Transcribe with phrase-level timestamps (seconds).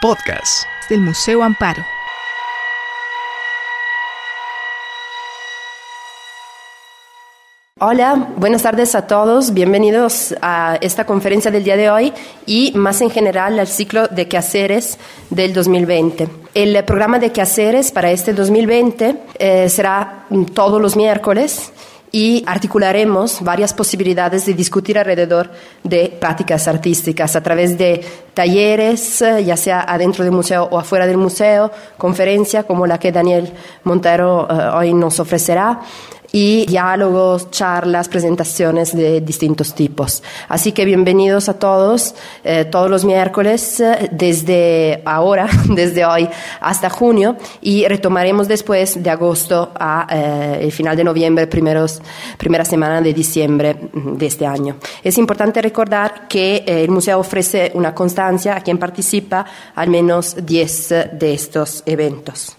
[0.00, 1.84] Podcast del Museo Amparo.
[7.80, 9.54] Hola, buenas tardes a todos.
[9.54, 12.12] Bienvenidos a esta conferencia del día de hoy
[12.46, 14.98] y más en general al ciclo de quehaceres
[15.30, 16.28] del 2020.
[16.54, 21.72] El programa de quehaceres para este 2020 eh, será todos los miércoles
[22.10, 25.50] y articularemos varias posibilidades de discutir alrededor
[25.82, 31.06] de prácticas artísticas a través de talleres, eh, ya sea adentro del museo o afuera
[31.06, 33.52] del museo, conferencia como la que Daniel
[33.84, 35.80] Montero eh, hoy nos ofrecerá
[36.32, 40.22] y diálogos, charlas, presentaciones de distintos tipos.
[40.48, 46.28] Así que bienvenidos a todos, eh, todos los miércoles, eh, desde ahora, desde hoy
[46.60, 52.02] hasta junio, y retomaremos después de agosto a eh, el final de noviembre, primeros,
[52.36, 54.76] primera semana de diciembre de este año.
[55.02, 60.88] Es importante recordar que el museo ofrece una constancia a quien participa al menos 10
[61.12, 62.57] de estos eventos.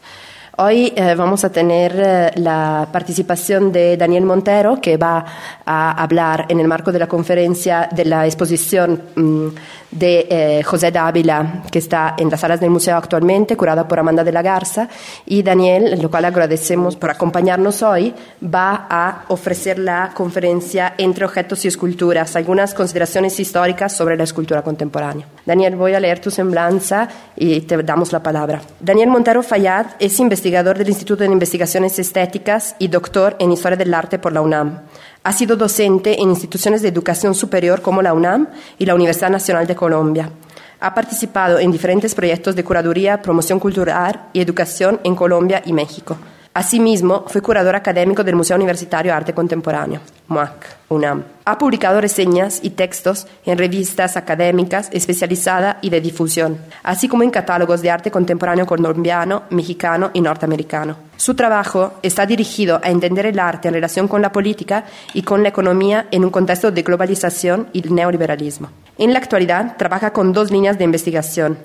[0.62, 5.24] Hoy eh, vamos a tener eh, la participación de Daniel Montero, que va
[5.66, 9.48] a hablar en el marco de la conferencia de la exposición mm,
[9.92, 14.22] de eh, José Dávila, que está en las salas del museo actualmente, curada por Amanda
[14.22, 14.90] de la Garza.
[15.26, 21.64] Y Daniel, lo cual agradecemos por acompañarnos hoy, va a ofrecer la conferencia Entre objetos
[21.64, 25.26] y esculturas, algunas consideraciones históricas sobre la escultura contemporánea.
[25.46, 28.62] Daniel, voy a leer tu semblanza y te damos la palabra.
[28.82, 33.78] Daniel Montero Fayad es investigador investigador del Instituto de Investigaciones Estéticas y doctor en Historia
[33.78, 34.80] del Arte por la UNAM.
[35.23, 38.47] Ha sido docente en instituciones de educación superior como la UNAM
[38.80, 40.31] y la Universidad Nacional de Colombia.
[40.80, 46.17] Ha participado en diferentes proyectos de curaduría, promoción cultural y educación en Colombia y México.
[46.53, 51.23] Asimismo, fue curador académico del Museo Universitario de Arte Contemporáneo, MUAC, UNAM.
[51.45, 57.30] Ha publicado reseñas y textos en revistas académicas especializadas y de difusión, así como en
[57.30, 60.97] catálogos de arte contemporáneo colombiano, mexicano y norteamericano.
[61.17, 65.44] Su trabajo está dirigido a entender el arte en relación con la política y con
[65.44, 68.69] la economía en un contexto de globalización y neoliberalismo.
[68.97, 71.57] En la actualidad trabaja con dos líneas de investigación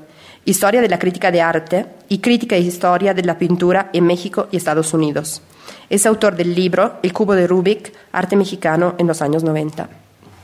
[0.46, 4.48] Historia de la crítica de arte y Crítica e Historia de la pintura en México
[4.50, 5.40] y Estados Unidos.
[5.88, 9.88] Es autor del libro El cubo de Rubik, arte mexicano en los años 90.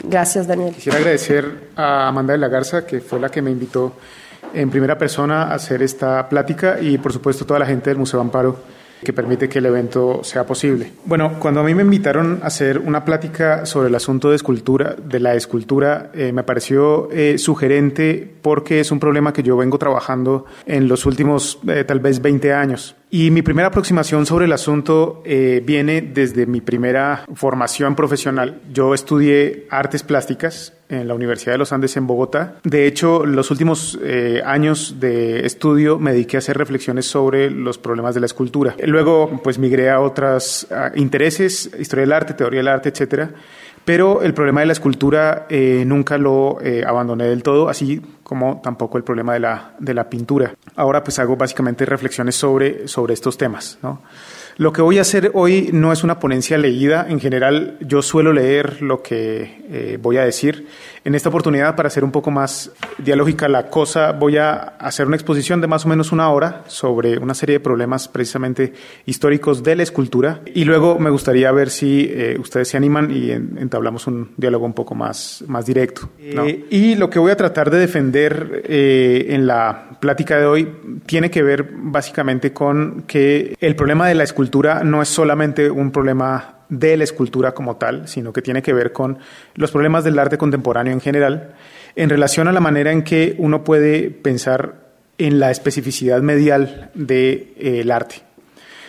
[0.05, 0.75] Gracias, Daniel.
[0.75, 3.93] Quisiera agradecer a Amanda de la Garza, que fue la que me invitó
[4.55, 8.21] en primera persona a hacer esta plática y, por supuesto, toda la gente del Museo
[8.21, 8.59] Amparo
[9.03, 10.93] que permite que el evento sea posible.
[11.05, 14.94] Bueno, cuando a mí me invitaron a hacer una plática sobre el asunto de escultura,
[14.97, 19.78] de la escultura, eh, me pareció eh, sugerente porque es un problema que yo vengo
[19.78, 22.97] trabajando en los últimos eh, tal vez 20 años.
[23.12, 28.60] Y mi primera aproximación sobre el asunto eh, viene desde mi primera formación profesional.
[28.72, 32.59] Yo estudié artes plásticas en la Universidad de los Andes en Bogotá.
[32.62, 37.78] De hecho, los últimos eh, años de estudio me dediqué a hacer reflexiones sobre los
[37.78, 38.76] problemas de la escultura.
[38.84, 43.31] Luego, pues migré a otros intereses, historia del arte, teoría del arte, etcétera.
[43.84, 48.96] Pero el problema de la escultura eh, nunca lo abandoné del todo, así como tampoco
[48.96, 50.54] el problema de la, de la pintura.
[50.76, 53.76] Ahora pues hago básicamente reflexiones sobre, sobre estos temas.
[53.82, 54.02] ¿no?
[54.56, 57.06] Lo que voy a hacer hoy no es una ponencia leída.
[57.08, 60.68] En general, yo suelo leer lo que eh, voy a decir.
[61.03, 65.16] En esta oportunidad, para hacer un poco más dialógica la cosa, voy a hacer una
[65.16, 68.75] exposición de más o menos una hora sobre una serie de problemas precisamente
[69.06, 70.43] históricos de la escultura.
[70.55, 74.75] Y luego me gustaría ver si eh, ustedes se animan y entablamos un diálogo un
[74.75, 76.10] poco más, más directo.
[76.19, 80.69] Eh, y lo que voy a tratar de defender en la plática de hoy
[81.06, 85.91] tiene que ver básicamente con que el problema de la escultura no es solamente un
[85.91, 89.19] problema de la escultura como tal, sino que tiene que ver con
[89.54, 91.54] los problemas del arte contemporáneo en general,
[91.97, 94.88] en relación a la manera en que uno puede pensar
[95.19, 98.22] en la especificidad medial del de, eh, arte.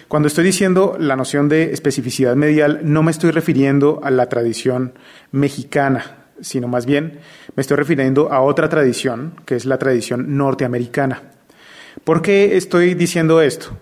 [0.07, 4.93] Cuando estoy diciendo la noción de especificidad medial, no me estoy refiriendo a la tradición
[5.31, 7.19] mexicana, sino más bien
[7.55, 11.23] me estoy refiriendo a otra tradición, que es la tradición norteamericana.
[12.03, 13.77] ¿Por qué estoy diciendo esto?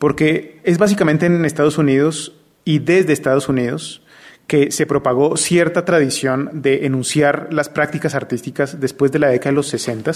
[0.00, 2.32] porque es básicamente en Estados Unidos
[2.64, 4.02] y desde Estados Unidos
[4.50, 9.54] que se propagó cierta tradición de enunciar las prácticas artísticas después de la década de
[9.54, 10.10] los 60.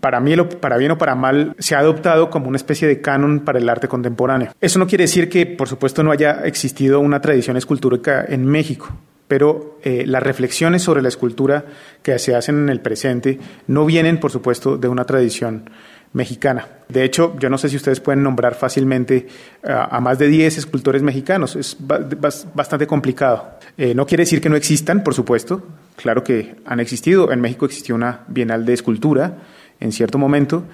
[0.00, 3.40] Para mí, para bien o para mal, se ha adoptado como una especie de canon
[3.40, 4.52] para el arte contemporáneo.
[4.60, 8.94] Eso no quiere decir que, por supuesto, no haya existido una tradición escultórica en México
[9.28, 11.66] pero eh, las reflexiones sobre la escultura
[12.02, 15.70] que se hacen en el presente no vienen, por supuesto, de una tradición
[16.12, 16.66] mexicana.
[16.88, 19.26] De hecho, yo no sé si ustedes pueden nombrar fácilmente
[19.62, 21.56] eh, a, más de 10 escultores mexicanos.
[21.56, 23.58] Es bastante complicado.
[23.76, 25.62] Eh, no quiere decir que no existan, por supuesto.
[25.96, 27.30] Claro que han existido.
[27.32, 29.38] En México existió una Bienal de Escultura
[29.80, 30.64] en cierto momento,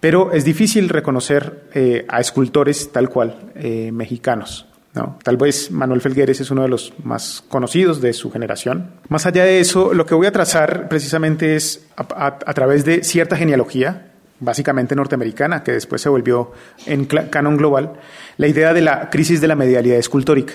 [0.00, 3.52] pero es difícil reconocer eh, a escultores tal cual
[3.92, 4.66] mexicanos.
[4.94, 5.18] ¿no?
[5.22, 8.92] Tal vez Manuel Felgueres es uno de los más conocidos de su generación.
[9.08, 13.36] Más allá de eso, lo que voy a trazar precisamente es a, través de cierta
[13.36, 16.52] genealogía, básicamente norteamericana, que después se volvió
[16.86, 17.94] en canon global,
[18.36, 20.54] la idea de la crisis de la medialidad escultórica.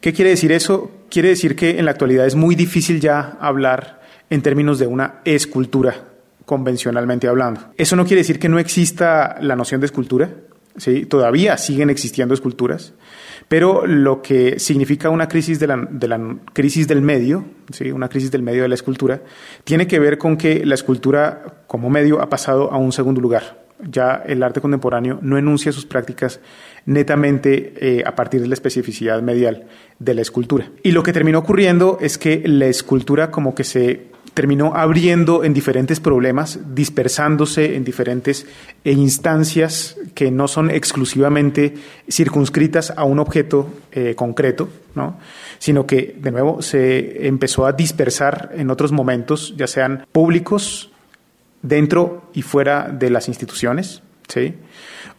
[0.00, 0.90] ¿Qué quiere decir eso?
[1.10, 4.00] Quiere decir que en la actualidad es muy difícil ya hablar
[4.30, 6.04] en términos de una escultura,
[6.44, 7.72] convencionalmente hablando.
[7.76, 10.30] Eso no quiere decir que no exista la noción de escultura,
[10.76, 11.06] ¿sí?
[11.06, 12.92] todavía siguen existiendo esculturas,
[13.48, 17.92] pero lo que significa una crisis de la, crisis del medio, ¿sí?
[17.92, 19.22] una crisis del medio de la escultura,
[19.64, 23.64] tiene que ver con que la escultura como medio ha pasado a un segundo lugar.
[23.78, 26.40] Ya el arte contemporáneo no enuncia sus prácticas
[26.86, 29.66] netamente eh, a partir de la especificidad medial
[29.98, 30.70] de la escultura.
[30.82, 35.54] Y lo que terminó ocurriendo es que la escultura como que se terminó abriendo en
[35.54, 38.46] diferentes problemas, dispersándose en diferentes
[38.84, 41.72] eh, instancias que no son exclusivamente
[42.06, 45.16] circunscritas a un objeto eh, concreto, ¿no?
[45.58, 50.90] sino que, de nuevo, se empezó a dispersar en otros momentos, ya sean públicos,
[51.62, 54.54] dentro y fuera de las instituciones, ¿sí?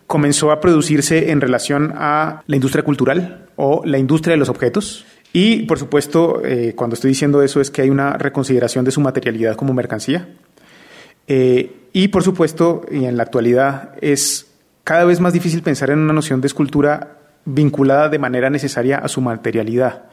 [0.06, 5.08] comenzó a producirse en relación a la industria cultural o la industria de los objetos,
[5.40, 9.02] y, por supuesto, eh, cuando estoy diciendo eso es que hay una reconsideración de su
[9.02, 10.30] materialidad como mercancía.
[11.28, 14.48] Eh, y, por supuesto, y en la actualidad es
[14.84, 19.08] cada vez más difícil pensar en una noción de escultura vinculada de manera necesaria a
[19.08, 20.06] su materialidad.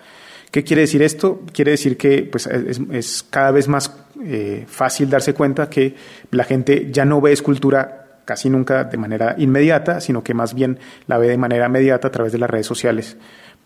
[0.51, 1.41] ¿Qué quiere decir esto?
[1.55, 5.95] Quiere decir que pues, es, cada vez más eh, fácil darse cuenta que
[6.33, 10.79] la gente ya no ve escultura casi nunca de manera inmediata, sino que más bien
[11.07, 13.17] la ve de manera mediata a través de las redes sociales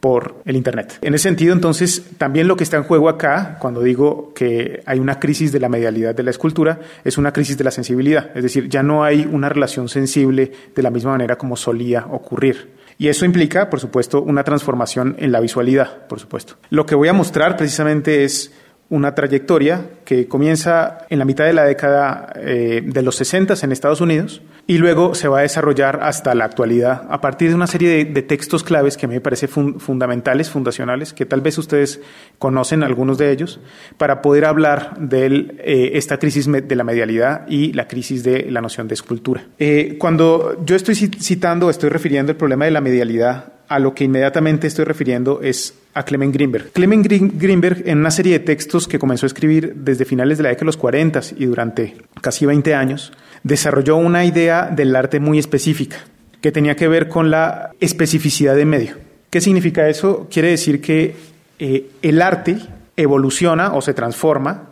[0.01, 0.99] por el Internet.
[1.03, 4.99] En ese sentido, entonces, también lo que está en juego acá, cuando digo que hay
[4.99, 8.31] una crisis de la medialidad de la escultura, es una crisis de la sensibilidad.
[8.35, 12.79] Es decir, ya no hay una relación sensible de la misma manera como solía ocurrir.
[13.01, 16.57] Y eso implica, por supuesto, una transformación en la visualidad, por supuesto.
[16.71, 18.53] Lo que voy a mostrar precisamente es
[18.91, 23.73] una trayectoria que comienza en la mitad de la década eh, de los 60 en
[23.73, 27.67] Estados Unidos y luego se va a desarrollar hasta la actualidad a partir de una
[27.67, 32.01] serie de, textos claves que me parece fundamentales, fundacionales, que tal vez ustedes
[32.39, 33.61] conocen algunos de ellos,
[33.97, 38.61] para poder hablar de eh, esta crisis de la medialidad y la crisis de la
[38.61, 39.47] noción de escultura.
[39.59, 44.05] Eh, cuando yo estoy citando, estoy refiriendo el problema de la medialidad a lo que
[44.05, 46.73] inmediatamente estoy refiriendo es a Clement Greenberg.
[46.73, 50.49] Clement Greenberg, en una serie de textos que comenzó a escribir desde finales de la
[50.51, 53.13] década de los 40 y durante casi 20 años,
[53.43, 55.99] desarrolló una idea del arte muy específica,
[56.41, 58.97] que tenía que ver con la especificidad de medio.
[59.31, 60.27] ¿Qué significa eso?
[60.31, 61.15] Quiere decir que
[61.59, 62.59] eh, el arte
[62.97, 64.71] evoluciona o se transforma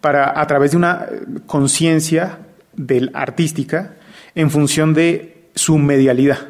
[0.00, 1.06] para, a través de una
[1.46, 2.38] conciencia
[2.74, 3.94] del artística
[4.34, 6.49] en función de su medialidad.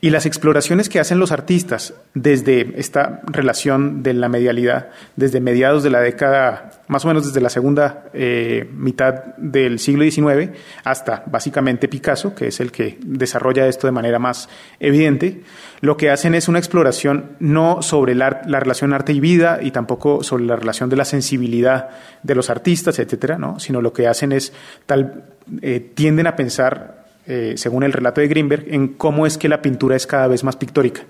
[0.00, 5.82] Y las exploraciones que hacen los artistas desde esta relación de la medialidad, desde mediados
[5.82, 10.50] de la década, más o menos desde la segunda eh, mitad del siglo XIX,
[10.84, 14.48] hasta básicamente Picasso, que es el que desarrolla esto de manera más
[14.80, 15.42] evidente,
[15.80, 20.22] lo que hacen es una exploración no sobre la, relación arte y vida y tampoco
[20.24, 21.90] sobre la relación de la sensibilidad
[22.22, 23.60] de los artistas, etcétera, ¿no?
[23.60, 24.52] sino lo que hacen es
[24.86, 25.24] tal,
[25.62, 26.97] eh, tienden a pensar
[27.28, 30.42] eh, según el relato de Greenberg, en cómo es que la pintura es cada vez
[30.44, 31.02] más pictórica.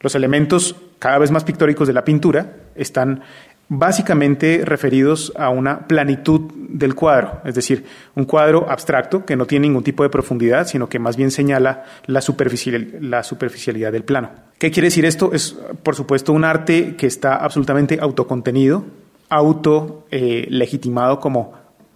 [0.00, 3.22] Los elementos cada vez más pictóricos de la pintura están
[3.68, 9.68] básicamente referidos a una planitud del cuadro, es decir, un cuadro abstracto que no tiene
[9.68, 14.30] ningún tipo de profundidad, sino que más bien señala la, superficialidad del plano.
[14.58, 15.32] ¿Qué quiere decir esto?
[15.32, 18.84] Es, por supuesto, un arte que está absolutamente autocontenido,
[19.28, 21.54] auto eh, legitimado como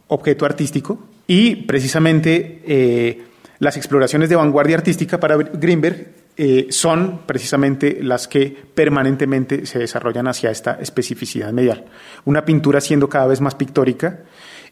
[0.09, 3.23] objeto artístico y precisamente eh,
[3.63, 10.27] las exploraciones de vanguardia artística para Greenberg eh, son precisamente las que permanentemente se desarrollan
[10.27, 11.85] hacia esta especificidad medial.
[12.25, 14.19] Una pintura siendo cada vez más pictórica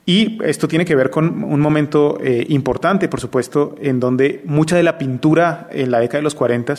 [0.06, 4.76] y esto tiene que ver con un momento eh, importante, por supuesto, en donde mucha
[4.76, 6.74] de la pintura en la década de los 40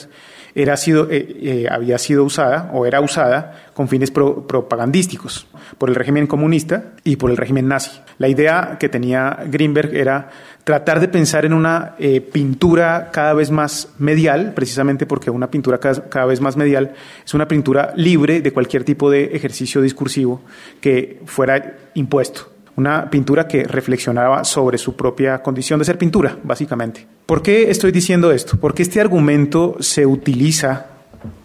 [0.54, 5.48] era sido, eh, había sido usada o era usada con fines propagandísticos
[5.78, 7.92] por el régimen comunista y por el régimen nazi.
[8.18, 10.30] La idea que tenía Greenberg era
[10.64, 15.80] tratar de pensar en una eh, pintura cada vez más medial, precisamente porque una pintura
[15.80, 16.94] cada, vez más medial
[17.26, 20.42] es una pintura libre de cualquier tipo de ejercicio discursivo
[20.80, 22.52] que fuera impuesto.
[22.76, 27.06] Una pintura que reflexionaba sobre su propia condición de ser pintura, básicamente.
[27.26, 28.58] ¿Por qué estoy diciendo esto?
[28.60, 30.88] Porque este argumento se utiliza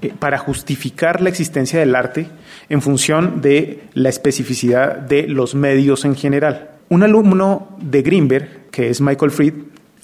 [0.00, 2.28] eh, para justificar la existencia del arte
[2.68, 6.71] en función de la especificidad de los medios en general.
[6.88, 9.54] Un alumno de Greenberg, que es Michael Fried,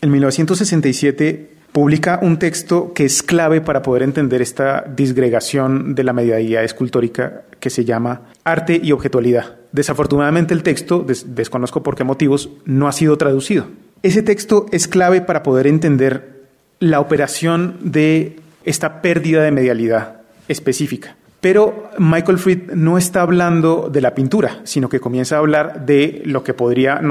[0.01, 6.13] en 1967 publica un texto que es clave para poder entender esta disgregación de la
[6.13, 9.62] medialidad escultórica que se llama Arte y Objetualidad.
[9.73, 13.67] Desafortunadamente el texto, desconozco por qué motivos, no ha sido traducido.
[14.03, 16.43] Ese texto es clave para poder entender
[16.79, 21.17] la operación de esta pérdida de medialidad específica.
[21.41, 26.23] Pero Michael Fried no está hablando de la pintura, sino que comienza a hablar de
[26.25, 27.03] lo que podríamos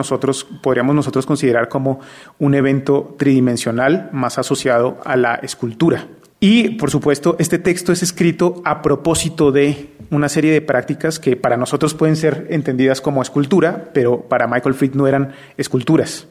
[0.96, 2.00] nosotros considerar como
[2.40, 6.08] un evento tridimensional más asociado a la escultura.
[6.44, 11.36] Y, por supuesto, este texto es escrito a propósito de una serie de prácticas que
[11.36, 16.28] para nosotros pueden ser entendidas como escultura, pero para Michael Fried no eran esculturas,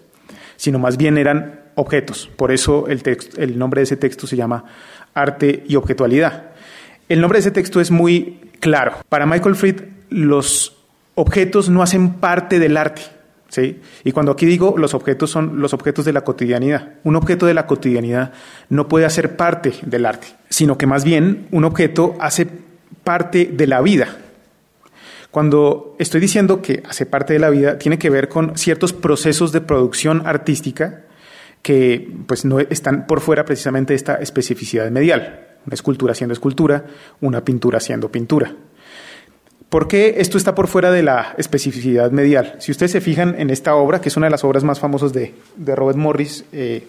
[0.56, 2.28] sino más bien eran objetos.
[2.34, 3.02] Por eso el,
[3.36, 4.64] el nombre de ese texto se llama
[5.14, 6.50] Arte y Objetualidad.
[7.08, 8.94] El nombre de ese texto es muy claro.
[9.08, 10.76] Para Michael Fried, los
[11.14, 13.02] objetos no hacen parte del arte.
[13.50, 13.80] ¿Sí?
[14.02, 16.94] Y cuando aquí digo los objetos son los objetos de la cotidianidad.
[17.04, 18.32] Un objeto de la cotidianidad
[18.70, 22.48] no puede hacer parte del arte, sino que más bien un objeto hace
[23.04, 24.16] parte de la vida.
[25.30, 29.52] Cuando estoy diciendo que hace parte de la vida, tiene que ver con ciertos procesos
[29.52, 31.02] de producción artística
[31.62, 36.86] que pues, no están por fuera precisamente de esta especificidad medial una escultura siendo escultura,
[37.20, 38.54] una pintura siendo pintura.
[39.70, 42.56] ¿Por qué esto está por fuera de la especificidad medial?
[42.58, 45.12] Si ustedes se fijan en esta obra, que es una de las obras más famosas
[45.12, 46.88] de, Robert Morris eh,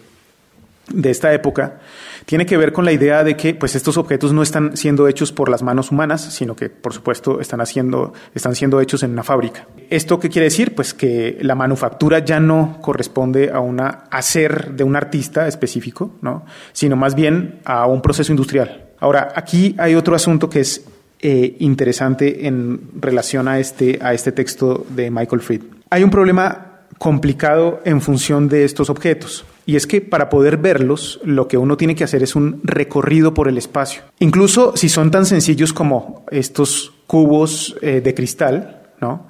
[0.88, 1.78] de esta época,
[2.26, 5.30] tiene que ver con la idea de que pues, estos objetos no están siendo hechos
[5.30, 9.22] por las manos humanas, sino que, por supuesto, están, haciendo, están siendo hechos en una
[9.22, 9.68] fábrica.
[9.88, 10.74] ¿Esto qué quiere decir?
[10.74, 16.46] Pues que la manufactura ya no corresponde a un hacer de un artista específico, ¿no?
[16.72, 18.88] sino más bien a un proceso industrial.
[18.98, 20.84] Ahora, aquí hay otro asunto que es
[21.22, 25.62] eh, interesante en relación a este, a este texto de Michael Fried.
[25.88, 29.44] Hay un problema complicado en función de estos objetos.
[29.64, 33.34] Y es que para poder verlos, lo que uno tiene que hacer es un recorrido
[33.34, 34.02] por el espacio.
[34.18, 39.28] Incluso si son tan sencillos como estos cubos eh, de cristal, ¿no?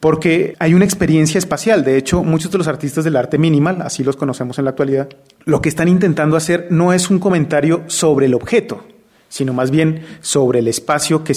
[0.00, 1.84] Porque hay una experiencia espacial.
[1.84, 5.08] De hecho, muchos de los artistas del arte minimal, así los conocemos en la actualidad,
[5.44, 8.84] lo que están intentando hacer no es un comentario sobre el objeto,
[9.34, 11.34] sino más bien sobre el espacio que,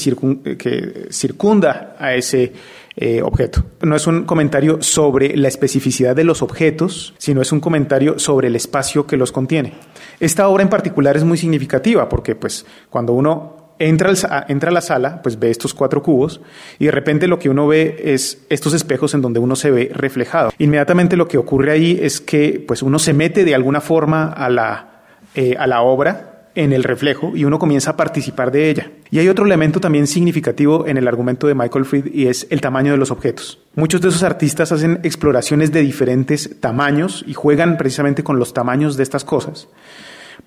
[1.09, 2.53] circunda a ese
[2.95, 3.63] eh, objeto.
[3.81, 8.49] No es un comentario sobre la especificidad de los objetos, sino es un comentario sobre
[8.49, 9.73] el espacio que los contiene.
[10.19, 14.13] Esta obra en particular es muy significativa porque pues cuando uno entra,
[14.47, 16.39] entra a la sala, pues ve estos cuatro cubos
[16.77, 19.89] y de repente lo que uno ve es estos espejos en donde uno se ve
[19.91, 20.51] reflejado.
[20.59, 24.51] Inmediatamente lo que ocurre ahí es que pues uno se mete de alguna forma a
[24.51, 25.01] la,
[25.33, 28.91] eh, a la obra en el reflejo y uno comienza a participar de ella.
[29.09, 32.59] Y hay otro elemento también significativo en el argumento de Michael Fried y es el
[32.59, 33.59] tamaño de los objetos.
[33.75, 38.97] Muchos de esos artistas hacen exploraciones de diferentes tamaños y juegan precisamente con los tamaños
[38.97, 39.69] de estas cosas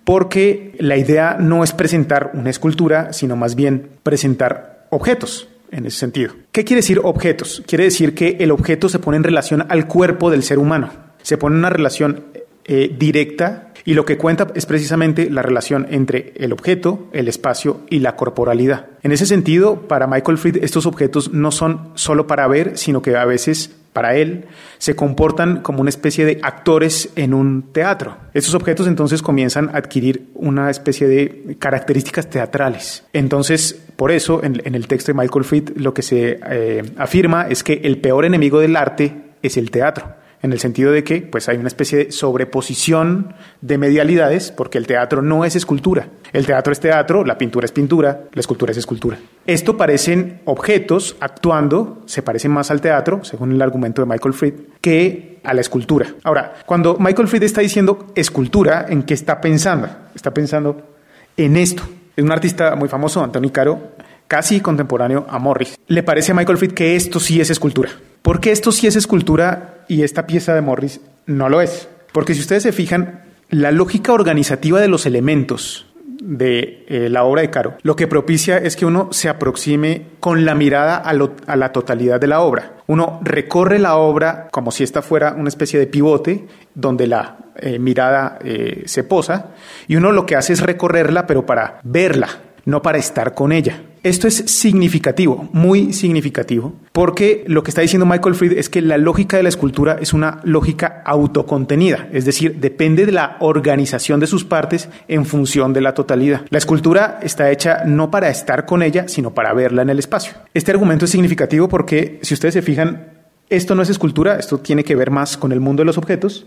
[0.04, 5.98] porque la idea no es presentar una escultura, sino más bien presentar objetos en ese
[5.98, 6.34] sentido.
[6.52, 7.62] ¿Qué quiere decir objetos?
[7.66, 10.90] Quiere decir que el objeto se pone en relación al cuerpo del ser humano,
[11.22, 12.24] se pone en una relación
[12.72, 17.80] eh, directa y lo que cuenta es precisamente la relación entre el objeto, el espacio
[17.90, 18.86] y la corporalidad.
[19.02, 23.16] En ese sentido, para Michael Fried, estos objetos no son solo para ver, sino que
[23.16, 24.44] a veces para él,
[24.78, 28.18] se comportan como una especie de actores en un teatro.
[28.34, 33.02] Estos objetos entonces comienzan a adquirir una especie de características teatrales.
[33.12, 37.64] Entonces, por eso, en, el texto de Michael Fried, lo que se eh, afirma es
[37.64, 39.12] que el peor enemigo del arte
[39.42, 43.78] es el teatro en el sentido de que pues hay una especie de sobreposición de
[43.78, 46.08] medialidades, porque el teatro no es escultura.
[46.32, 49.18] El teatro es teatro, la pintura es pintura, la escultura es escultura.
[49.46, 54.54] Esto parecen objetos actuando, se parecen más al teatro, según el argumento de Michael Fried,
[54.80, 56.06] que a la escultura.
[56.22, 59.88] Ahora, cuando Michael Fried está diciendo escultura, ¿en qué está pensando?
[60.14, 60.94] Está pensando
[61.36, 61.82] en esto.
[62.16, 63.92] Es un artista muy famoso, Antonio Caro,
[64.28, 65.78] casi contemporáneo a Morris.
[65.86, 67.90] Le parece a Michael Fried que esto sí es escultura.
[68.22, 71.88] Porque esto sí es escultura y esta pieza de Morris no lo es.
[72.12, 75.86] Porque si ustedes se fijan, la lógica organizativa de los elementos
[76.22, 80.44] de eh, la obra de Caro, lo que propicia es que uno se aproxime con
[80.44, 82.74] la mirada a, la totalidad de la obra.
[82.86, 87.80] Uno recorre la obra como si esta fuera una especie de pivote donde la eh,
[87.80, 89.54] mirada eh, se posa
[89.88, 92.28] y uno lo que hace es recorrerla pero para verla,
[92.64, 93.82] no para estar con ella.
[94.02, 98.96] Esto es significativo, muy significativo, porque lo que está diciendo Michael Fried es que la
[98.96, 104.26] lógica de la escultura es una lógica autocontenida, es decir, depende de la organización de
[104.26, 106.46] sus partes en función de la totalidad.
[106.48, 110.32] La escultura está hecha no para estar con ella, sino para verla en el espacio.
[110.54, 113.12] Este argumento es significativo porque, si ustedes se fijan,
[113.50, 116.46] esto no es escultura, esto tiene que ver más con el mundo de los objetos,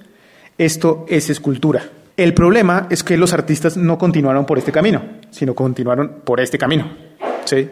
[0.57, 1.83] esto es escultura.
[2.15, 6.59] El problema es que los artistas no continuaron por este camino, sino continuaron por este
[6.59, 6.91] camino.
[7.45, 7.69] ¿Sí?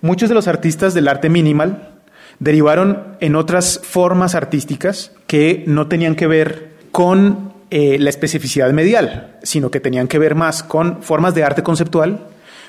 [0.00, 1.94] Muchos de los artistas del arte minimal
[2.38, 9.36] derivaron en otras formas artísticas que no tenían que ver con eh, la especificidad medial,
[9.42, 12.26] sino que tenían que ver más con formas de arte conceptual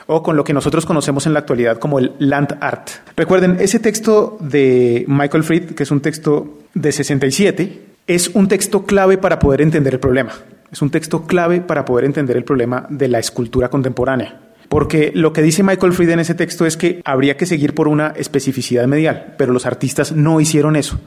[0.07, 2.89] o con lo que nosotros conocemos en la actualidad como el land art.
[3.15, 8.85] Recuerden, ese texto de Michael Fried, que es un texto de 67, es un texto
[8.85, 10.31] clave para poder entender el problema.
[10.71, 14.44] Es un texto clave para poder entender el problema de la escultura contemporánea.
[14.69, 17.87] Porque lo que dice Michael Fried en ese texto es que habría que seguir por
[17.87, 20.99] una especificidad medial, pero los artistas no hicieron eso.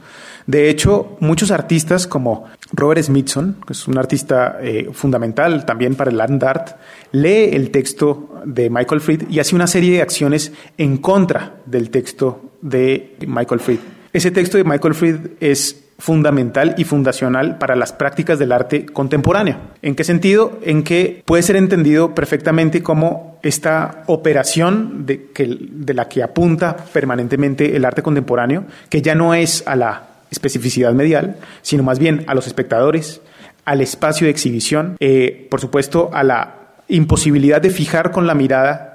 [0.47, 6.09] De hecho, muchos artistas como Robert Smithson, que es un artista eh, fundamental también para
[6.09, 6.69] el land art,
[7.11, 11.89] lee el texto de Michael Fried y hace una serie de acciones en contra del
[11.89, 13.79] texto de Michael Fried.
[14.11, 19.57] Ese texto de Michael Fried es fundamental y fundacional para las prácticas del arte contemporáneo.
[19.81, 20.57] ¿En qué sentido?
[20.63, 26.75] En que puede ser entendido perfectamente como esta operación de, que, de la que apunta
[26.75, 32.23] permanentemente el arte contemporáneo, que ya no es a la especificidad medial, sino más bien
[32.27, 33.21] a los espectadores,
[33.65, 36.55] al espacio de exhibición, eh, por supuesto a la
[36.87, 38.88] imposibilidad de fijar con la mirada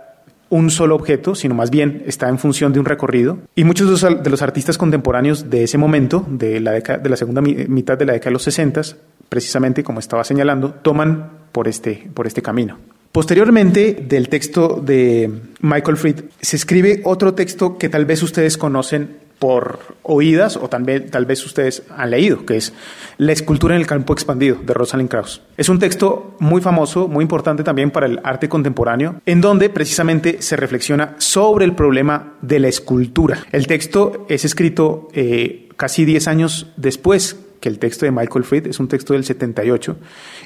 [0.50, 3.38] un solo objeto, sino más bien está en función de un recorrido.
[3.54, 7.98] Y muchos de los, artistas contemporáneos de ese momento, de la, de la segunda mitad
[7.98, 8.82] de la década de los 60,
[9.28, 12.78] precisamente como estaba señalando, toman por este, por este camino.
[13.14, 19.18] Posteriormente del texto de Michael Fried se escribe otro texto que tal vez ustedes conocen
[19.44, 22.72] por oídas o tal vez, ustedes han leído, que es
[23.18, 25.42] La escultura en el campo expandido de Rosalind Krauss.
[25.58, 30.40] Es un texto muy famoso, muy importante también para el arte contemporáneo, en donde precisamente
[30.40, 33.44] se reflexiona sobre el problema de la escultura.
[33.52, 38.66] El texto es escrito eh, casi 10 años después que el texto de Michael Fried,
[38.66, 39.96] es un texto del 78,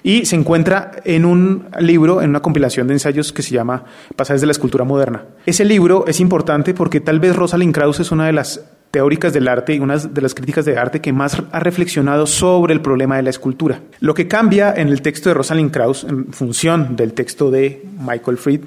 [0.04, 4.40] y se encuentra en un libro, en una compilación de ensayos que se llama Pasajes
[4.40, 5.24] de la Escultura Moderna.
[5.44, 9.48] Ese libro es importante porque tal vez Rosalind Krauss es una de las teóricas del
[9.48, 13.16] arte y una de las críticas de arte que más ha reflexionado sobre el problema
[13.16, 13.80] de la escultura.
[14.00, 18.38] Lo que cambia en el texto de Rosalind Krauss, en función del texto de Michael
[18.38, 18.60] Fried,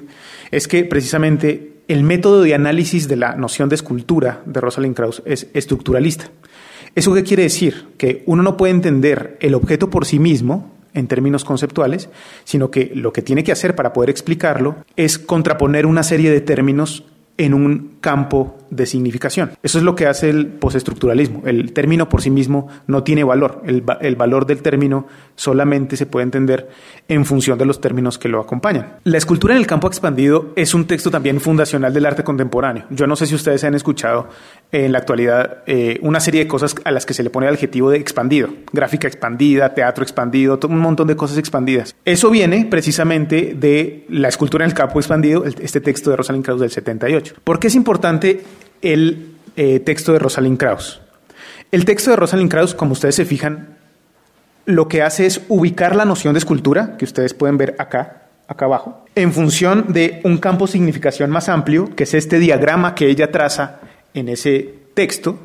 [0.50, 5.22] es que precisamente el método de análisis de la noción de escultura de Rosalind Krauss
[5.26, 6.26] es estructuralista.
[6.94, 7.88] ¿Eso qué quiere decir?
[7.96, 12.08] Que uno no puede entender el objeto por sí mismo, en términos conceptuales,
[12.44, 16.40] sino que lo que tiene que hacer para poder explicarlo es contraponer una serie de
[16.40, 17.04] términos
[17.38, 19.52] en un campo de significación.
[19.62, 21.42] Eso es lo que hace el postestructuralismo.
[21.44, 23.60] El término por sí mismo no tiene valor.
[23.66, 25.06] El, el, valor del término
[25.36, 26.70] solamente se puede entender
[27.06, 28.96] en función de los términos que lo acompañan.
[29.04, 32.86] La escultura en el campo expandido es un texto también fundacional del arte contemporáneo.
[32.88, 34.28] Yo no sé si ustedes han escuchado
[34.72, 37.54] en la actualidad eh, una serie de cosas a las que se le pone el
[37.54, 38.48] adjetivo de expandido.
[38.72, 41.94] Gráfica expandida, teatro expandido, un montón de cosas expandidas.
[42.06, 46.60] Eso viene precisamente de la escultura en el campo expandido, este texto de Rosalind Krauss
[46.62, 47.34] del 78.
[47.44, 48.42] ¿Por qué es importante
[48.80, 51.02] el eh, texto de Rosalind Krauss?
[51.70, 53.76] El texto de Rosalind Krauss, como ustedes se fijan,
[54.64, 58.64] lo que hace es ubicar la noción de escultura, que ustedes pueden ver acá, acá
[58.64, 63.30] abajo, en función de un campo significación más amplio, que es este diagrama que ella
[63.30, 63.80] traza
[64.14, 65.38] en ese texto,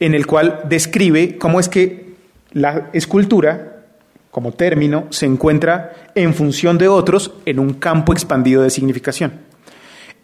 [0.00, 2.14] en el cual describe cómo es que
[2.52, 3.84] la escultura,
[4.30, 9.40] como término, se encuentra en función de otros en un campo expandido de significación.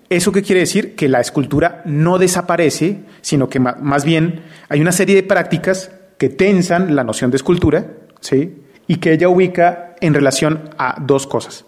[0.09, 0.95] ¿Eso qué quiere decir?
[0.95, 6.29] Que la escultura no desaparece, sino que más bien hay una serie de prácticas que
[6.29, 7.87] tensan la noción de escultura,
[8.21, 8.55] ¿sí?
[8.87, 11.65] y que ella ubica en relación a dos cosas,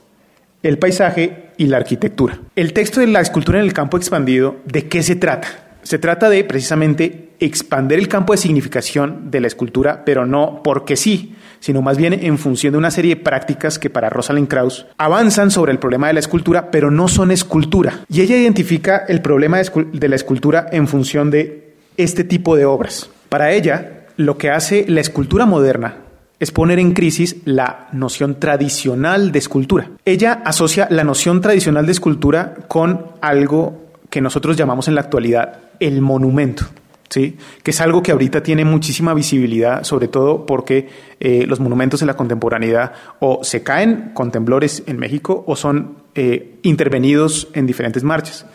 [0.63, 2.39] el paisaje y la arquitectura.
[2.55, 5.64] El texto de la escultura en el campo expandido, ¿de qué se trata?
[5.85, 10.97] Se trata de precisamente expander el campo de significación de la escultura, pero no porque
[10.97, 14.87] sí, sino más bien en función de una serie de prácticas que para Rosalind Krauss
[14.97, 18.01] avanzan sobre el problema de la escultura, pero no son escultura.
[18.09, 23.11] Y ella identifica el problema de la escultura en función de este tipo de obras.
[23.29, 25.97] Para ella, lo que hace la escultura moderna
[26.41, 29.91] es poner en crisis la noción tradicional de escultura.
[30.05, 33.84] Ella asocia la noción tradicional de escultura con algo
[34.15, 36.67] que nosotros llamamos en la actualidad el monumento.
[37.11, 37.37] ¿Sí?
[37.63, 40.89] que es algo que ahorita tiene muchísima visibilidad, sobre todo porque
[41.21, 45.99] eh, los monumentos en la contemporaneidad o se caen con temblores en México o son
[46.15, 48.47] eh, intervenidos en diferentes marchas.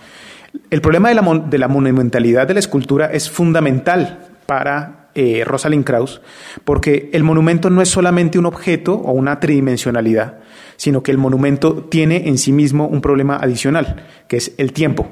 [0.70, 6.22] El problema de la, monumentalidad de la escultura es fundamental para eh, Rosalind Krauss,
[6.66, 10.40] porque el monumento no es solamente un objeto o una tridimensionalidad,
[10.76, 15.08] sino que el monumento tiene en sí mismo un problema adicional, que es el tiempo.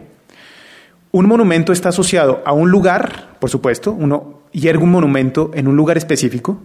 [1.17, 5.75] Un monumento está asociado a un lugar, por supuesto, uno yergue un monumento en un
[5.75, 6.61] lugar específico,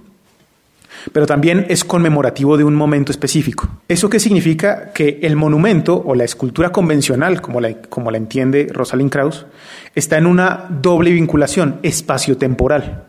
[1.11, 3.67] pero también es conmemorativo de un momento específico.
[3.89, 4.93] ¿Eso qué significa?
[4.93, 9.47] Que el monumento o la escultura convencional, como la, como la entiende Rosalind Krauss,
[9.95, 13.05] está en una doble vinculación espaciotemporal.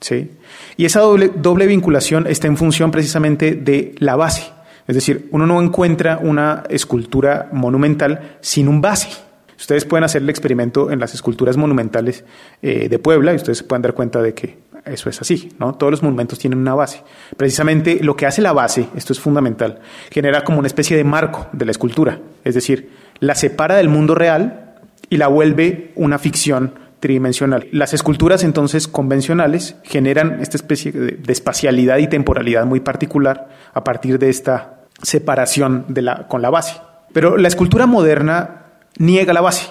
[0.00, 0.32] ¿sí?
[0.76, 4.50] Y esa doble, doble vinculación está en función precisamente de la base.
[4.88, 9.29] Es decir, uno no encuentra una escultura monumental sin un base.
[9.60, 12.24] Ustedes pueden hacer el experimento en las esculturas monumentales
[12.62, 15.74] eh, de Puebla y ustedes se pueden dar cuenta de que eso es así, ¿no?
[15.74, 17.02] Todos los monumentos tienen una base.
[17.36, 21.46] Precisamente lo que hace la base, esto es fundamental, genera como una especie de marco
[21.52, 24.76] de la escultura, es decir, la separa del mundo real
[25.10, 27.68] y la vuelve una ficción tridimensional.
[27.70, 34.18] Las esculturas entonces convencionales generan esta especie de, espacialidad y temporalidad muy particular a partir
[34.18, 36.80] de esta separación de la, con la base.
[37.12, 38.59] Pero la escultura moderna
[38.98, 39.66] niega la base.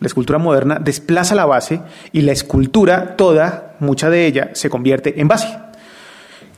[0.00, 1.80] La escultura moderna desplaza la base
[2.12, 5.58] y la escultura toda, mucha de ella, se convierte en base.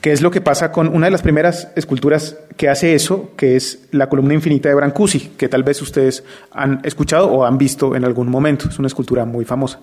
[0.01, 3.57] ¿Qué es lo que pasa con una de las primeras esculturas que hace eso, que
[3.57, 7.95] es la columna infinita de Brancusi, que tal vez ustedes han escuchado o han visto
[7.95, 8.69] en algún momento.
[8.71, 9.81] Es una escultura muy famosa.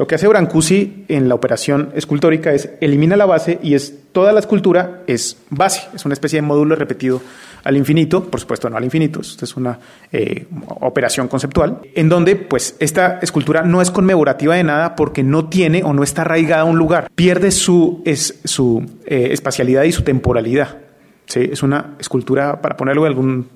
[0.00, 4.32] Lo que hace Brancusi en la operación escultórica es elimina la base y es toda
[4.32, 7.20] la escultura es base, es una especie de módulo repetido
[7.64, 9.78] al infinito, por supuesto no al infinito, esto es una
[10.10, 10.46] eh,
[10.80, 15.82] operación conceptual, en donde pues esta escultura no es conmemorativa de nada porque no tiene
[15.84, 20.00] o no está arraigada a un lugar, pierde su, es, su eh, espacialidad y su
[20.00, 20.78] temporalidad.
[21.26, 21.50] ¿sí?
[21.52, 23.50] Es una escultura, para ponerlo de, algún,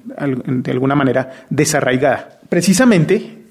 [0.63, 2.39] de alguna manera, desarraigada.
[2.51, 3.44] Precisamente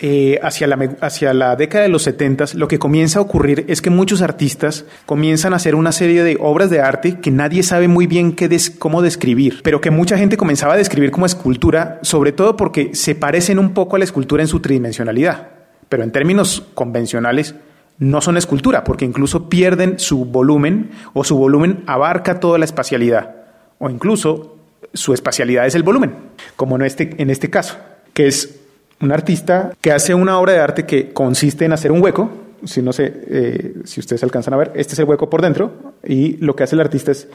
[0.00, 3.82] eh, hacia, la, hacia la década de los 70, lo que comienza a ocurrir es
[3.82, 7.88] que muchos artistas comienzan a hacer una serie de obras de arte que nadie sabe
[7.88, 8.36] muy bien
[8.78, 13.16] cómo describir, pero que mucha gente comenzaba a describir como escultura, sobre todo porque se
[13.16, 15.48] parecen un poco a la escultura en su tridimensionalidad,
[15.88, 17.56] pero en términos convencionales
[17.98, 23.34] no son escultura, porque incluso pierden su volumen o su volumen abarca toda la espacialidad,
[23.80, 24.58] o incluso
[24.94, 26.14] su espacialidad es el volumen,
[26.54, 27.76] como en este, en este caso,
[28.14, 28.60] que es
[29.00, 32.30] un artista que hace una obra de arte que consiste en hacer un hueco.
[32.64, 35.94] Si no sé eh, si ustedes alcanzan a ver, este es el hueco por dentro
[36.04, 37.28] y lo que hace el artista es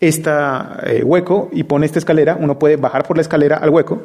[0.00, 0.30] este
[1.04, 2.36] hueco y pone esta escalera.
[2.40, 4.02] Uno puede bajar por la escalera al hueco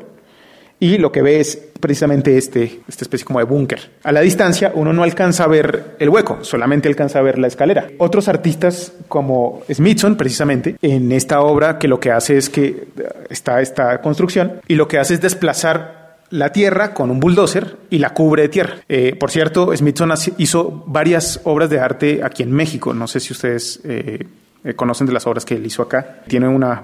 [0.79, 3.79] y lo que ve es precisamente este, esta especie como de búnker.
[4.03, 7.47] A la distancia uno no alcanza a ver el hueco, solamente alcanza a ver la
[7.47, 7.87] escalera.
[7.97, 12.87] Otros artistas como Smithson, precisamente, en esta obra que lo que hace es que
[13.29, 15.96] está esta construcción y lo que hace es desplazar
[16.29, 18.75] la tierra con un bulldozer y la cubre de tierra.
[18.89, 22.93] Eh, por cierto, Smithson hizo varias obras de arte aquí en México.
[22.93, 24.27] No sé si ustedes eh,
[24.63, 26.21] eh, conocen de las obras que él hizo acá.
[26.27, 26.81] Tiene una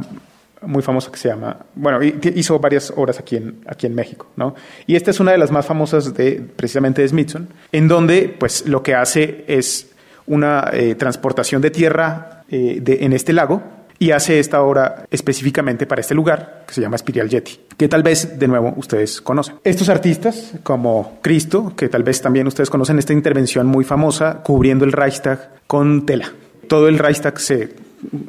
[0.61, 4.55] muy famosa que se llama, bueno, hizo varias obras aquí en, aquí en México, ¿no?
[4.87, 8.65] Y esta es una de las más famosas de precisamente de Smithson, en donde pues
[8.65, 9.89] lo que hace es
[10.25, 13.61] una transportación de tierra de, en este lago
[14.03, 18.03] y hace esta obra específicamente para este lugar que se llama Spirial Yeti, que tal
[18.03, 19.55] vez de nuevo ustedes conocen.
[19.63, 24.83] Estos artistas, como Cristo, que tal vez también ustedes conocen esta intervención muy famosa cubriendo
[24.83, 26.33] el Reichstag con tela.
[26.67, 27.75] Todo el Reichstag se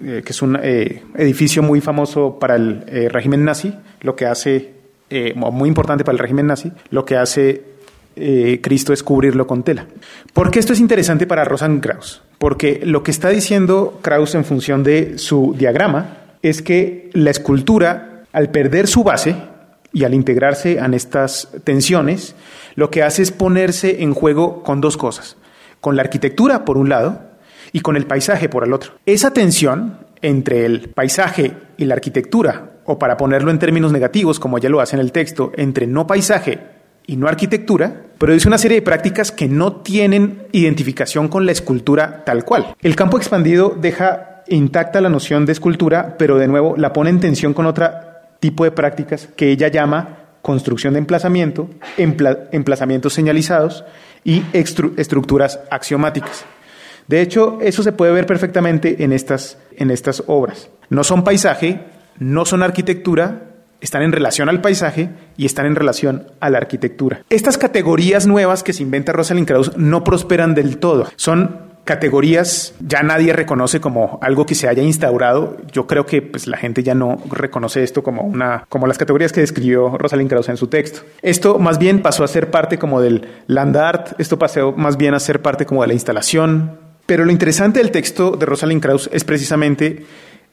[0.04, 4.26] eh, que es un eh, edificio muy famoso para el eh, régimen nazi, lo que
[4.26, 4.74] hace,
[5.34, 7.73] muy importante para el régimen nazi, lo que hace
[8.14, 9.86] Cristo es cubrirlo con tela.
[10.32, 12.22] ¿Por qué esto es interesante para Rosan Krauss?
[12.38, 18.24] Porque lo que está diciendo Krauss en función de su diagrama es que la escultura,
[18.32, 19.34] al perder su base
[19.92, 22.34] y al integrarse en estas tensiones,
[22.74, 25.36] lo que hace es ponerse en juego con dos cosas,
[25.80, 27.22] con la arquitectura por un lado
[27.72, 28.92] y con el paisaje por el otro.
[29.06, 34.58] Esa tensión entre el paisaje y la arquitectura, o para ponerlo en términos negativos, como
[34.58, 36.73] ya lo hace en el texto, entre no paisaje
[37.06, 42.24] y no arquitectura, produce una serie de prácticas que no tienen identificación con la escultura
[42.24, 42.74] tal cual.
[42.80, 47.20] El campo expandido deja intacta la noción de escultura, pero de nuevo la pone en
[47.20, 47.90] tensión con otro
[48.40, 53.84] tipo de prácticas que ella llama construcción de emplazamiento, emplazamientos señalizados
[54.24, 56.44] y estructuras axiomáticas.
[57.08, 60.70] De hecho, eso se puede ver perfectamente en estas, en estas obras.
[60.90, 61.80] No son paisaje,
[62.18, 63.53] no son arquitectura,
[63.84, 67.22] están en relación al paisaje y están en relación a la arquitectura.
[67.30, 71.06] Estas categorías nuevas que se inventa Rosalind Krauss no prosperan del todo.
[71.16, 75.58] Son categorías ya nadie reconoce como algo que se haya instaurado.
[75.70, 79.32] Yo creo que pues, la gente ya no reconoce esto como una como las categorías
[79.32, 81.00] que describió Rosalind Krauss en su texto.
[81.20, 85.14] Esto más bien pasó a ser parte como del land art, esto pasó más bien
[85.14, 86.78] a ser parte como de la instalación.
[87.06, 90.06] Pero lo interesante del texto de Rosalind Krauss es precisamente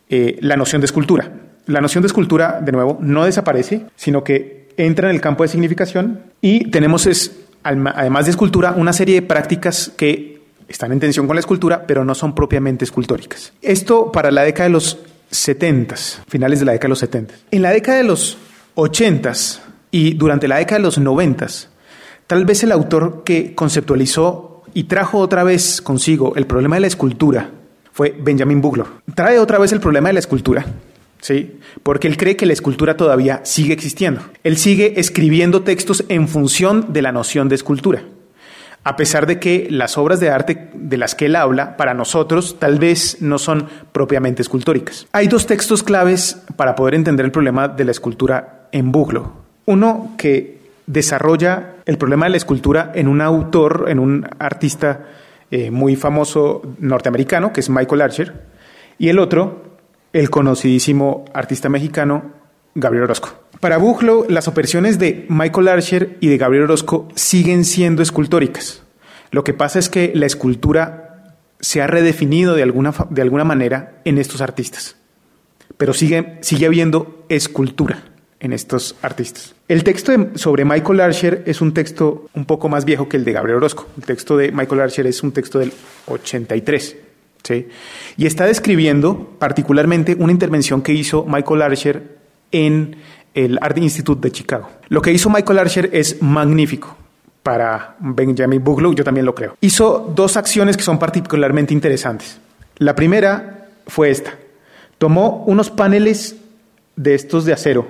[0.09, 1.31] eh, la noción de escultura
[1.65, 5.49] la noción de escultura, de nuevo, no desaparece, sino que entra en el campo de
[5.49, 11.27] significación y tenemos, es, además de escultura, una serie de prácticas que están en tensión
[11.27, 13.53] con la escultura, pero no son propiamente escultóricas.
[13.61, 14.97] Esto para la década de los
[15.29, 15.95] 70,
[16.27, 17.33] finales de la década de los 70.
[17.51, 18.37] En la década de los
[18.75, 19.33] 80
[19.91, 21.47] y durante la década de los 90,
[22.27, 26.87] tal vez el autor que conceptualizó y trajo otra vez consigo el problema de la
[26.87, 27.49] escultura
[27.93, 28.85] fue Benjamin Bugler.
[29.13, 30.65] Trae otra vez el problema de la escultura,
[31.21, 31.59] ¿sí?
[31.81, 34.21] Porque él cree que la escultura todavía sigue existiendo.
[34.43, 38.03] Él sigue escribiendo textos en función de la noción de escultura
[38.83, 42.57] a pesar de que las obras de arte de las que él habla, para nosotros,
[42.59, 45.07] tal vez no son propiamente escultóricas.
[45.11, 49.33] Hay dos textos claves para poder entender el problema de la escultura en Buglo.
[49.65, 55.05] Uno que desarrolla el problema de la escultura en un autor, en un artista
[55.51, 58.33] eh, muy famoso norteamericano, que es Michael Archer,
[58.97, 59.70] y el otro,
[60.13, 62.31] el conocidísimo artista mexicano
[62.75, 63.29] Gabriel Orozco.
[63.59, 68.83] Para Buglo, las operaciones de Michael Archer y de Gabriel Orozco siguen siendo escultóricas.
[69.29, 74.01] Lo que pasa es que la escultura se ha redefinido de alguna, de alguna manera
[74.03, 74.97] en estos artistas,
[75.77, 78.03] pero sigue, sigue habiendo escultura
[78.39, 79.53] en estos artistas.
[79.67, 83.33] El texto sobre Michael Archer es un texto un poco más viejo que el de
[83.33, 83.87] Gabriel Orozco.
[83.97, 85.71] El texto de Michael Archer es un texto del
[86.07, 86.97] 83.
[87.43, 87.67] ¿Sí?
[88.17, 92.17] Y está describiendo particularmente una intervención que hizo Michael Archer
[92.51, 92.95] en
[93.33, 94.69] el Art Institute de Chicago.
[94.89, 96.97] Lo que hizo Michael Archer es magnífico
[97.43, 99.57] para Benjamin Buglow, yo también lo creo.
[99.61, 102.39] Hizo dos acciones que son particularmente interesantes.
[102.77, 104.35] La primera fue esta.
[104.97, 106.35] Tomó unos paneles
[106.95, 107.87] de estos de acero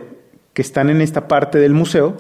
[0.53, 2.17] que están en esta parte del museo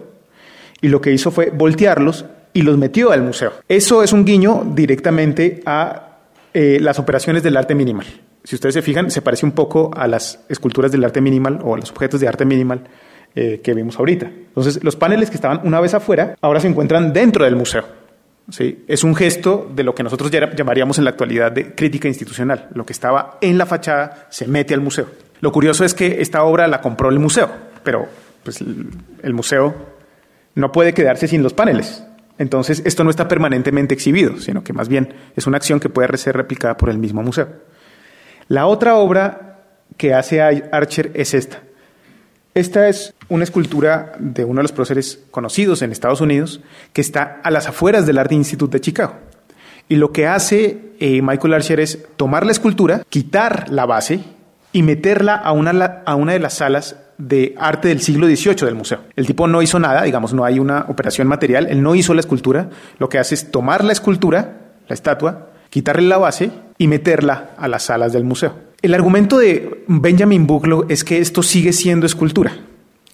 [0.81, 3.53] y lo que hizo fue voltearlos y los metió al museo.
[3.67, 6.10] Eso es un guiño directamente a
[6.53, 8.07] eh, las operaciones del arte minimal
[8.43, 11.75] si ustedes se fijan, se parece un poco a las esculturas del arte minimal o
[11.75, 12.81] a los objetos de arte minimal
[13.35, 14.25] eh, que vimos ahorita.
[14.25, 17.85] Entonces, los paneles que estaban una vez afuera, ahora se encuentran dentro del museo.
[18.49, 18.83] ¿sí?
[18.87, 22.69] Es un gesto de lo que nosotros llamaríamos en la actualidad de crítica institucional.
[22.73, 25.07] Lo que estaba en la fachada se mete al museo.
[25.39, 27.49] Lo curioso es que esta obra la compró el museo,
[27.83, 28.07] pero
[28.43, 29.73] pues, el museo
[30.55, 32.03] no puede quedarse sin los paneles.
[32.41, 36.17] Entonces, esto no está permanentemente exhibido, sino que más bien es una acción que puede
[36.17, 37.47] ser replicada por el mismo museo.
[38.47, 39.59] La otra obra
[39.95, 41.61] que hace Archer es esta.
[42.55, 46.61] Esta es una escultura de uno de los próceres conocidos en Estados Unidos
[46.93, 49.13] que está a las afueras del Art Institute de Chicago.
[49.87, 54.23] Y lo que hace eh, Michael Archer es tomar la escultura, quitar la base
[54.73, 56.95] y meterla a una, a una de las salas
[57.27, 59.01] de arte del siglo XVIII del museo.
[59.15, 62.21] El tipo no hizo nada, digamos, no hay una operación material, él no hizo la
[62.21, 64.57] escultura, lo que hace es tomar la escultura,
[64.87, 68.55] la estatua, quitarle la base y meterla a las salas del museo.
[68.81, 72.57] El argumento de Benjamin Buglow es que esto sigue siendo escultura.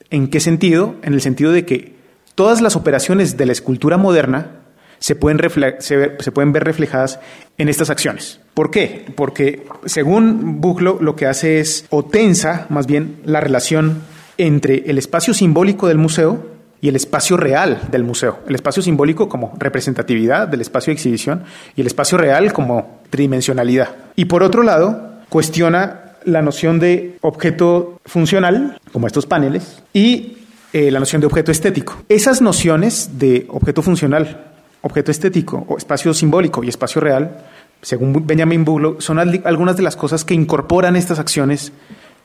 [0.09, 0.95] ¿En qué sentido?
[1.01, 1.97] En el sentido de que
[2.35, 4.56] todas las operaciones de la escultura moderna
[4.99, 5.39] se pueden,
[5.79, 7.19] se, pueden ver reflejadas
[7.57, 8.39] en estas acciones.
[8.53, 9.05] ¿Por qué?
[9.15, 14.01] Porque según Buglow lo que hace es o tensa más bien la relación
[14.37, 18.39] entre el espacio simbólico del museo y el espacio real del museo.
[18.47, 21.43] El espacio simbólico como representatividad del espacio de exhibición
[21.75, 23.95] y el espacio real como tridimensionalidad.
[24.15, 30.37] Y por otro lado, cuestiona la noción de objeto funcional, como estos paneles, y
[30.73, 32.03] eh, la noción de objeto estético.
[32.09, 37.45] Esas nociones de objeto funcional, objeto estético, o espacio simbólico y espacio real,
[37.81, 41.71] según Benjamin Buglow, son algunas de las cosas que incorporan estas acciones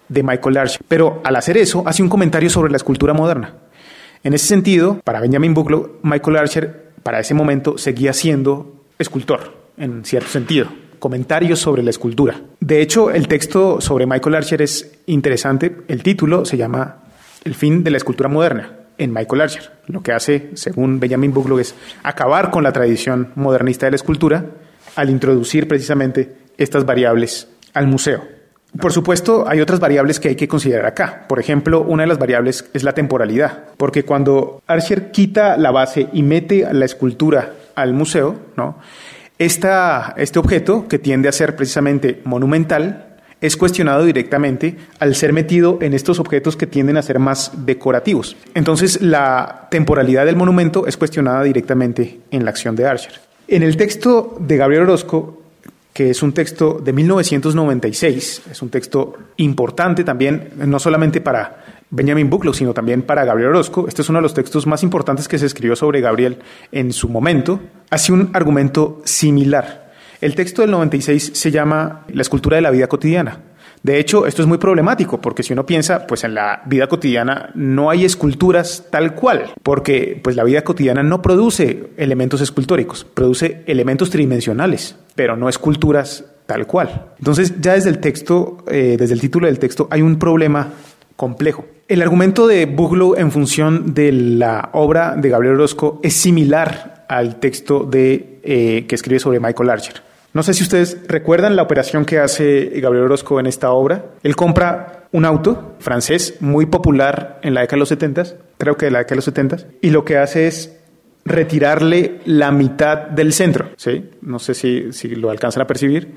[0.09, 0.81] de Michael Archer.
[0.88, 3.55] Pero al hacer eso, hace un comentario sobre la escultura moderna.
[4.23, 10.05] En ese sentido, para Benjamin Buglow, Michael Archer para ese momento seguía siendo escultor, en
[10.05, 10.69] cierto sentido.
[10.99, 12.41] Comentarios sobre la escultura.
[12.61, 15.79] De hecho, el texto sobre Michael Archer es interesante.
[15.88, 16.99] El título se llama
[17.45, 19.71] El fin de la escultura moderna en Michael Archer.
[19.87, 24.47] Lo que hace, según Benjamin Buglow, es acabar con la tradición modernista de la escultura
[24.97, 28.23] al introducir precisamente estas variables al museo.
[28.81, 31.27] Por supuesto, hay otras variables que hay que considerar acá.
[31.29, 36.09] Por ejemplo, una de las variables es la temporalidad, porque cuando Archer quita la base
[36.12, 38.79] y mete la escultura al museo, ¿no?
[39.38, 43.12] este objeto, que tiende a ser precisamente monumental,
[43.42, 48.37] es cuestionado directamente al ser metido en estos objetos que tienden a ser más decorativos.
[48.55, 53.20] Entonces, la temporalidad del monumento es cuestionada directamente en la acción de Archer.
[53.48, 55.42] En el texto de Gabriel Orozco,
[55.92, 62.31] que es un texto de 1996, es un texto importante también, no solamente para Benjamin
[62.31, 63.87] Buglow, sino también para Gabriel Orozco.
[63.87, 66.38] Este es uno de los textos más importantes que se escribió sobre Gabriel
[66.70, 67.61] en su momento.
[67.90, 69.82] Hace un argumento similar.
[70.23, 73.41] El texto del 96 se llama La escultura de la vida cotidiana.
[73.83, 77.51] De hecho, esto es muy problemático porque si uno piensa, pues en la vida cotidiana
[77.57, 83.65] no hay esculturas tal cual, porque pues la vida cotidiana no produce elementos escultóricos, produce
[83.67, 87.07] elementos tridimensionales, pero no esculturas tal cual.
[87.19, 90.69] Entonces, ya desde el texto, eh, desde el título del texto, hay un problema
[91.17, 91.67] complejo.
[91.89, 97.41] El argumento de Buglow en función de la obra de Gabriel Orozco es similar al
[97.41, 100.12] texto de, eh, que escribe sobre Michael Archer.
[100.35, 104.07] No sé si ustedes recuerdan la operación que hace Gabriel Orozco en esta obra.
[104.23, 108.25] Él compra un auto francés muy popular en la década de los 70,
[108.57, 110.79] creo que de la década de los 70, y lo que hace es
[111.25, 113.71] retirarle la mitad del centro.
[113.77, 114.11] ¿sí?
[114.23, 116.14] No sé si, si lo alcanzan a percibir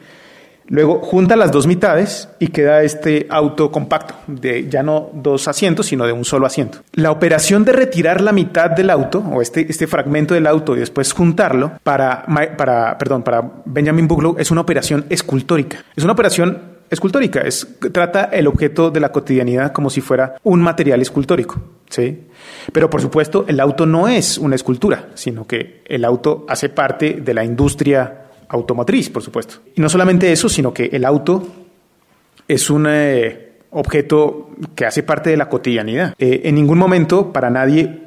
[0.67, 5.85] Luego junta las dos mitades y queda este auto compacto, de ya no dos asientos,
[5.87, 6.79] sino de un solo asiento.
[6.93, 10.79] La operación de retirar la mitad del auto, o este, este fragmento del auto y
[10.79, 12.25] después juntarlo, para,
[12.57, 15.83] para, perdón, para Benjamin Buglow es una operación escultórica.
[15.95, 20.61] Es una operación escultórica, es, trata el objeto de la cotidianidad como si fuera un
[20.61, 21.61] material escultórico.
[21.89, 22.27] ¿sí?
[22.71, 27.21] Pero por supuesto, el auto no es una escultura, sino que el auto hace parte
[27.21, 29.55] de la industria automotriz, por supuesto.
[29.75, 31.47] Y no solamente eso, sino que el auto
[32.47, 36.13] es un eh, objeto que hace parte de la cotidianidad.
[36.17, 38.01] Eh, en ningún momento, para nadie,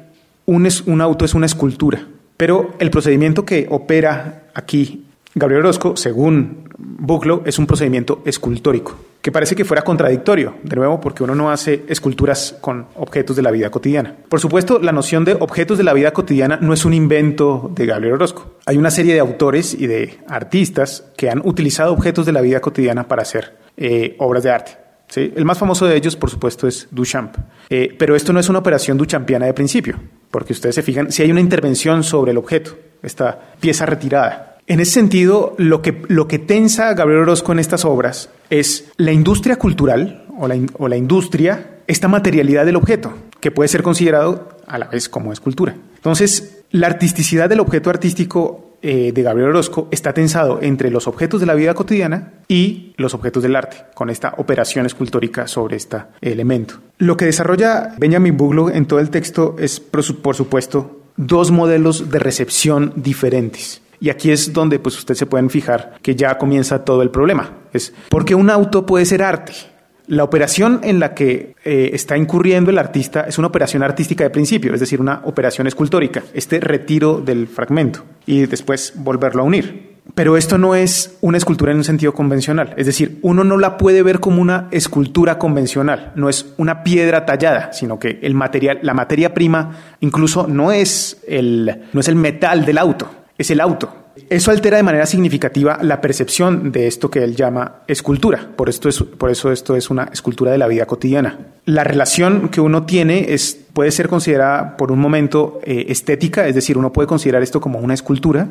[0.45, 2.07] un, un auto es una escultura.
[2.37, 9.31] Pero el procedimiento que opera aquí Gabriel Orozco, según Buclo, es un procedimiento escultórico que
[9.31, 13.51] parece que fuera contradictorio, de nuevo, porque uno no hace esculturas con objetos de la
[13.51, 14.15] vida cotidiana.
[14.29, 17.85] Por supuesto, la noción de objetos de la vida cotidiana no es un invento de
[17.85, 18.55] Gabriel Orozco.
[18.65, 22.61] Hay una serie de autores y de artistas que han utilizado objetos de la vida
[22.61, 24.89] cotidiana para hacer eh, obras de arte.
[25.15, 27.35] El más famoso de ellos, por supuesto, es Duchamp.
[27.69, 31.23] Eh, pero esto no es una operación duchampiana de principio, porque ustedes se fijan, si
[31.23, 34.48] hay una intervención sobre el objeto, esta pieza retirada.
[34.69, 39.11] En ese sentido, lo que, lo que tensa Gabriel Orozco en estas obras es la
[39.11, 44.49] industria cultural o la, o la industria, esta materialidad del objeto, que puede ser considerado
[44.67, 45.75] a la vez como escultura.
[45.95, 51.39] Entonces, la artisticidad del objeto artístico eh, de Gabriel Orozco está tensado entre los objetos
[51.39, 55.97] de la vida cotidiana y los objetos del arte, con esta operación escultórica sobre este
[56.21, 56.75] elemento.
[56.99, 62.19] Lo que desarrolla Benjamin Buglow en todo el texto es, por supuesto, dos modelos de
[62.19, 63.81] recepción diferentes.
[63.99, 67.57] Y aquí es donde pues ustedes se pueden fijar que ya comienza todo el problema.
[67.73, 69.53] Es porque un auto puede ser arte.
[70.07, 74.31] La operación en la que eh, está incurriendo el artista es una operación artística de
[74.31, 79.99] principio, es decir, una operación escultórica, este retiro del fragmento y después volverlo a unir.
[80.15, 83.77] Pero esto no es una escultura en un sentido convencional, es decir, uno no la
[83.77, 88.79] puede ver como una escultura convencional, no es una piedra tallada, sino que el material,
[88.81, 93.61] la materia prima incluso no es el, no es el metal del auto, es el
[93.61, 93.91] auto.
[94.29, 98.49] Eso altera de manera significativa la percepción de esto que él llama escultura.
[98.55, 101.39] Por, esto es, por eso esto es una escultura de la vida cotidiana.
[101.65, 106.53] La relación que uno tiene es, puede ser considerada por un momento eh, estética, es
[106.53, 108.49] decir, uno puede considerar esto como una escultura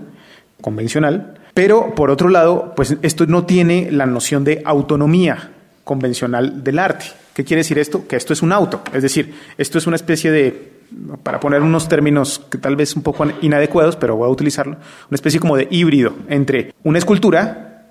[0.63, 5.53] convencional, pero por otro lado, pues esto no tiene la noción de autonomía
[5.85, 7.07] convencional del arte.
[7.35, 8.09] ¿Qué quiere decir esto?
[8.09, 10.78] Que esto es un auto, es decir, esto es una especie de
[11.23, 15.15] para poner unos términos que tal vez un poco inadecuados, pero voy a utilizarlo, una
[15.15, 17.85] especie como de híbrido entre una escultura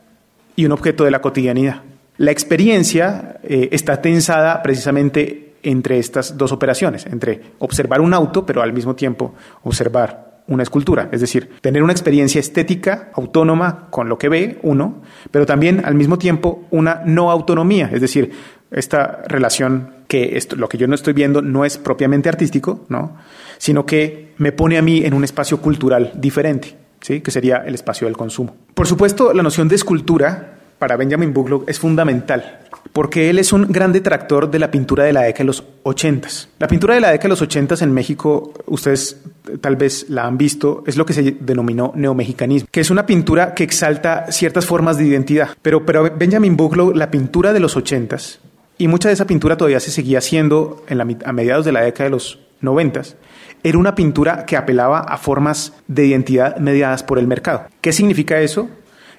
[0.56, 1.84] y un objeto de la cotidianidad.
[2.18, 8.62] La experiencia eh, está tensada precisamente entre estas dos operaciones, entre observar un auto, pero
[8.62, 14.18] al mismo tiempo observar una escultura, es decir, tener una experiencia estética autónoma con lo
[14.18, 18.32] que ve uno, pero también al mismo tiempo una no autonomía, es decir,
[18.72, 23.18] esta relación que esto, lo que yo no estoy viendo no es propiamente artístico, ¿no?
[23.58, 27.22] sino que me pone a mí en un espacio cultural diferente, ¿sí?
[27.22, 28.56] que sería el espacio del consumo.
[28.74, 32.60] Por supuesto, la noción de escultura para Benjamin Buglow es fundamental,
[32.94, 36.50] porque él es un gran detractor de la pintura de la década de los ochentas.
[36.60, 39.22] La pintura de la década de los ochentas en México, ustedes
[39.60, 43.56] tal vez la han visto, es lo que se denominó neomexicanismo, que es una pintura
[43.56, 45.50] que exalta ciertas formas de identidad.
[45.62, 48.40] Pero, pero Benjamin Buglow, la pintura de los ochentas,
[48.78, 51.82] y mucha de esa pintura todavía se seguía haciendo en la, a mediados de la
[51.82, 53.16] década de los noventas,
[53.64, 57.66] era una pintura que apelaba a formas de identidad mediadas por el mercado.
[57.82, 58.70] ¿Qué significa eso?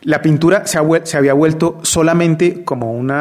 [0.02, 3.12] La pintura se, había vuelto solamente como un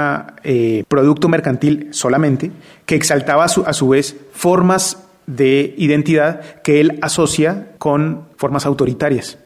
[0.43, 2.51] eh, producto mercantil solamente,
[2.85, 9.39] que exaltaba a su, vez formas de identidad que él asocia con formas autoritarias.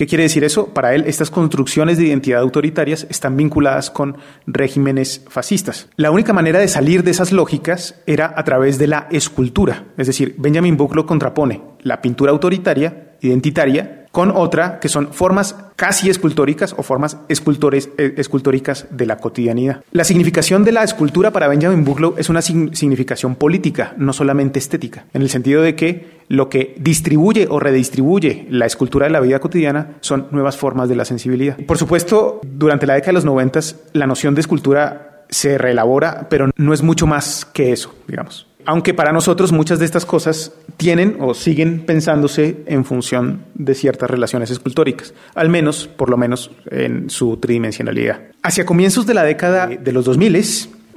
[0.00, 0.68] ¿Qué quiere decir eso?
[0.68, 5.90] Para él, estas construcciones de identidad autoritarias están vinculadas con regímenes fascistas.
[5.96, 9.84] La única manera de salir de esas lógicas era a través de la escultura.
[9.98, 15.56] Es decir, Benjamin Buck lo contrapone la pintura autoritaria, identitaria, con otra que son formas
[15.76, 19.82] casi escultóricas o formas escultores, eh, escultóricas de la cotidianidad.
[19.92, 25.06] La significación de la escultura para Benjamin Burlow es una significación política, no solamente estética,
[25.14, 29.40] en el sentido de que lo que distribuye o redistribuye la escultura de la vida
[29.40, 31.56] cotidiana son nuevas formas de la sensibilidad.
[31.66, 36.50] Por supuesto, durante la década de los noventas, la noción de escultura se reelabora, pero
[36.56, 38.49] no es mucho más que eso, digamos.
[38.66, 44.10] Aunque para nosotros muchas de estas cosas tienen o siguen pensándose en función de ciertas
[44.10, 48.20] relaciones escultóricas, al menos, por lo menos, en su tridimensionalidad.
[48.42, 50.36] Hacia comienzos de la década de los 2000,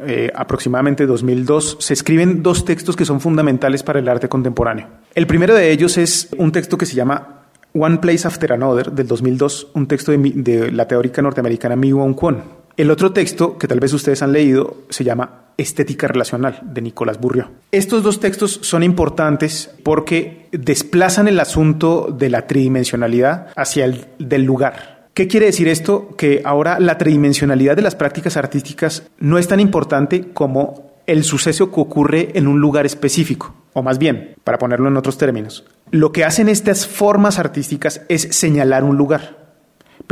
[0.06, 4.88] eh, aproximadamente 2002, se escriben dos textos que son fundamentales para el arte contemporáneo.
[5.16, 7.44] El primero de ellos es un texto que se llama
[7.74, 12.63] One Place After Another del 2002, un texto de, la teórica norteamericana Mi Wong Kwon.
[12.76, 17.20] El otro texto, que tal vez ustedes han leído, se llama Estética Relacional de Nicolás
[17.20, 17.52] Burrió.
[17.72, 24.44] Estos dos textos son importantes porque desplazan el asunto de la tridimensionalidad hacia el del
[24.44, 25.10] lugar.
[25.14, 26.16] ¿Qué quiere decir esto?
[26.18, 31.72] Que ahora la tridimensionalidad de las prácticas artísticas no es tan importante como el suceso
[31.72, 36.12] que ocurre en un lugar específico, o más bien, para ponerlo en otros términos, lo
[36.12, 39.43] que hacen estas formas artísticas es señalar un lugar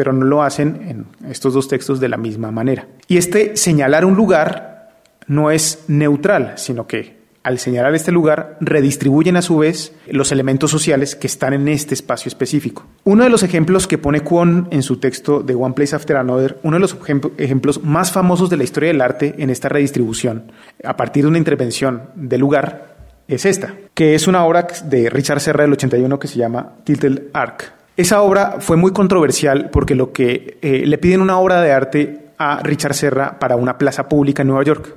[0.02, 2.88] pero no lo hacen en estos dos textos de la misma manera.
[3.08, 4.90] Y este señalar un lugar
[5.28, 10.72] no es neutral, sino que al señalar este lugar redistribuyen a su vez los elementos
[10.72, 12.88] sociales que están en este espacio específico.
[13.04, 16.58] Uno de los ejemplos que pone Kwon en su texto de One Place After Another,
[16.64, 16.98] uno de los
[17.38, 20.52] ejemplos más famosos de la historia del arte en esta redistribución,
[20.84, 22.98] a partir de una intervención del lugar,
[23.28, 27.28] es esta, que es una obra de Richard Serra del 81 que se llama Tilted
[27.34, 27.81] Arc.
[28.02, 32.30] Esa obra fue muy controversial porque lo que eh, le piden una obra de arte
[32.40, 34.96] a Richard Serra para una plaza pública en Nueva York.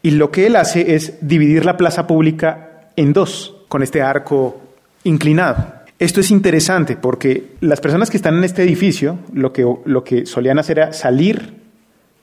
[0.00, 4.62] Y lo que él hace es dividir la plaza pública en dos, con este arco
[5.04, 5.74] inclinado.
[5.98, 10.24] Esto es interesante porque las personas que están en este edificio lo que, lo que
[10.24, 11.52] solían hacer era salir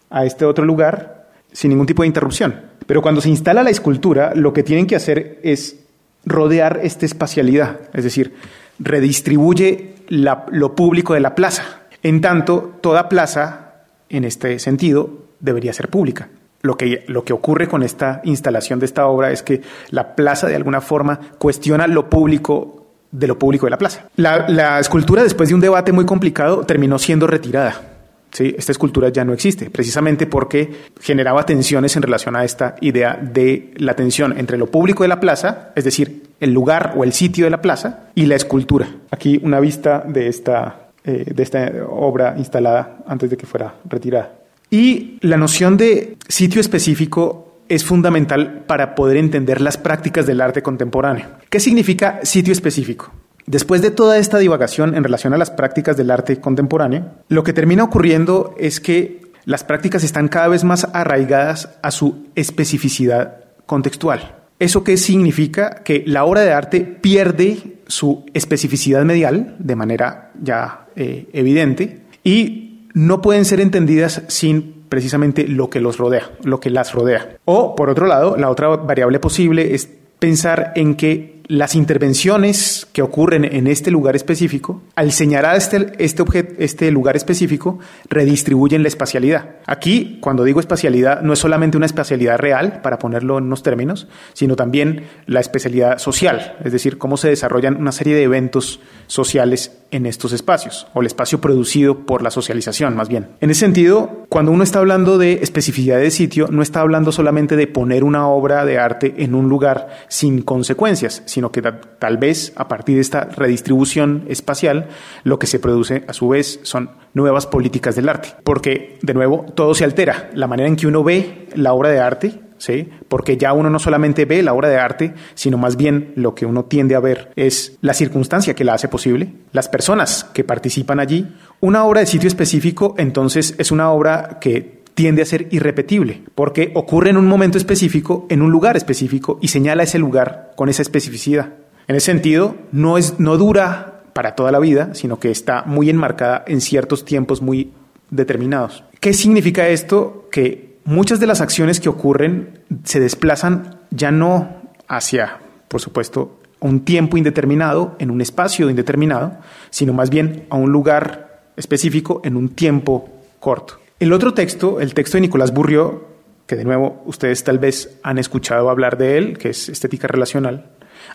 [0.10, 2.62] a este otro lugar sin ningún tipo de interrupción.
[2.88, 5.82] Pero cuando se instala la escultura, lo que tienen que hacer es
[6.26, 8.34] rodear esta espacialidad, es decir,
[8.80, 11.82] redistribuye lo público de la plaza.
[12.04, 13.74] En tanto, toda plaza,
[14.10, 16.30] en este sentido, debería ser pública
[16.66, 20.48] lo que, lo que ocurre con esta instalación de esta obra es que la plaza
[20.48, 24.10] de alguna forma cuestiona lo público de lo público de la plaza.
[24.16, 27.95] La, escultura, después de un debate muy complicado, terminó siendo retirada.
[28.36, 28.54] ¿Sí?
[28.58, 30.70] Esta escultura ya no existe, precisamente porque
[31.00, 35.20] generaba tensiones en relación a esta idea de la tensión entre lo público de la
[35.20, 38.88] plaza, es decir, el lugar o el sitio de la plaza, y la escultura.
[39.12, 44.34] Aquí una vista de esta, eh, de esta obra instalada antes de que fuera retirada.
[44.70, 50.62] Y la noción de sitio específico es fundamental para poder entender las prácticas del arte
[50.62, 51.28] contemporáneo.
[51.50, 53.12] ¿Qué significa sitio específico?
[53.48, 57.54] Después de toda esta divagación en relación a las prácticas del arte contemporáneo, lo que
[57.54, 63.38] termina ocurriendo es que las prácticas están cada vez más arraigadas a su especificidad
[63.68, 64.36] contextual.
[64.58, 65.84] ¿Eso qué significa?
[65.84, 72.88] Que la obra de arte pierde su especificidad medial de manera ya eh, evidente y
[72.94, 77.38] no pueden ser entendidas sin precisamente lo que los rodea, lo que las rodea.
[77.46, 79.90] O, por otro lado, la otra variable posible es
[80.20, 86.24] pensar en que las intervenciones que ocurren en este lugar específico, al señalar este, este,
[86.60, 87.80] este lugar específico,
[88.10, 89.58] redistribuyen la espacialidad.
[89.66, 94.08] Aquí, cuando digo espacialidad, no es solamente una espacialidad real, para ponerlo en unos términos,
[94.34, 99.72] sino también la especialidad social, es decir, cómo se desarrollan una serie de eventos sociales
[99.92, 103.30] en estos espacios, o el espacio producido por la socialización, más bien.
[103.40, 107.56] En ese sentido, cuando uno está hablando de especificidad de sitio, no está hablando solamente
[107.56, 112.54] de poner una obra de arte en un lugar sin consecuencias, sino que tal vez
[112.56, 114.88] a partir de esta redistribución espacial,
[115.26, 118.30] lo que se produce a su vez son nuevas políticas del arte.
[118.46, 120.30] Porque, de nuevo, todo se altera.
[120.34, 122.90] La manera en que uno ve la obra de arte, ¿sí?
[123.10, 126.46] Porque ya uno no solamente ve la obra de arte, sino más bien lo que
[126.46, 131.02] uno tiende a ver es la circunstancia que la hace posible, las personas que participan
[131.02, 131.36] allí.
[131.60, 136.72] Una obra de sitio específico, entonces, es una obra que tiende a ser irrepetible, porque
[136.74, 140.82] ocurre en un momento específico, en un lugar específico, y señala ese lugar con esa
[140.82, 141.54] especificidad.
[141.88, 145.90] En ese sentido, no, es, no dura para toda la vida, sino que está muy
[145.90, 147.74] enmarcada en ciertos tiempos muy
[148.10, 148.84] determinados.
[149.02, 150.30] ¿Qué significa esto?
[150.32, 156.86] Que muchas de las acciones que ocurren se desplazan ya no hacia, por supuesto, un
[156.86, 159.38] tiempo indeterminado, en un espacio indeterminado,
[159.70, 163.85] sino más bien a un lugar específico en un tiempo corto.
[163.98, 166.06] El otro texto, el texto de Nicolás Burrió,
[166.48, 170.72] que de nuevo ustedes tal vez han escuchado hablar de él, que es Estética Relacional,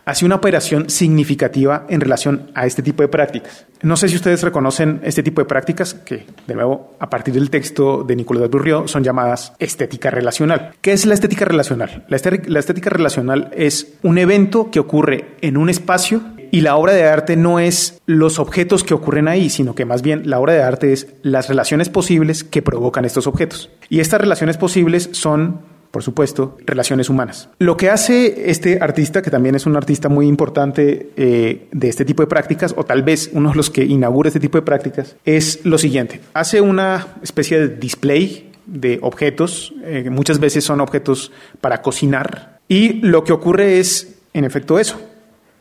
[0.06, 3.66] hace una operación significativa en relación a este tipo de prácticas.
[3.82, 7.50] No sé si ustedes reconocen este tipo de prácticas que, de nuevo, a partir del
[7.50, 10.72] texto de Nicolás Burrió, son llamadas estética relacional.
[10.80, 12.06] ¿Qué es la estética relacional?
[12.08, 17.04] La, estética relacional es un evento que ocurre en un espacio y la obra de
[17.04, 20.62] arte no es los objetos que ocurren ahí, sino que más bien la obra de
[20.62, 23.70] arte es las relaciones posibles que provocan estos objetos.
[23.88, 27.48] Y estas relaciones posibles son por supuesto, relaciones humanas.
[27.58, 32.04] Lo que hace este artista, que también es un artista muy importante eh, de este
[32.04, 35.16] tipo de prácticas, o tal vez uno de los que inaugura este tipo de prácticas,
[35.24, 36.20] es lo siguiente.
[36.32, 43.00] Hace una especie de display de objetos, eh, muchas veces son objetos para cocinar, y
[43.00, 45.00] lo que ocurre es, en efecto, eso,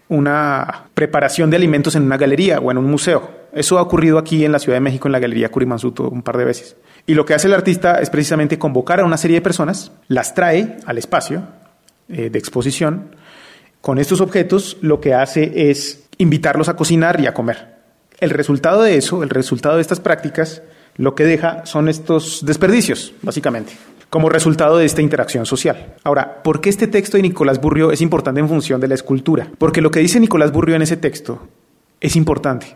[0.10, 3.40] una preparación de alimentos en una galería o en un museo.
[3.54, 6.38] Eso ha ocurrido aquí en la Ciudad de México, en la Galería Curimansuto, un par
[6.38, 6.76] de veces.
[7.08, 10.34] Y lo que hace el artista es precisamente convocar a una serie de personas, las
[10.34, 11.44] trae al espacio
[12.10, 13.16] eh, de exposición.
[13.82, 17.80] Con estos objetos lo que hace es invitarlos a cocinar y a comer.
[18.20, 20.62] El resultado de eso, el resultado de estas prácticas,
[20.98, 23.74] lo que deja son estos desperdicios, básicamente,
[24.10, 25.96] como resultado de esta interacción social.
[26.04, 29.50] Ahora, ¿por qué este texto de Nicolás Burrio es importante en función de la escultura?
[29.58, 31.48] Porque lo que dice Nicolás Burrio en ese texto
[32.02, 32.76] es importante.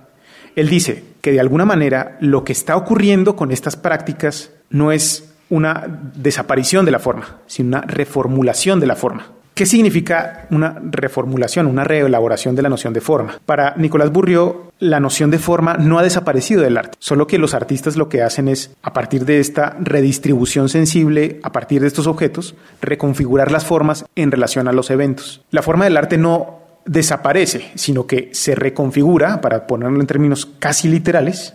[0.55, 5.33] Él dice que de alguna manera lo que está ocurriendo con estas prácticas no es
[5.49, 9.27] una desaparición de la forma, sino una reformulación de la forma.
[9.53, 13.39] ¿Qué significa una reformulación, una reelaboración de la noción de forma?
[13.45, 17.53] Para Nicolás Burrió, la noción de forma no ha desaparecido del arte, solo que los
[17.53, 22.07] artistas lo que hacen es, a partir de esta redistribución sensible, a partir de estos
[22.07, 25.43] objetos, reconfigurar las formas en relación a los eventos.
[25.51, 30.87] La forma del arte no desaparece, sino que se reconfigura, para ponerlo en términos casi
[30.87, 31.53] literales,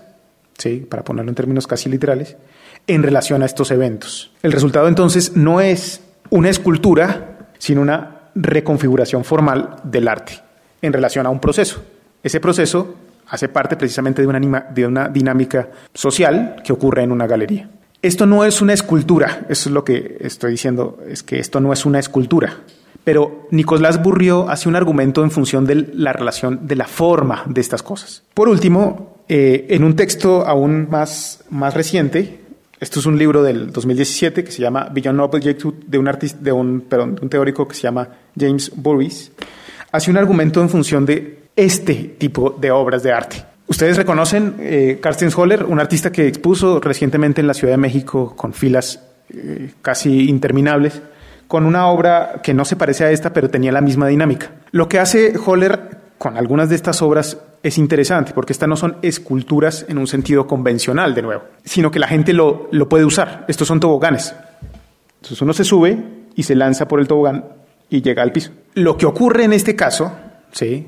[0.57, 0.87] ¿sí?
[0.89, 2.37] para ponerlo en términos casi literales,
[2.87, 4.31] en relación a estos eventos.
[4.45, 7.28] El resultado entonces no es una escultura,
[7.59, 10.41] sino una reconfiguración formal del arte
[10.81, 11.83] en relación a un proceso.
[12.23, 12.95] Ese proceso
[13.29, 17.69] hace parte precisamente de una, dinámica social que ocurre en una galería.
[18.01, 21.73] Esto no es una escultura, eso es lo que estoy diciendo, es que esto no
[21.73, 22.59] es una escultura,
[23.03, 27.61] pero Nicolás Burrió hace un argumento en función de la relación de la forma de
[27.61, 28.23] estas cosas.
[28.35, 32.41] Por último, eh, en un texto aún más, más reciente,
[32.81, 36.53] esto es un libro del 2017 que se llama Beyond Object de un, artista, de
[36.53, 38.09] un, perdón, de un teórico que se llama
[38.39, 39.33] James Burris,
[39.91, 43.45] hace un argumento en función de este tipo de obras de arte.
[43.67, 48.35] Ustedes reconocen eh, Carsten Holler, un artista que expuso recientemente en la Ciudad de México
[48.35, 51.03] con filas eh, casi interminables
[51.49, 54.53] con una obra que no se parece a esta, pero tenía la misma dinámica.
[54.71, 58.97] Lo que hace Holler con algunas de estas obras es interesante, porque estas no son
[59.03, 63.45] esculturas en un sentido convencional, de nuevo, sino que la gente lo, lo puede usar.
[63.49, 64.35] Estos son toboganes.
[65.17, 65.99] Entonces uno se sube
[66.35, 67.45] y se lanza por el tobogán
[67.91, 68.53] y llega al piso.
[68.75, 70.13] Lo que ocurre en este caso,
[70.53, 70.87] sí,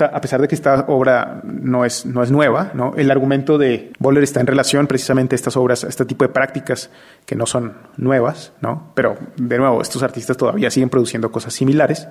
[0.00, 2.94] a pesar de que esta obra no es, no es nueva, ¿no?
[2.96, 6.28] el argumento de Boller está en relación precisamente a estas obras, a este tipo de
[6.28, 6.90] prácticas
[7.26, 8.92] que no son nuevas, ¿no?
[8.94, 12.06] pero de nuevo, estos artistas todavía siguen produciendo cosas similares.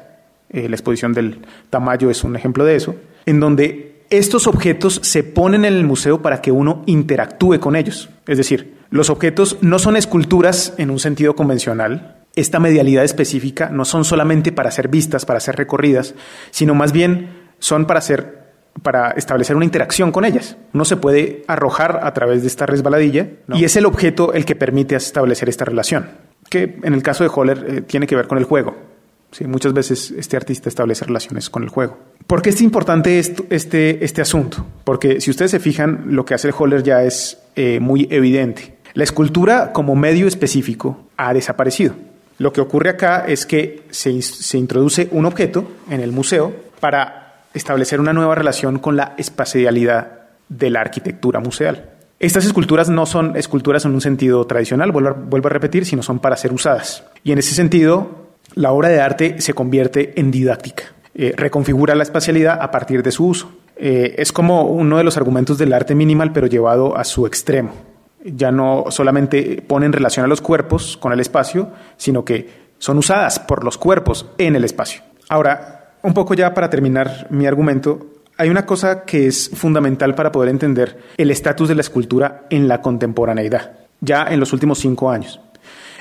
[0.54, 1.40] Eh, la exposición del
[1.70, 2.96] Tamayo es un ejemplo de eso,
[3.26, 8.10] en donde estos objetos se ponen en el museo para que uno interactúe con ellos.
[8.28, 13.86] Es decir, los objetos no son esculturas en un sentido convencional, esta medialidad específica no
[13.86, 16.16] son solamente para ser vistas, para ser recorridas,
[16.52, 17.30] sino más bien
[17.60, 18.02] son para
[18.82, 20.58] para establecer una interacción con ellas.
[20.74, 24.56] Uno se puede arrojar a través de esta resbaladilla y es el objeto el que
[24.56, 26.10] permite establecer esta relación,
[26.50, 28.93] que en el caso de Holler eh, tiene que ver con el juego.
[29.48, 31.98] Muchas veces este artista establece relaciones con el juego.
[32.28, 34.66] ¿Por qué es importante este, este asunto?
[34.84, 38.78] Porque si ustedes se fijan, lo que hace el Holler ya es eh, muy evidente.
[38.94, 41.96] La escultura como medio específico ha desaparecido.
[42.38, 47.44] Lo que ocurre acá es que se, se introduce un objeto en el museo para
[47.54, 51.90] establecer una nueva relación con la espacialidad de la arquitectura museal.
[52.20, 56.38] Estas esculturas no son esculturas en un sentido tradicional, vuelvo a, repetir, sino son para
[56.38, 57.04] ser usadas.
[57.24, 58.23] Y en ese sentido,
[58.56, 60.84] la obra de arte se convierte en didáctica.
[61.16, 63.52] Eh, reconfigura la espacialidad a partir de su uso.
[63.76, 67.72] Eh, es como uno de los argumentos del arte minimal, pero llevado a su extremo.
[68.24, 72.98] Ya no solamente pone en relación a los cuerpos con el espacio, sino que son
[72.98, 75.02] usadas por los cuerpos en el espacio.
[75.30, 80.32] Ahora, un poco ya para terminar mi argumento, hay una cosa que es fundamental para
[80.32, 85.12] poder entender el estatus de la escultura en la contemporaneidad, ya en los últimos cinco
[85.12, 85.40] años.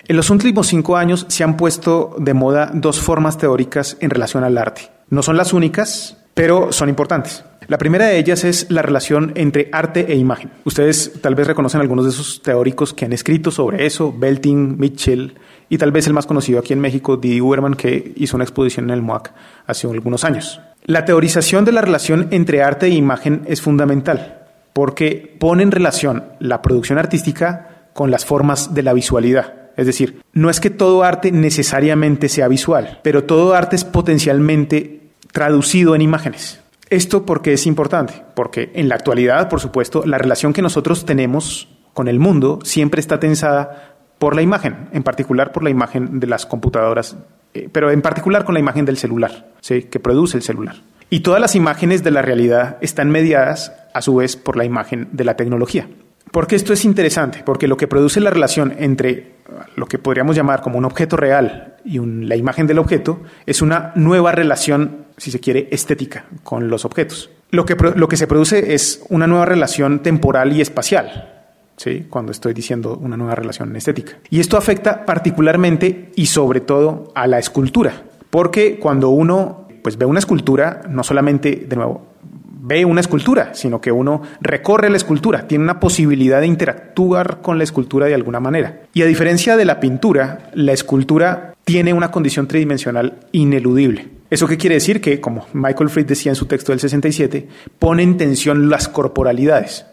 [0.09, 4.43] En los últimos cinco años se han puesto de moda dos formas teóricas en relación
[4.43, 4.91] al arte.
[5.11, 7.45] No son las únicas, pero son importantes.
[7.69, 10.51] La primera de ellas es la relación entre arte e imagen.
[10.65, 15.39] Ustedes tal vez reconocen algunos de esos teóricos que han escrito sobre eso, Belting, Mitchell
[15.69, 18.87] y tal vez el más conocido aquí en México, Didi Uberman, que hizo una exposición
[18.87, 19.33] en el MOAC
[19.67, 20.61] hace algunos años.
[20.85, 24.41] La teorización de la relación entre arte e imagen es fundamental
[24.73, 29.62] porque pone en relación la producción artística con las formas de la visualidad.
[29.77, 35.01] Es decir, no es que todo arte necesariamente sea visual, pero todo arte es potencialmente
[35.33, 36.61] traducido en imágenes.
[36.91, 41.69] Esto porque es importante, porque en la actualidad, por supuesto, la relación que nosotros tenemos
[41.95, 46.27] con el mundo siempre está tensada por la imagen, en particular por la imagen de
[46.27, 47.17] las computadoras,
[47.55, 49.85] eh, pero en particular con la imagen del celular, ¿sí?
[49.85, 50.77] que produce el celular.
[51.11, 55.09] Y todas las imágenes de la realidad están mediadas, a su vez, por la imagen
[55.13, 55.89] de la tecnología.
[56.31, 59.32] Porque esto es interesante, porque lo que produce la relación entre
[59.77, 63.93] lo que podríamos llamar como un objeto real y la imagen del objeto es una
[63.95, 67.31] nueva relación, si se quiere, estética con los objetos.
[67.51, 71.45] Lo que, lo que se produce es una nueva relación temporal y espacial,
[71.77, 72.07] ¿sí?
[72.09, 74.19] cuando estoy diciendo una nueva relación estética.
[74.31, 80.07] Y esto afecta particularmente y sobre todo a la escultura, porque cuando uno pues, ve
[80.07, 82.07] una escultura, no solamente, de nuevo,
[82.65, 87.59] ve una escultura, sino que uno recorre la escultura, tiene una posibilidad de interactuar con
[87.59, 88.83] la escultura de alguna manera.
[88.95, 94.09] Y a diferencia de la pintura, la escultura tiene una condición tridimensional ineludible.
[94.31, 95.01] ¿Eso qué quiere decir?
[95.01, 97.49] Que, como Michael Fried decía en su texto del 67,
[97.81, 99.85] pone en tensión las corporalidades.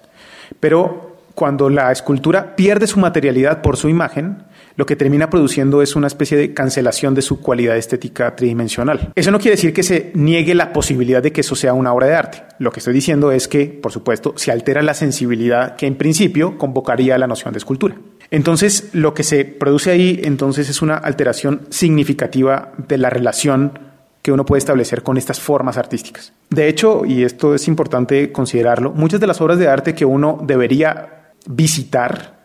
[0.59, 4.43] Pero cuando la escultura pierde su materialidad por su imagen,
[4.80, 9.11] lo que termina produciendo es una especie de cancelación de su cualidad estética tridimensional.
[9.13, 12.07] Eso no quiere decir que se niegue la posibilidad de que eso sea una obra
[12.07, 12.43] de arte.
[12.59, 16.57] Lo que estoy diciendo es que, por supuesto, se altera la sensibilidad que en principio
[16.57, 17.97] convocaría la noción de escultura.
[18.32, 23.77] Entonces, lo que se produce ahí entonces es una alteración significativa de la relación
[24.21, 26.32] que uno puede establecer con estas formas artísticas.
[26.49, 30.39] De hecho, y esto es importante considerarlo, muchas de las obras de arte que uno
[30.41, 32.39] debería visitar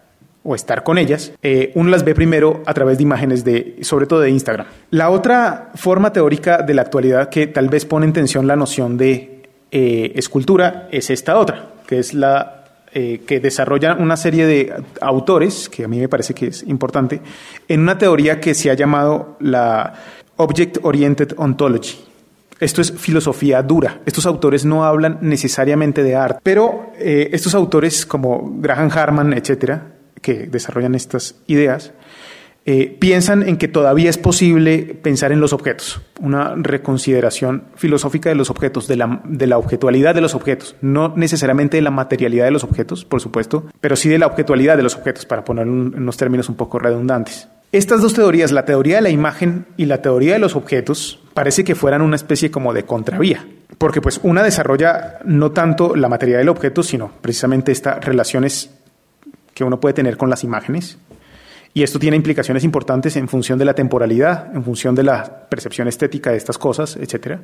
[0.45, 4.07] o estar con ellas, eh, uno las ve primero a través de imágenes de, sobre
[4.07, 4.67] todo de Instagram.
[4.91, 8.99] La otra forma teórica de la actualidad que tal vez pone en tensión la noción
[8.99, 14.73] de eh, escultura es esta otra, que es la eh, que desarrolla una serie de
[15.01, 17.21] autores, que a mí me parece que es importante,
[17.67, 19.95] en una teoría que se ha llamado la
[20.37, 22.05] Object Oriented Ontology.
[22.61, 24.01] Esto es filosofía dura.
[24.07, 29.94] Estos autores no hablan necesariamente de arte, pero estos autores como Graham Harman, etcétera,
[30.25, 31.93] que desarrollan estas ideas,
[32.64, 38.35] eh, piensan en que todavía es posible pensar en los objetos, una reconsideración filosófica de
[38.35, 42.47] los objetos, de la, de la objetualidad de los objetos, no necesariamente de la materialidad
[42.47, 45.72] de los objetos, por supuesto, pero sí de la objetualidad de los objetos, para ponerlo
[45.72, 47.49] en unos términos un poco redundantes.
[47.70, 51.64] Estas dos teorías, la teoría de la imagen y la teoría de los objetos, parece
[51.64, 53.47] que fueran una especie como de contravía,
[53.77, 58.70] porque pues una desarrolla no tanto la materia del objeto, sino precisamente estas relaciones
[59.55, 60.99] que uno puede tener con las imágenes.
[61.77, 65.89] Y esto tiene implicaciones importantes en función de la temporalidad, en función de la percepción
[65.89, 67.39] estética de estas cosas, etc.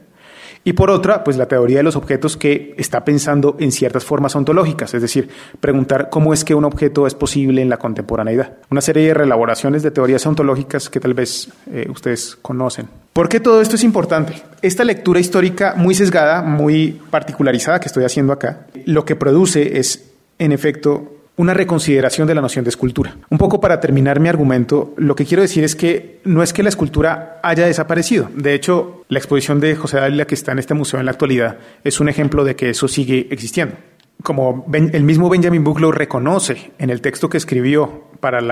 [0.63, 4.37] Y por otra, pues la teoría de los objetos que está pensando en ciertas formas
[4.37, 8.53] ontológicas, es decir, preguntar cómo es que un objeto es posible en la contemporaneidad.
[8.71, 12.89] Una serie de relaboraciones de teorías ontológicas que tal vez eh, ustedes conocen.
[13.13, 14.35] ¿Por qué todo esto es importante?
[14.63, 20.13] Esta lectura histórica muy sesgada, muy particularizada que estoy haciendo acá, lo que produce es,
[20.39, 23.17] en efecto, una reconsideración de la noción de escultura.
[23.31, 26.63] Un poco para terminar mi argumento, lo que quiero decir es que no es que
[26.63, 28.29] la escultura haya desaparecido.
[28.35, 31.57] De hecho, la exposición de José Dávila que está en este museo en la actualidad
[31.83, 33.77] es un ejemplo de que eso sigue existiendo.
[34.23, 38.51] Como el mismo Benjamin Buchlow reconoce en el texto que escribió para el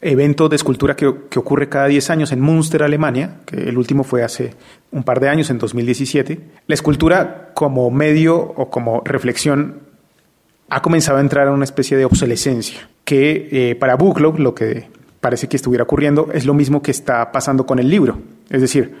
[0.00, 4.02] evento de escultura que, que, ocurre cada 10 años en Münster, Alemania, que el último
[4.02, 4.54] fue hace
[4.90, 9.83] un par de años, en 2017, la escultura como medio o como reflexión
[10.74, 14.88] ha comenzado a entrar a una especie de obsolescencia, que eh, para Buchlow lo que
[15.20, 18.18] parece que estuviera ocurriendo es lo mismo que está pasando con el libro.
[18.50, 18.96] Es decir,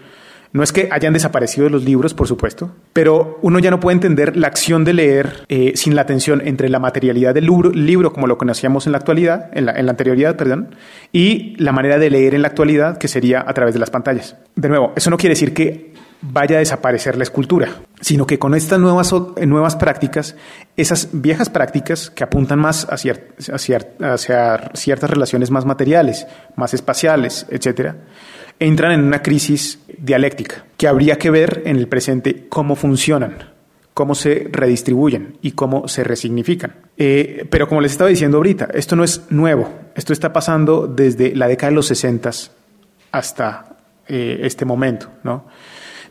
[0.52, 4.36] no es que hayan desaparecido los libros, por supuesto, pero uno ya no puede entender
[4.36, 8.28] la acción de leer eh, sin la tensión entre la materialidad del libro, libro como
[8.28, 10.76] lo conocíamos en la actualidad, en la, en la anterioridad, perdón,
[11.10, 14.36] y la manera de leer en la actualidad, que sería a través de las pantallas.
[14.54, 15.92] De nuevo, eso no quiere decir que
[16.32, 17.68] vaya a desaparecer la escultura,
[18.00, 19.14] sino que con estas nuevas,
[19.46, 20.36] nuevas prácticas,
[20.76, 23.20] esas viejas prácticas que apuntan más hacia,
[23.52, 27.94] hacia, ciertas relaciones más materiales, más espaciales, etc.,
[28.58, 33.52] entran en una crisis dialéctica que habría que ver en el presente cómo funcionan,
[33.92, 36.74] cómo se redistribuyen y cómo se resignifican.
[36.96, 41.34] Eh, pero como les estaba diciendo ahorita, esto no es nuevo, esto está pasando desde
[41.34, 42.30] la década de los 60
[43.12, 43.76] hasta
[44.08, 45.46] eh, este momento, ¿no?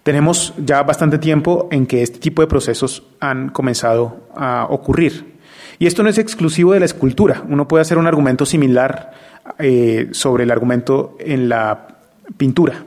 [0.03, 5.33] Tenemos ya bastante tiempo en que este tipo de procesos han comenzado a ocurrir.
[5.79, 7.43] Y esto no es exclusivo de la escultura.
[7.47, 9.11] Uno puede hacer un argumento similar
[9.59, 11.87] eh, sobre el argumento en la
[12.35, 12.83] pintura.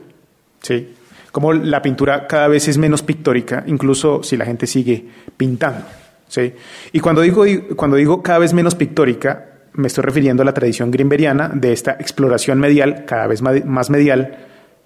[0.61, 0.93] ¿sí?
[1.31, 5.85] Como la pintura cada vez es menos pictórica, incluso si la gente sigue pintando.
[6.27, 6.53] ¿sí?
[6.91, 7.45] Y cuando digo,
[7.75, 11.93] cuando digo cada vez menos pictórica, me estoy refiriendo a la tradición grimberiana de esta
[11.93, 14.37] exploración medial, cada vez más medial,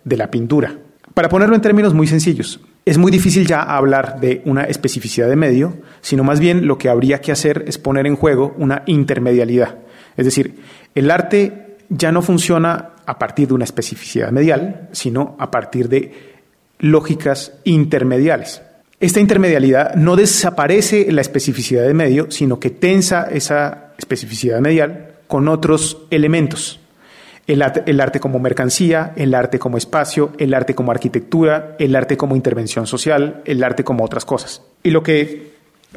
[0.03, 0.75] de la pintura.
[1.14, 5.36] Para ponerlo en términos muy sencillos, es muy difícil ya hablar de una especificidad de
[5.36, 9.78] medio, sino más bien lo que habría que hacer es poner en juego una intermedialidad.
[10.18, 10.55] Es decir,
[10.95, 16.12] el arte ya no funciona a partir de una especificidad medial, sino a partir de
[16.80, 18.62] lógicas intermediales.
[18.99, 25.47] Esta intermedialidad no desaparece la especificidad de medio, sino que tensa esa especificidad medial con
[25.47, 26.80] otros elementos.
[27.51, 32.35] El arte, como mercancía, el arte como espacio, el arte como arquitectura, el arte como
[32.35, 34.61] intervención social, el arte como otras cosas.
[34.83, 35.51] Y lo que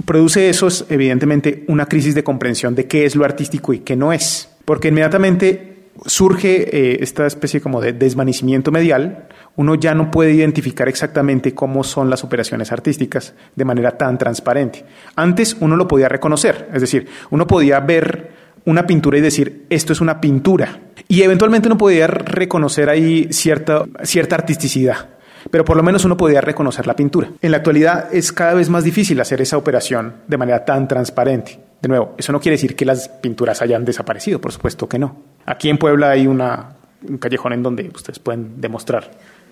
[0.04, 3.94] produce eso es evidentemente una crisis de comprensión de qué es lo artístico y qué
[3.94, 4.48] no es.
[4.64, 5.74] Porque inmediatamente
[6.06, 11.84] surge eh, esta especie como de desvanecimiento medial, uno ya no puede identificar exactamente cómo
[11.84, 14.84] son las operaciones artísticas de manera tan transparente.
[15.14, 19.92] Antes uno lo podía reconocer, es decir, uno podía ver una pintura y decir, esto
[19.92, 20.80] es una pintura.
[21.08, 25.08] Y eventualmente uno podía reconocer ahí cierta, cierta artisticidad,
[25.50, 27.30] pero por lo menos uno podía reconocer la pintura.
[27.42, 31.60] En la actualidad es cada vez más difícil hacer esa operación de manera tan transparente.
[31.82, 35.16] De nuevo, eso no quiere decir que las pinturas hayan desaparecido, por supuesto que no.
[35.44, 39.10] Aquí en Puebla hay una, un callejón en donde ustedes pueden demostrar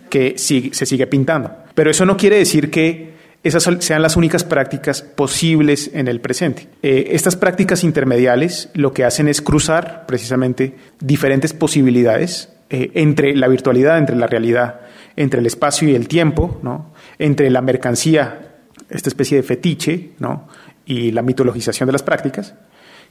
[0.09, 1.51] que se sigue pintando.
[1.75, 6.69] Pero eso no quiere decir que esas sean las únicas prácticas posibles en el presente.
[6.83, 13.49] Eh, estas prácticas intermediales lo que hacen es cruzar precisamente diferentes posibilidades eh, entre la
[13.49, 14.81] virtualidad, entre la realidad,
[15.17, 16.93] entre el espacio y el tiempo, ¿no?
[17.19, 18.53] entre la mercancía,
[18.89, 20.49] esta especie de fetiche, ¿no?
[20.87, 22.55] y la mitologización de las prácticas,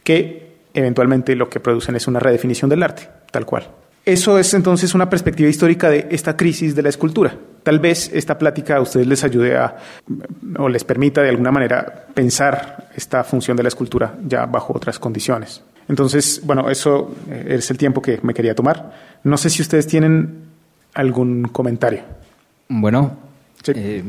[0.03, 3.67] que eventualmente lo que producen es una redefinición del arte, tal cual.
[4.06, 7.36] Eso es entonces una perspectiva histórica de esta crisis de la escultura.
[7.64, 9.78] Tal vez esta plática a ustedes les ayude a,
[10.58, 14.97] o les permita de alguna manera pensar esta función de la escultura ya bajo otras
[14.97, 15.64] condiciones.
[15.88, 19.20] Entonces, bueno, eso es el tiempo que me quería tomar.
[19.24, 20.45] No sé si ustedes tienen
[20.93, 22.02] algún comentario.
[22.70, 23.18] Bueno,
[23.68, 24.04] eh,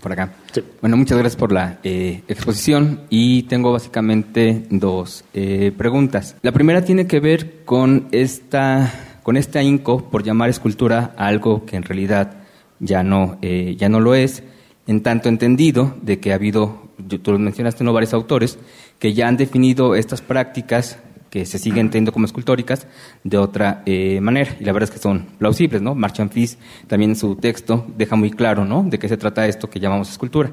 [0.00, 0.32] por acá.
[0.80, 6.36] Bueno, muchas gracias por la eh, exposición y tengo básicamente dos eh, preguntas.
[6.42, 8.92] La primera tiene que ver con esta,
[9.30, 12.38] con este ahínco por llamar escultura algo que en realidad
[12.80, 14.42] ya no, eh, ya no lo es,
[14.88, 16.88] en tanto entendido de que ha habido,
[17.22, 17.92] tú lo mencionaste, ¿no?
[17.92, 18.58] varios autores
[18.98, 20.98] que ya han definido estas prácticas
[21.30, 22.88] que se siguen teniendo como escultóricas
[23.22, 24.56] de otra eh, manera.
[24.58, 25.94] Y la verdad es que son plausibles, ¿no?
[25.94, 26.58] Marchand Fils
[26.88, 28.82] también en su texto deja muy claro, ¿no?
[28.82, 30.50] De qué se trata esto que llamamos escultura.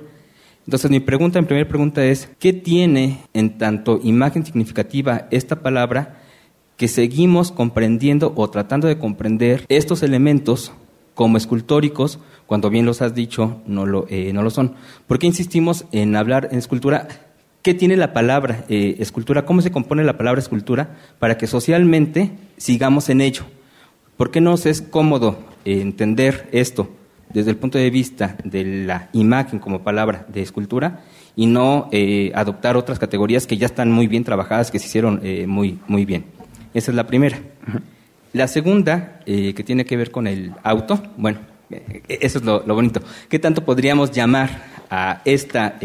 [0.67, 6.26] Entonces mi pregunta, mi primera pregunta es, ¿qué tiene en tanto imagen significativa esta palabra
[6.77, 10.71] que seguimos comprendiendo o tratando de comprender estos elementos
[11.15, 14.75] como escultóricos, cuando bien los has dicho, no lo, eh, no lo son?
[15.07, 17.07] ¿Por qué insistimos en hablar en escultura
[17.67, 19.43] ¿Qué tiene la palabra eh, escultura?
[19.43, 23.43] ¿Cómo se compone la palabra escultura para que socialmente sigamos en ello?
[24.15, 26.89] ¿Por qué nos es cómodo eh, entender esto
[27.33, 31.03] desde el punto de vista de la imagen como palabra de escultura
[31.35, 35.21] y no eh, adoptar otras categorías que ya están muy bien trabajadas, que se hicieron
[35.45, 36.36] muy, muy bien?
[36.77, 37.39] Esa es la primera.
[38.33, 41.39] La segunda, que tiene que ver con el auto, bueno,
[42.07, 43.01] eso es lo, lo, bonito.
[43.29, 45.79] ¿Qué tanto podríamos llamar a esta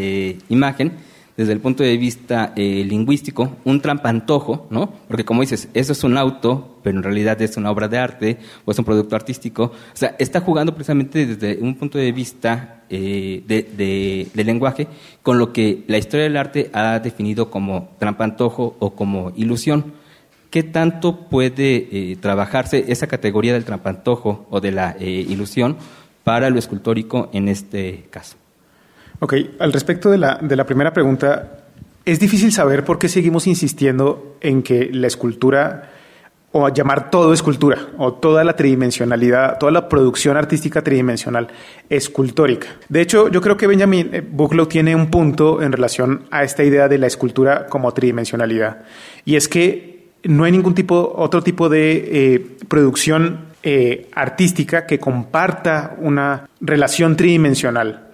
[0.49, 0.91] imagen?
[1.35, 4.93] desde el punto de vista eh, lingüístico, un trampantojo, ¿no?
[5.07, 8.37] Porque como dices, eso es un auto, pero en realidad es una obra de arte
[8.65, 9.63] o es un producto artístico.
[9.63, 14.87] O sea, está jugando precisamente desde un punto de vista eh, de, lenguaje
[15.23, 20.02] con lo que la historia del arte ha definido como trampantojo o como ilusión.
[20.53, 25.77] ¿Qué tanto puede eh, trabajarse esa categoría del trampantojo o de la ilusión
[26.23, 28.37] para lo escultórico en este caso?
[29.19, 31.63] Ok, al respecto de la, de la primera pregunta,
[32.05, 35.89] es difícil saber por qué seguimos insistiendo en que la escultura,
[36.51, 41.47] o llamar todo escultura, o toda la tridimensionalidad, toda la producción artística tridimensional,
[41.89, 42.67] escultórica.
[42.89, 46.63] De hecho, yo creo que Benjamin eh, Buchlow tiene un punto en relación a esta
[46.63, 48.83] idea de la escultura como tridimensionalidad,
[49.25, 49.92] y es que
[50.23, 57.15] no hay ningún tipo, otro tipo de eh, producción eh, artística que comparta una relación
[57.15, 58.07] tridimensional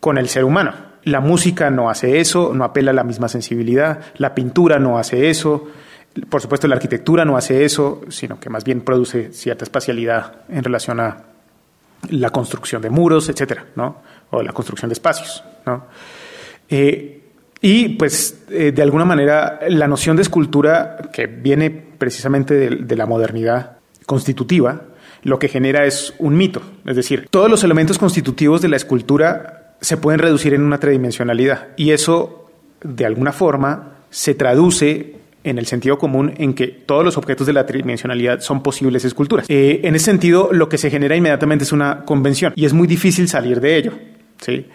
[0.00, 0.74] con el ser humano.
[1.04, 5.30] La música no hace eso, no apela a la misma sensibilidad, la pintura no hace
[5.30, 5.68] eso,
[6.28, 10.62] por supuesto la arquitectura no hace eso, sino que más bien produce cierta espacialidad en
[10.62, 11.24] relación a,
[12.08, 13.96] la construcción de muros, etcétera, ¿no?
[14.30, 15.84] O la construcción de espacios, ¿no?
[16.68, 17.19] Eh,
[17.62, 23.06] y pues eh, de alguna manera la noción de escultura que viene precisamente de, la
[23.06, 24.82] modernidad constitutiva,
[25.22, 26.62] lo que genera es un mito.
[26.86, 31.68] Es decir, todos los elementos constitutivos de la escultura se pueden reducir en una tridimensionalidad
[31.76, 32.50] y eso
[32.82, 37.52] de alguna forma se traduce en el sentido común en que todos los objetos de
[37.52, 39.46] la tridimensionalidad son posibles esculturas.
[39.48, 42.86] Eh, en ese sentido, lo que se genera inmediatamente es una convención y es muy
[42.86, 43.92] difícil salir de ello.
[44.40, 44.66] ¿sí?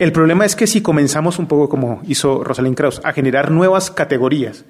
[0.00, 3.90] El problema es que si comenzamos un poco como hizo Rosalind Krauss, a generar nuevas
[3.90, 4.64] categorías,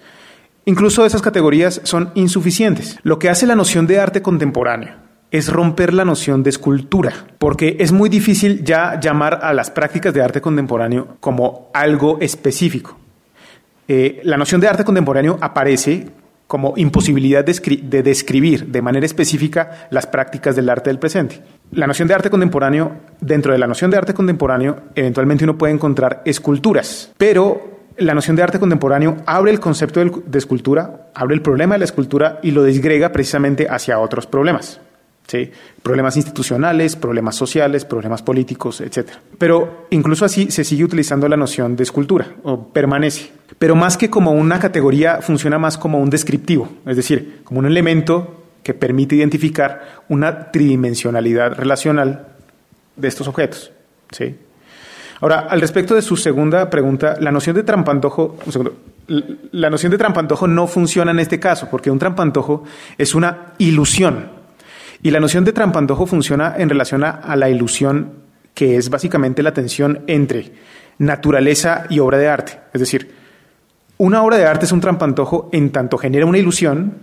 [0.64, 2.98] incluso esas categorías son insuficientes.
[3.04, 4.96] Lo que hace la noción de arte contemporáneo
[5.30, 10.12] es romper la noción de escultura, porque es muy difícil ya llamar a las prácticas
[10.12, 12.98] de arte contemporáneo como algo específico.
[13.86, 16.08] Eh, la noción de arte contemporáneo aparece
[16.50, 21.40] como imposibilidad de, describir de manera específica las prácticas del arte del presente.
[21.70, 22.90] La noción de arte contemporáneo,
[23.20, 28.34] dentro de la noción de arte contemporáneo, eventualmente uno puede encontrar esculturas, pero la noción
[28.34, 32.50] de arte contemporáneo abre el concepto de escultura, abre el problema de la escultura y
[32.50, 34.80] lo disgrega precisamente hacia otros problemas.
[35.82, 39.08] Problemas institucionales, problemas sociales, problemas políticos, etc.
[39.38, 43.32] Pero incluso así se sigue utilizando la noción de escultura, o permanece.
[43.58, 47.66] Pero más que como una categoría, funciona más como un descriptivo, es decir, como un
[47.66, 52.28] elemento que permite identificar una tridimensionalidad relacional
[52.96, 53.72] de estos objetos.
[54.10, 54.36] ¿sí?
[55.20, 58.38] Ahora, al respecto de su segunda pregunta, la noción de trampantojo,
[59.52, 62.64] la noción de trampantojo no funciona en este caso, porque un trampantojo
[62.96, 64.39] es una ilusión
[65.02, 68.12] y la noción de trampantojo funciona en relación a, la ilusión
[68.54, 70.52] que es básicamente la tensión entre
[70.98, 72.60] naturaleza y obra de arte.
[72.74, 73.10] Es decir,
[73.96, 76.98] una obra de arte es un trampantojo en tanto genera una ilusión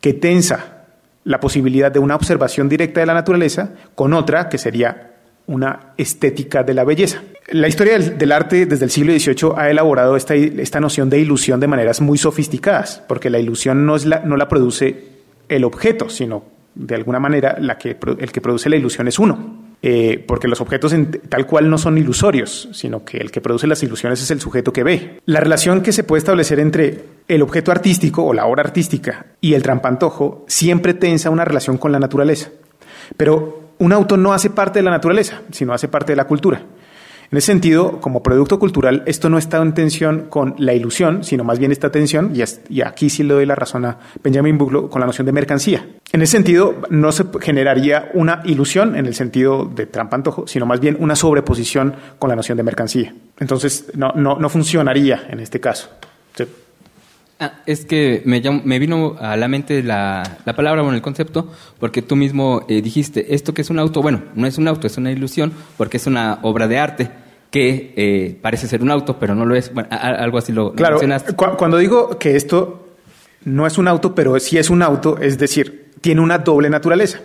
[0.00, 0.84] que tensa
[1.24, 5.14] la posibilidad de una observación directa de la naturaleza con otra que sería
[5.46, 7.22] una estética de la belleza.
[7.50, 11.60] La historia del, arte desde el siglo XVIII ha elaborado esta, esta, noción de ilusión
[11.60, 15.06] de maneras muy sofisticadas, porque la ilusión no, es la, no la produce
[15.48, 19.68] el objeto, sino de alguna manera la que, el que produce la ilusión es uno.
[19.80, 20.92] Eh, porque los objetos
[21.28, 24.72] tal cual no son ilusorios, sino que el que produce las ilusiones es el sujeto
[24.72, 25.20] que ve.
[25.24, 29.54] La relación que se puede establecer entre el objeto artístico o la obra artística y
[29.54, 32.50] el trampantojo siempre tensa una relación con la naturaleza.
[33.16, 36.62] Pero un auto no hace parte de la naturaleza, sino hace parte de la cultura.
[37.30, 41.44] En ese sentido, como producto cultural, esto no está en tensión con la ilusión, sino
[41.44, 45.00] más bien está tensión, y, aquí sí le doy la razón a Benjamin Buglo, con
[45.00, 45.86] la noción de mercancía.
[46.10, 50.80] En ese sentido, no se generaría una ilusión en el sentido de trampantojo, sino más
[50.80, 53.14] bien una sobreposición con la noción de mercancía.
[53.38, 55.90] Entonces, no, no, funcionaría en este caso.
[57.40, 61.52] Ah, es que me, me, vino a la mente la, la palabra, bueno, el concepto,
[61.78, 64.88] porque tú mismo eh, dijiste, esto que es un auto, bueno, no es un auto,
[64.88, 67.10] es una ilusión, porque es una obra de arte
[67.52, 69.72] que eh, parece ser un auto, pero no lo es.
[69.72, 70.98] Bueno, algo así lo, claro,
[71.56, 72.88] cuando digo que esto
[73.44, 77.20] no es un auto, pero sí es un auto, es decir, tiene una doble naturaleza.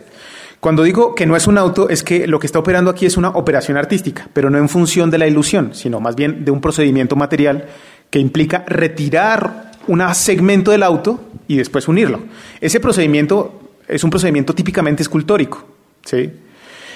[0.60, 3.18] Cuando digo que no es un auto, es que lo que está operando aquí es
[3.18, 6.62] una operación artística, pero no en función de la ilusión, sino más bien de un
[6.62, 7.66] procedimiento material
[8.10, 12.22] que implica retirar un segmento del auto y después unirlo.
[12.62, 15.66] Ese procedimiento es un procedimiento típicamente escultórico.
[16.06, 16.32] ¿sí?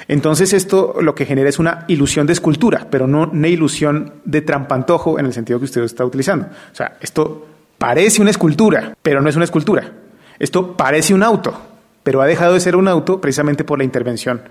[0.07, 4.41] Entonces esto lo que genera es una ilusión de escultura, pero no una ilusión de
[4.41, 6.45] trampantojo en el sentido que usted está utilizando.
[6.45, 7.45] O sea, esto
[7.77, 9.91] parece una escultura, pero no es una escultura.
[10.39, 11.53] Esto parece un auto,
[12.03, 14.41] pero ha dejado de ser un auto precisamente por la intervención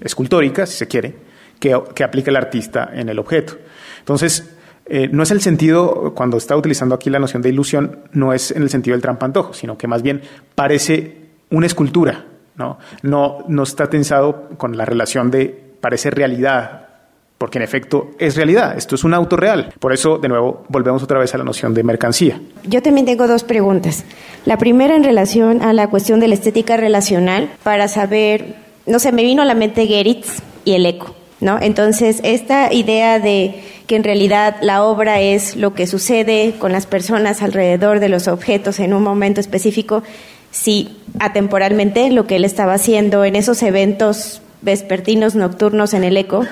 [0.00, 1.14] escultórica, si se quiere,
[1.58, 3.54] que, que aplica el artista en el objeto.
[3.98, 8.32] Entonces, eh, no es el sentido, cuando está utilizando aquí la noción de ilusión, no
[8.32, 10.22] es en el sentido del trampantojo, sino que más bien
[10.54, 12.26] parece una escultura,
[12.56, 12.78] ¿no?
[13.02, 16.88] No, no está tensado con la relación de parece realidad,
[17.42, 19.74] porque en efecto es realidad, esto es un auto real.
[19.80, 22.40] Por eso, de nuevo, volvemos otra vez a la noción de mercancía.
[22.62, 24.04] Yo también tengo dos preguntas.
[24.46, 28.54] La primera en relación a la cuestión de la estética relacional, para saber,
[28.86, 31.58] no sé, me vino a la mente Geritz y el eco, ¿no?
[31.60, 36.86] Entonces, esta idea de que en realidad la obra es lo que sucede con las
[36.86, 40.04] personas alrededor de los objetos en un momento específico,
[40.52, 46.46] si atemporalmente lo que él estaba haciendo en esos eventos vespertinos nocturnos en el eco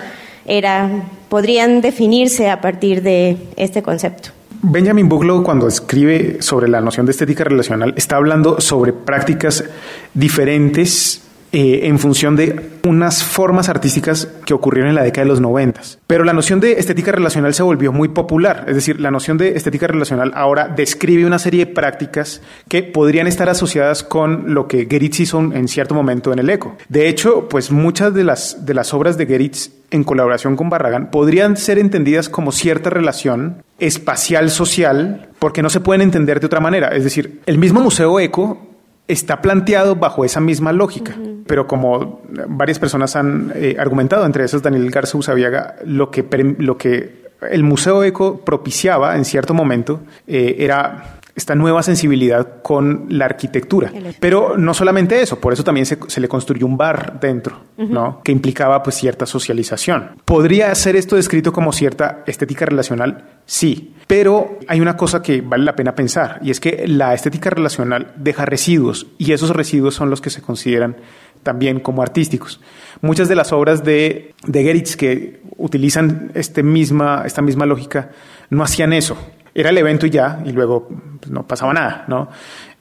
[0.44, 0.88] era
[1.28, 4.30] podrían definirse a partir de este concepto.
[4.62, 9.64] Benjamin Buglow cuando escribe sobre la noción de estética relacional está hablando sobre prácticas
[10.12, 11.22] diferentes
[11.52, 15.98] eh, en función de unas formas artísticas que ocurrieron en la década de los noventas.
[16.06, 19.56] Pero la noción de estética relacional se volvió muy popular, es decir, la noción de
[19.56, 24.86] estética relacional ahora describe una serie de prácticas que podrían estar asociadas con lo que
[24.88, 26.76] Geritz hizo en cierto momento en el eco.
[26.88, 31.10] De hecho, pues muchas de las, de las obras de Geritz en colaboración con Barragán
[31.10, 36.60] podrían ser entendidas como cierta relación espacial social porque no se pueden entender de otra
[36.60, 36.88] manera.
[36.88, 38.69] Es decir, el mismo Museo Eco
[39.10, 41.14] está planteado bajo esa misma lógica.
[41.46, 46.24] Pero como varias personas han eh, argumentado, entre esas Daniel Garza Usabiaga, lo que,
[46.58, 53.06] lo que el Museo Eco propiciaba en cierto momento eh, era esta nueva sensibilidad con
[53.08, 53.90] la arquitectura.
[54.20, 58.20] Pero no solamente eso, por eso también se, le construyó un bar dentro, ¿no?
[58.22, 60.16] Que implicaba pues cierta socialización.
[60.26, 63.24] ¿Podría ser esto descrito como cierta estética relacional?
[63.46, 67.48] Sí, pero hay una cosa que vale la pena pensar y es que la estética
[67.48, 70.96] relacional deja residuos y esos residuos son los que se consideran
[71.42, 72.60] también como artísticos.
[73.00, 78.10] Muchas de las obras de, de Geritz que utilizan este misma, esta misma lógica
[78.50, 79.16] no hacían eso
[79.60, 80.88] era el evento y ya, y luego
[81.20, 82.28] pues, no pasaba nada, ¿no?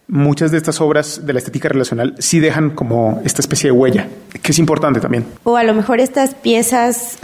[0.08, 4.08] Muchas de estas obras de la estética relacional sí dejan como esta especie de huella,
[4.42, 5.26] que es importante también.
[5.44, 7.20] O a lo mejor estas piezas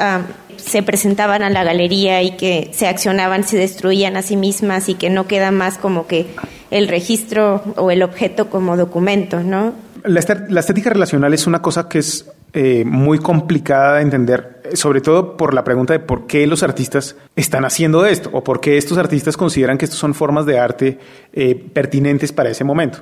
[0.58, 4.96] se presentaban a la galería y que se accionaban, se destruían a sí mismas y
[4.96, 6.28] que no queda más como que
[6.72, 9.74] el registro o el objeto como documento, ¿no?
[10.04, 15.38] La, estética relacional es una cosa que es eh, muy complicada de entender, sobre todo
[15.38, 18.98] por la pregunta de por qué los artistas están haciendo esto o por qué estos
[18.98, 21.00] artistas consideran que estos son formas de arte
[21.34, 23.00] eh, pertinentes para ese momento.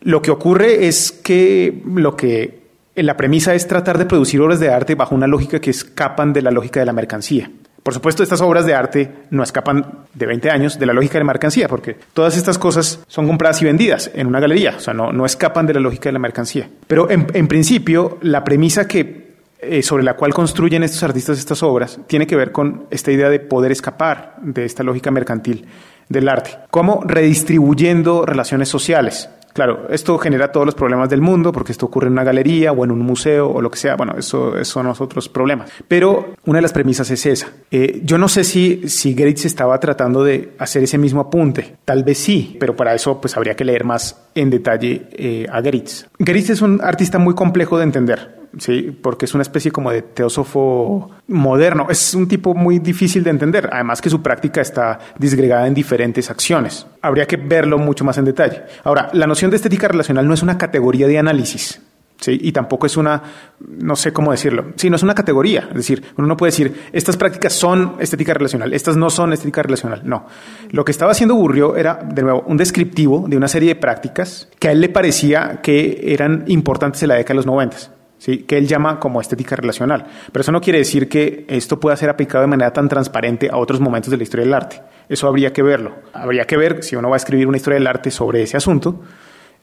[0.00, 2.62] Lo que ocurre es que lo que
[2.94, 6.42] la premisa es tratar de producir obras de arte bajo una lógica que escapan de
[6.42, 7.50] la lógica de la mercancía.
[7.82, 11.24] Por supuesto, estas obras de arte no escapan de 20 años de la lógica de
[11.24, 15.12] mercancía, porque todas estas cosas son compradas y vendidas en una galería, o sea, no,
[15.12, 16.68] no escapan de la lógica de la mercancía.
[16.86, 19.31] Pero en, principio, la premisa que,
[19.62, 23.30] eh, sobre la cual construyen estos artistas estas obras tiene que ver con esta idea
[23.30, 25.66] de poder escapar de esta lógica mercantil
[26.08, 29.28] del arte, como redistribuyendo relaciones sociales.
[29.52, 32.84] Claro, esto genera todos los problemas del mundo porque esto ocurre en una galería o
[32.84, 33.96] en un museo o lo que sea.
[33.96, 35.70] Bueno, eso, son otros problemas.
[35.86, 37.48] Pero una de las premisas es esa.
[37.70, 41.76] Eh, yo no sé si, si Geritz estaba tratando de hacer ese mismo apunte.
[41.84, 45.60] Tal vez sí, pero para eso pues habría que leer más en detalle eh, a
[45.60, 46.06] Geritz.
[46.18, 48.41] Geritz es un artista muy complejo de entender.
[48.58, 48.96] ¿Sí?
[49.02, 51.86] porque es una especie como de teósofo moderno.
[51.90, 56.30] Es un tipo muy difícil de entender, además que su práctica está disgregada en diferentes
[56.30, 56.86] acciones.
[57.00, 58.62] Habría que verlo mucho más en detalle.
[58.84, 61.80] Ahora, la noción de estética relacional no es una categoría de análisis.
[62.20, 62.38] ¿Sí?
[62.40, 63.20] Y tampoco es una,
[63.58, 65.66] no sé cómo decirlo, sí, no es una categoría.
[65.70, 69.64] Es decir, uno no puede decir, estas prácticas son estética relacional, estas no son estética
[69.64, 70.02] relacional.
[70.04, 70.26] No.
[70.70, 74.48] Lo que estaba haciendo Burrio era, de nuevo, un descriptivo de una serie de prácticas
[74.60, 77.90] que a él le parecía que eran importantes en la década de los noventas.
[78.22, 78.38] ¿Sí?
[78.38, 80.06] que él llama como estética relacional.
[80.30, 83.56] Pero eso no quiere decir que esto pueda ser aplicado de manera tan transparente a
[83.56, 84.80] otros momentos de la historia del arte.
[85.08, 85.92] Eso habría que verlo.
[86.12, 89.00] Habría que ver, si uno va a escribir una historia del arte sobre ese asunto,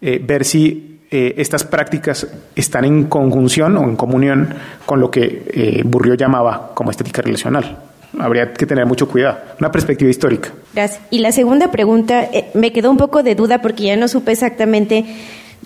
[0.01, 4.53] eh, ver si eh, estas prácticas están en conjunción o en comunión
[4.85, 7.77] con lo que eh, Burrió llamaba como estética relacional.
[8.19, 9.37] Habría que tener mucho cuidado.
[9.59, 10.49] Una perspectiva histórica.
[10.73, 11.01] Gracias.
[11.11, 15.05] Y la segunda pregunta, me quedó un poco de duda porque ya no supe exactamente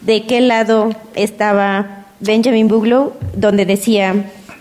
[0.01, 4.15] de qué lado estaba Benjamin Buglow, donde decía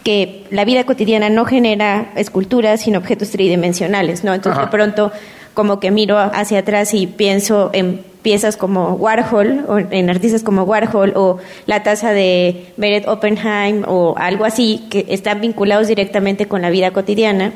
[0.04, 4.34] que la vida cotidiana no genera esculturas, sino objetos tridimensionales, ¿no?
[4.34, 5.12] Entonces, de pronto,
[5.54, 10.62] como que miro hacia atrás y pienso en piezas como Warhol, o en artistas como
[10.62, 16.62] Warhol, o la taza de Beret Oppenheim, o algo así, que están vinculados directamente con
[16.62, 17.52] la vida cotidiana,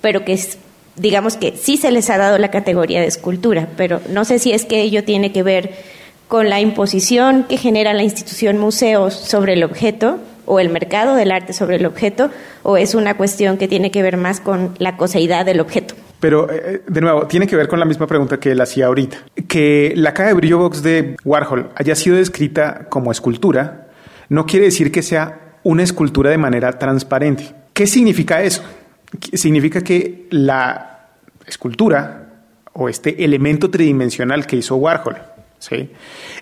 [0.00, 0.38] pero que
[0.96, 4.52] digamos que sí se les ha dado la categoría de escultura, pero no sé si
[4.52, 5.72] es que ello tiene que ver
[6.32, 11.30] con la imposición que genera la institución museos sobre el objeto o el mercado del
[11.30, 12.30] arte sobre el objeto
[12.62, 15.94] o es una cuestión que tiene que ver más con la coseidad del objeto.
[16.20, 19.18] Pero, eh, de nuevo, tiene que ver con la misma pregunta que él hacía ahorita.
[19.46, 23.88] Que la caja de brillo box de Warhol haya sido descrita como escultura
[24.30, 27.54] no quiere decir que sea una escultura de manera transparente.
[27.74, 28.62] ¿Qué significa eso?
[29.34, 31.08] Significa que la
[31.46, 32.40] escultura
[32.72, 35.31] o este elemento tridimensional que hizo Warhol
[35.62, 35.90] ¿sí?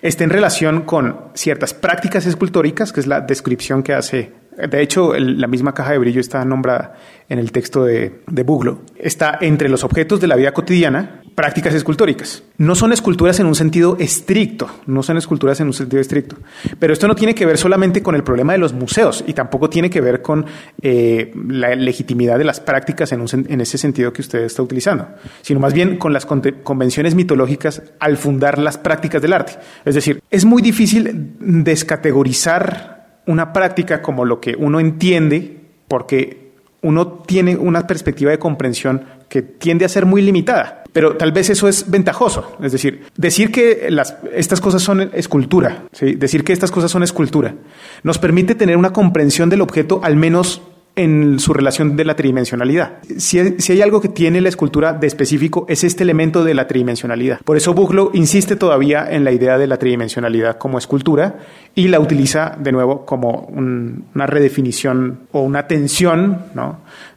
[0.01, 4.33] Está en relación con ciertas prácticas escultóricas, que es la descripción que hace.
[4.57, 6.95] De hecho, la misma caja de brillo está nombrada
[7.29, 8.81] en el texto de, de Buglo.
[8.97, 12.43] Está entre los objetos de la vida cotidiana prácticas escultóricas.
[12.57, 16.37] No son esculturas en un sentido estricto, no son esculturas en un sentido estricto.
[16.79, 19.69] Pero esto no tiene que ver solamente con el problema de los museos y tampoco
[19.69, 20.45] tiene que ver con
[20.81, 25.07] eh, la legitimidad de las prácticas en, en, ese sentido que usted está utilizando,
[25.41, 29.53] sino más bien con las convenciones mitológicas al fundar las prácticas del arte.
[29.85, 35.57] Es decir, es muy difícil descategorizar una práctica como lo que uno entiende,
[35.87, 36.51] porque
[36.81, 40.80] uno tiene una perspectiva de comprensión que tiende a ser muy limitada.
[40.93, 42.57] Pero tal vez eso es ventajoso.
[42.61, 46.15] Es decir, decir que las, estas cosas son escultura, ¿sí?
[46.15, 47.55] decir que estas cosas son escultura,
[48.03, 50.61] nos permite tener una comprensión del objeto al menos
[51.03, 52.99] en su relación de la tridimensionalidad.
[53.17, 57.39] Si, hay algo que tiene la escultura de específico es este elemento de la tridimensionalidad.
[57.43, 61.39] Por eso Buchloh insiste todavía en la idea de la tridimensionalidad como escultura
[61.73, 66.37] y la utiliza de nuevo como una redefinición o una tensión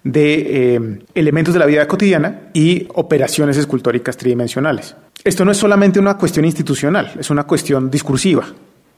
[0.03, 4.97] de eh, elementos de la vida cotidiana y operaciones escultóricas tridimensionales.
[5.23, 8.47] Esto no es solamente una cuestión institucional, es una cuestión discursiva.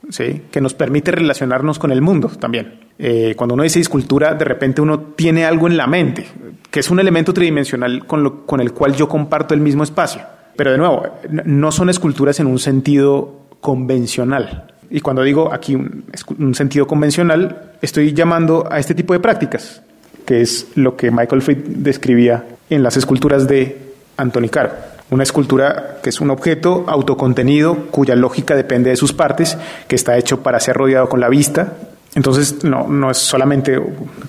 [0.09, 0.43] ¿Sí?
[0.51, 2.81] que nos permite relacionarnos con el mundo también.
[2.99, 6.27] Eh, cuando uno dice escultura, de repente uno tiene algo en la mente,
[6.71, 10.23] que es un elemento tridimensional con, lo, con el cual yo comparto el mismo espacio.
[10.57, 11.03] Pero de nuevo,
[11.45, 14.73] no son esculturas en un sentido convencional.
[14.89, 16.05] Y cuando digo aquí un,
[16.39, 19.83] un sentido convencional, estoy llamando a este tipo de prácticas,
[20.25, 23.77] que es lo que Michael Fried describía en las esculturas de
[24.17, 24.71] Antoni Caro.
[25.09, 30.17] Una escultura que es un objeto autocontenido cuya lógica depende de sus partes, que está
[30.19, 31.75] hecho para ser rodeado con la vista.
[32.17, 33.81] Entonces, no, no es solamente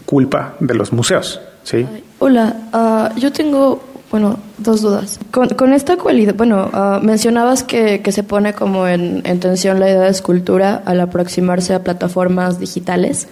[0.06, 1.42] culpa de los museos.
[1.64, 1.88] ¿sí?
[2.20, 5.20] Hola, ah, yo tengo, bueno, dos dudas.
[5.32, 10.02] Con, esta cualidad, bueno, ah, mencionabas que, que, se pone como en, tensión la idea
[10.02, 13.28] de escultura al aproximarse a plataformas digitales,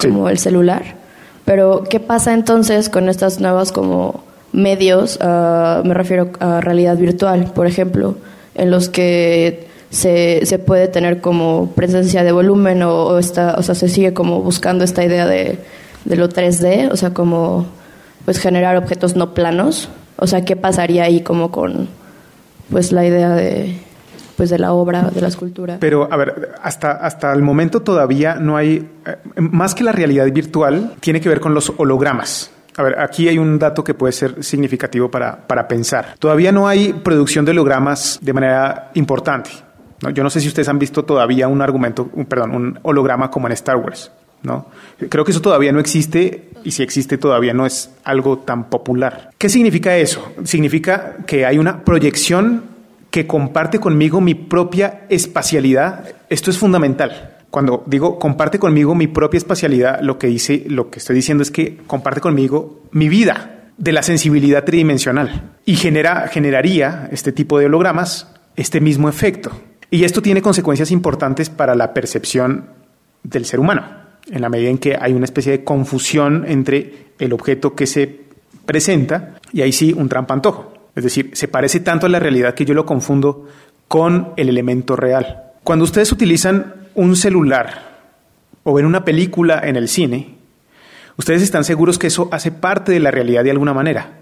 [0.00, 0.96] como el celular.
[1.44, 7.52] Pero, ¿qué pasa entonces con estas nuevas como medios, ah, me refiero a realidad virtual,
[7.54, 8.16] por ejemplo,
[8.54, 13.74] en los que se, se puede tener como presencia de volumen o, está, o sea,
[13.74, 15.58] se sigue como buscando esta idea de,
[16.04, 17.66] de lo 3D, o sea, como
[18.24, 21.88] pues generar objetos no planos, o sea, ¿qué pasaría ahí como con
[22.70, 23.76] pues la idea de
[24.36, 25.76] pues de la obra, de la escultura.
[25.78, 30.26] Pero a ver, hasta hasta el momento todavía no hay eh, más que la realidad
[30.32, 32.50] virtual tiene que ver con los hologramas.
[32.76, 36.14] A ver, aquí hay un dato que puede ser significativo para, para pensar.
[36.18, 39.50] Todavía no hay producción de hologramas de manera importante.
[40.00, 40.10] ¿no?
[40.10, 43.46] Yo no sé si ustedes han visto todavía un argumento, un, perdón, un holograma como
[43.46, 44.10] en Star Wars.
[44.42, 44.66] ¿no?
[45.08, 49.30] Creo que eso todavía no existe y si existe todavía no es algo tan popular.
[49.38, 50.32] ¿Qué significa eso?
[50.44, 52.64] Significa que hay una proyección
[53.10, 56.06] que comparte conmigo mi propia espacialidad.
[56.30, 61.00] Esto es fundamental cuando digo comparte conmigo mi propia espacialidad, lo que dice, lo que
[61.00, 67.10] estoy diciendo es que comparte conmigo mi vida de la sensibilidad tridimensional y genera, generaría
[67.12, 69.52] este tipo de hologramas este mismo efecto.
[69.90, 72.70] Y esto tiene consecuencias importantes para la percepción
[73.22, 73.84] del ser humano,
[74.30, 78.20] en la medida en que hay una especie de confusión entre el objeto que se
[78.64, 80.72] presenta y ahí sí un trampantojo.
[80.96, 83.46] Es decir, se parece tanto a la realidad que yo lo confundo
[83.88, 85.50] con el elemento real.
[85.62, 87.92] Cuando ustedes utilizan un celular
[88.64, 90.36] o ven una película en el cine,
[91.16, 94.20] ustedes están seguros que eso hace parte de la realidad de alguna manera,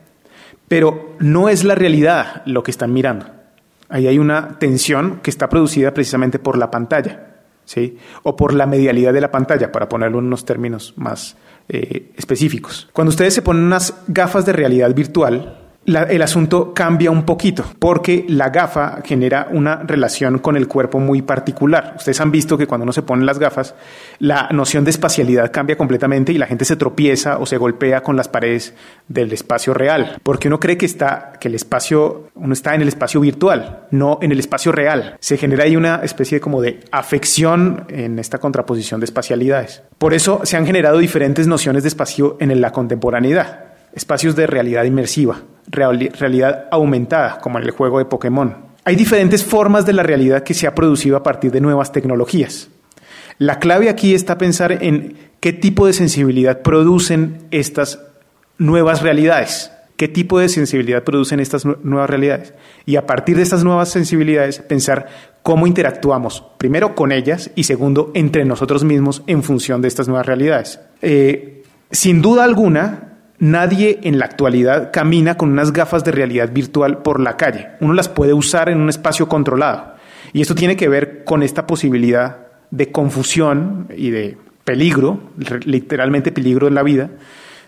[0.68, 3.26] pero no es la realidad lo que están mirando.
[3.88, 7.98] Ahí hay una tensión que está producida precisamente por la pantalla, ¿sí?
[8.22, 11.36] O por la medialidad de la pantalla, para ponerlo en unos términos más
[11.68, 12.88] eh, específicos.
[12.92, 18.24] Cuando ustedes se ponen unas gafas de realidad virtual, el asunto cambia un poquito porque
[18.28, 21.94] la gafa genera una relación con el cuerpo muy particular.
[21.96, 23.74] Ustedes han visto que cuando uno se pone las gafas,
[24.18, 28.16] la noción de espacialidad cambia completamente y la gente se tropieza o se golpea con
[28.16, 28.74] las paredes
[29.08, 32.88] del espacio real, porque uno cree que está que el espacio uno está en el
[32.88, 35.16] espacio virtual, no en el espacio real.
[35.20, 39.82] Se genera ahí una especie como de afección en esta contraposición de espacialidades.
[39.98, 44.84] Por eso se han generado diferentes nociones de espacio en la contemporaneidad espacios de realidad
[44.84, 48.56] inmersiva, realidad aumentada, como en el juego de Pokémon.
[48.84, 52.68] Hay diferentes formas de la realidad que se ha producido a partir de nuevas tecnologías.
[53.38, 58.00] La clave aquí está pensar en qué tipo de sensibilidad producen estas
[58.58, 59.72] nuevas realidades.
[59.96, 62.54] ¿Qué tipo de sensibilidad producen estas nuevas realidades?
[62.86, 65.08] Y a partir de estas nuevas sensibilidades, pensar
[65.42, 70.26] cómo interactuamos, primero con ellas y segundo, entre nosotros mismos en función de estas nuevas
[70.26, 70.80] realidades.
[71.02, 73.09] Eh, sin duda alguna,
[73.40, 77.68] Nadie en la actualidad camina con unas gafas de realidad virtual por la calle.
[77.80, 79.94] Uno las puede usar en un espacio controlado.
[80.34, 85.20] Y esto tiene que ver con esta posibilidad de confusión y de peligro,
[85.64, 87.10] literalmente peligro en la vida,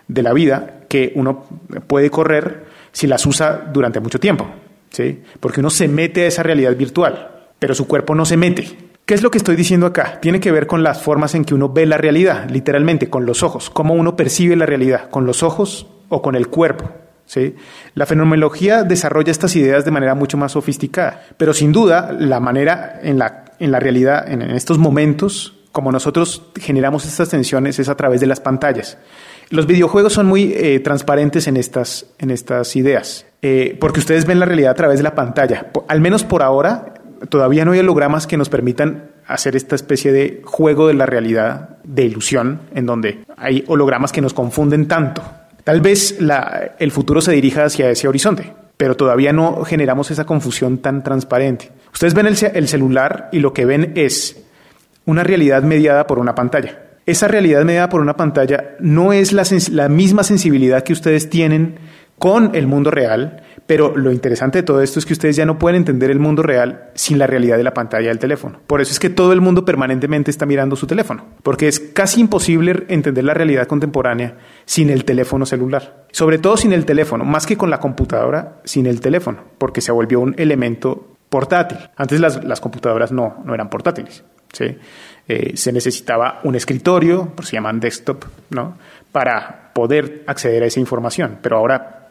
[0.09, 1.47] de la vida, que uno
[1.87, 4.47] puede correr si las usa durante mucho tiempo.
[4.91, 5.23] ¿sí?
[5.41, 8.92] Porque uno se mete a esa realidad virtual, pero su cuerpo no se mete.
[9.05, 10.21] ¿Qué es lo que estoy diciendo acá?
[10.21, 13.43] Tiene que ver con las formas en que uno ve la realidad, literalmente, con los
[13.43, 16.89] ojos, cómo uno percibe la realidad, con los ojos o con el cuerpo.
[17.27, 17.57] ¿sí?
[17.95, 23.01] La fenomenología desarrolla estas ideas de manera mucho más sofisticada, pero sin duda la manera
[23.03, 27.97] en la, en la realidad, en, estos momentos, como nosotros generamos estas tensiones es a
[27.97, 28.99] través de las pantallas.
[29.51, 34.39] Los videojuegos son muy eh, transparentes en estas, en estas ideas, eh, porque ustedes ven
[34.39, 35.67] la realidad a través de la pantalla.
[35.89, 36.92] al menos por ahora,
[37.29, 41.79] todavía no hay hologramas que nos permitan hacer esta especie de juego de la realidad,
[41.85, 45.23] de ilusión, en donde hay hologramas que nos confunden tanto.
[45.65, 46.19] Tal vez
[46.79, 51.71] el futuro se dirija hacia ese horizonte, pero todavía no generamos esa confusión tan transparente.
[51.93, 54.43] Ustedes ven el, el celular y lo que ven es
[55.07, 56.81] una realidad mediada por una pantalla.
[57.07, 61.77] Esa realidad mediada por una pantalla no es la, la misma sensibilidad que ustedes tienen
[62.23, 65.59] con el mundo real, pero lo interesante de todo esto es que ustedes ya no
[65.59, 68.61] pueden entender el mundo real sin la realidad de la pantalla del teléfono.
[68.69, 72.21] Por eso es que todo el mundo permanentemente está mirando su teléfono, porque es casi
[72.21, 76.05] imposible entender la realidad contemporánea sin el teléfono celular.
[76.13, 79.91] Sobre todo sin el teléfono, más que con la computadora, sin el teléfono, porque se
[79.91, 81.79] volvió un elemento portátil.
[81.97, 84.23] Antes las, computadoras no, no eran portátiles.
[84.53, 84.79] ¿sí?
[85.27, 88.77] Eh, se necesitaba un escritorio, por se llaman desktop, ¿no?
[89.11, 91.39] para poder acceder a esa información.
[91.43, 92.02] Pero ahora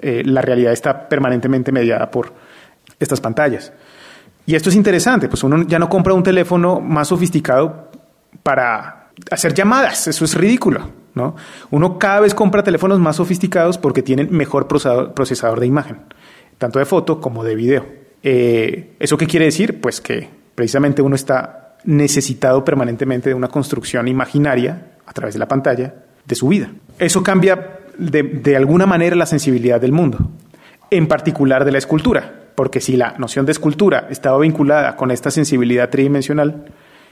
[0.00, 2.32] eh, la realidad está permanentemente mediada por
[2.98, 3.72] estas pantallas.
[4.46, 7.90] Y esto es interesante, pues uno ya no compra un teléfono más sofisticado
[8.42, 10.88] para hacer llamadas, eso es ridículo.
[11.14, 11.34] ¿no?
[11.70, 15.98] Uno cada vez compra teléfonos más sofisticados porque tienen mejor procesador de imagen,
[16.56, 17.86] tanto de foto como de video.
[18.22, 19.80] Eh, ¿Eso qué quiere decir?
[19.80, 25.48] Pues que precisamente uno está necesitado permanentemente de una construcción imaginaria a través de la
[25.48, 25.94] pantalla
[26.24, 26.70] de su vida.
[26.98, 30.30] Eso cambia de, alguna manera la sensibilidad del mundo,
[30.90, 35.30] en particular de la escultura, porque si la noción de escultura estaba vinculada con esta
[35.30, 36.66] sensibilidad tridimensional,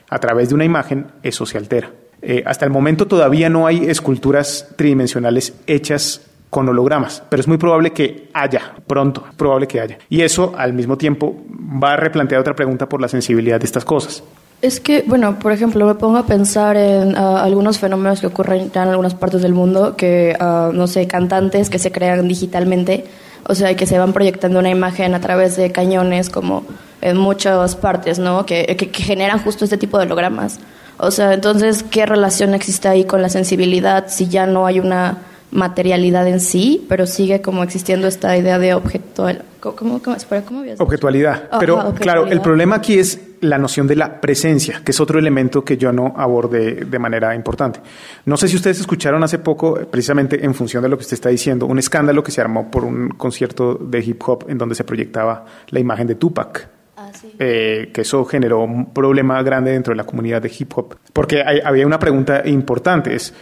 [0.09, 1.91] a través de una imagen, eso se altera.
[2.23, 7.59] Eh, hasta el momento todavía no hay esculturas tridimensionales hechas con hologramas, pero es muy
[7.59, 9.99] probable que haya, pronto, probable que haya.
[10.09, 13.85] Y eso al mismo tiempo va a replantear otra pregunta por la sensibilidad de estas
[13.85, 14.23] cosas.
[14.63, 18.71] Es que, bueno, por ejemplo, me pongo a pensar en ah, algunos fenómenos que ocurren
[18.73, 23.05] ya en algunas partes del mundo, que, uh, no sé, cantantes que se crean digitalmente,
[23.47, 26.65] o sea, que se van proyectando una imagen a través de cañones, como
[27.03, 28.47] en muchas partes, ¿no?
[28.47, 30.59] Que, que, que generan justo este tipo de hologramas.
[30.99, 35.19] O sea, entonces, ¿qué relación existe ahí con la sensibilidad si ya no hay una
[35.51, 39.29] materialidad en sí, pero sigue como existiendo esta idea de objeto,
[39.61, 41.49] ¿cómo, cómo, espera, ¿cómo Objetualidad.
[41.61, 45.65] pero claro, el problema aquí es la noción de la presencia, que es otro elemento
[45.65, 47.81] que yo no abordé de manera importante.
[48.25, 51.29] No sé si ustedes escucharon hace poco, precisamente en función de lo que usted está
[51.29, 54.85] diciendo, un escándalo que se armó por un concierto de hip hop en donde se
[54.85, 56.69] proyectaba la imagen de Tupac.
[56.99, 60.97] Ah, eh, que eso generó un problema grande dentro de la comunidad de hip hop.
[61.13, 63.35] Porque había una pregunta importante, es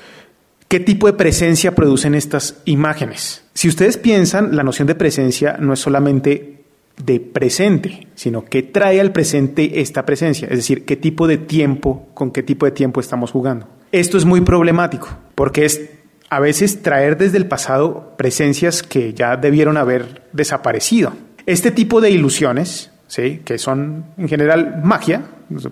[0.68, 3.44] ¿Qué tipo de presencia producen estas imágenes?
[3.54, 6.63] Si ustedes piensan, la noción de presencia no es solamente
[7.02, 12.08] de presente, sino que trae al presente esta presencia, es decir, qué tipo de tiempo,
[12.14, 13.68] con qué tipo de tiempo estamos jugando.
[13.92, 15.90] Esto es muy problemático, porque es
[16.30, 21.12] a veces traer desde el pasado presencias que ya debieron haber desaparecido.
[21.46, 23.42] Este tipo de ilusiones, ¿sí?
[23.44, 25.22] que son en general magia,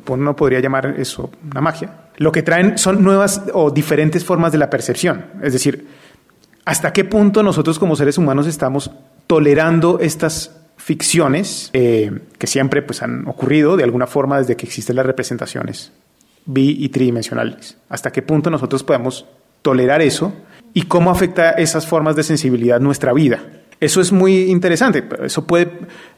[0.07, 4.59] uno podría llamar eso una magia, lo que traen son nuevas o diferentes formas de
[4.59, 5.24] la percepción.
[5.43, 5.89] Es decir,
[6.65, 8.90] hasta qué punto nosotros como seres humanos estamos
[9.27, 14.96] tolerando estas ficciones eh, que siempre pues, han ocurrido de alguna forma desde que existen
[14.96, 15.92] las representaciones
[16.44, 17.76] bi y tridimensionales.
[17.88, 19.24] Hasta qué punto nosotros podemos
[19.62, 20.32] tolerar eso
[20.74, 23.44] y cómo afecta esas formas de sensibilidad nuestra vida.
[23.78, 25.04] Eso es muy interesante.
[25.22, 25.70] Eso puede,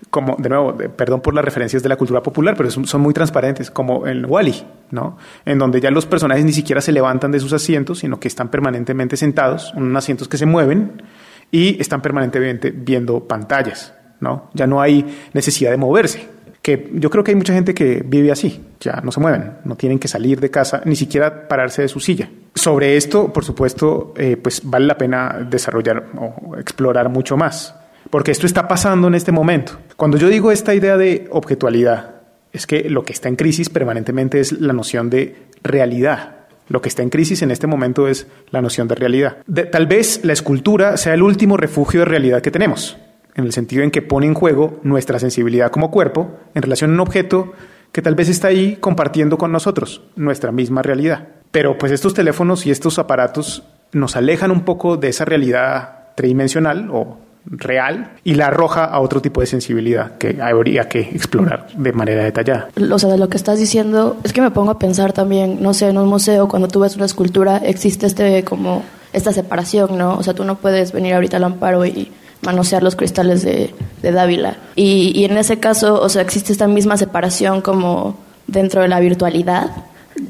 [0.09, 3.71] como, de nuevo, perdón por las referencias de la cultura popular, pero son muy transparentes,
[3.71, 5.19] como en Wally, ¿no?
[5.45, 8.51] En donde ya los personajes ni siquiera se levantan de sus asientos, sino que están
[8.51, 11.03] permanentemente sentados, en asientos que se mueven
[11.51, 14.51] y están permanentemente viendo pantallas, ¿no?
[14.55, 16.35] Ya no hay necesidad de moverse
[16.65, 19.77] que yo creo que hay mucha gente que vive así, ya no se mueven, no
[19.77, 22.31] tienen que salir de casa, ni siquiera pararse de su silla.
[22.55, 27.75] Sobre esto, por supuesto, eh, pues vale la pena desarrollar o explorar mucho más,
[28.09, 29.79] porque esto está pasando en este momento.
[29.99, 32.15] Cuando yo digo esta idea de objetualidad,
[32.51, 36.47] es que lo que está en crisis permanentemente es la noción de realidad.
[36.69, 39.37] Lo que está en crisis en este momento es la noción de realidad.
[39.71, 42.97] tal vez la escultura sea el último refugio de realidad que tenemos
[43.35, 46.95] en el sentido en que pone en juego nuestra sensibilidad como cuerpo en relación a
[46.95, 47.53] un objeto
[47.93, 51.29] que tal vez está ahí compartiendo con nosotros nuestra misma realidad.
[51.51, 53.63] Pero pues estos teléfonos y estos aparatos
[53.93, 59.21] nos alejan un poco de esa realidad tridimensional o real y la arroja a otro
[59.21, 62.69] tipo de sensibilidad que habría que explorar de manera detallada.
[62.91, 65.75] O sea, de lo que estás diciendo es que me pongo a pensar también, no
[65.75, 68.83] sé, en un museo cuando tú ves una escultura existe este como
[69.13, 70.17] esta separación, ¿no?
[70.17, 72.11] O sea, tú no puedes venir ahorita al amparo y
[72.45, 74.57] manosear los cristales de, de Dávila.
[74.77, 78.17] Y, y, en ese caso, o sea, existe esta misma separación como
[78.47, 79.71] dentro de la virtualidad,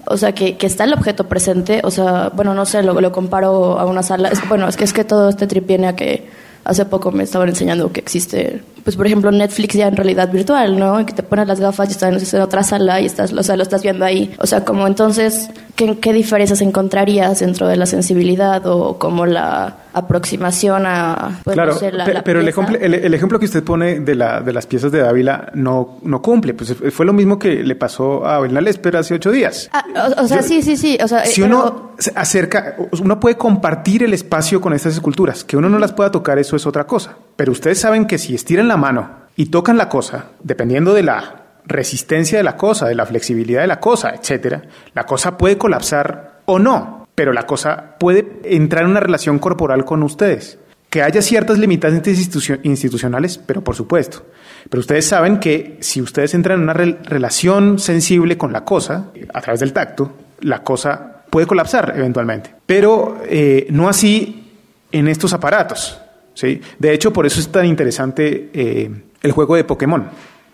[0.07, 3.13] o sea, que, que, está el objeto presente, o sea, bueno, no sé, lo, lo
[3.13, 6.29] comparo a una sala, bueno, es que es que todo este trip viene a que
[6.65, 10.79] hace poco me estaban enseñando que existe, pues por ejemplo Netflix ya en realidad virtual,
[10.79, 11.05] ¿no?
[11.05, 13.63] Que te pones las gafas y estás en otra sala y estás, o sea, lo
[13.63, 14.35] estás viendo ahí.
[14.39, 19.77] O sea, como entonces, ¿qué, qué diferencias encontrarías dentro de la sensibilidad o como la
[19.95, 21.41] aproximación a...
[21.45, 21.77] Pues, claro,
[22.25, 25.51] pero el ejemplo, el, ejemplo que usted pone de, la, de las piezas de Dávila
[25.55, 26.53] no, no cumple.
[26.53, 29.71] Pues fue lo mismo que le pasó a Lésper hace ocho días.
[29.73, 29.85] Ah,
[30.19, 30.99] o, sea, sí, sí, sí.
[31.03, 35.45] O sea, si uno se acerca, uno puede compartir el espacio con estas esculturas.
[35.45, 37.17] Que uno no las pueda tocar, eso es otra cosa.
[37.37, 41.43] Pero ustedes saben que si estiran la mano y tocan la cosa, dependiendo de la
[41.67, 44.63] resistencia de la cosa, de la flexibilidad de la cosa, etcétera,
[44.93, 49.85] la cosa puede colapsar o no pero la cosa puede entrar en una relación corporal
[49.85, 50.59] con ustedes.
[50.91, 52.19] Que haya ciertas limitantes
[52.63, 54.25] institucionales, pero por supuesto.
[54.71, 59.41] Pero ustedes saben que si ustedes entran en una relación sensible con la cosa, a
[59.41, 62.55] través del tacto, la cosa puede colapsar eventualmente.
[62.65, 64.53] Pero eh, no así
[64.93, 65.99] en estos aparatos.
[66.35, 66.61] ¿sí?
[66.79, 70.11] De hecho, por eso es tan interesante eh, el juego de Pokémon.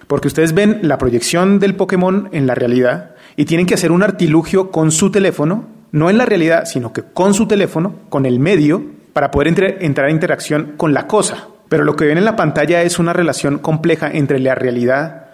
[0.07, 4.03] Porque ustedes ven la proyección del Pokémon en la realidad y tienen que hacer un
[4.03, 8.39] artilugio con su teléfono no en la realidad, sino que con su teléfono, con el
[8.39, 11.49] medio, para poder entrar en interacción con la cosa.
[11.69, 15.27] Pero lo que ven en la pantalla es una relación compleja entre la realidad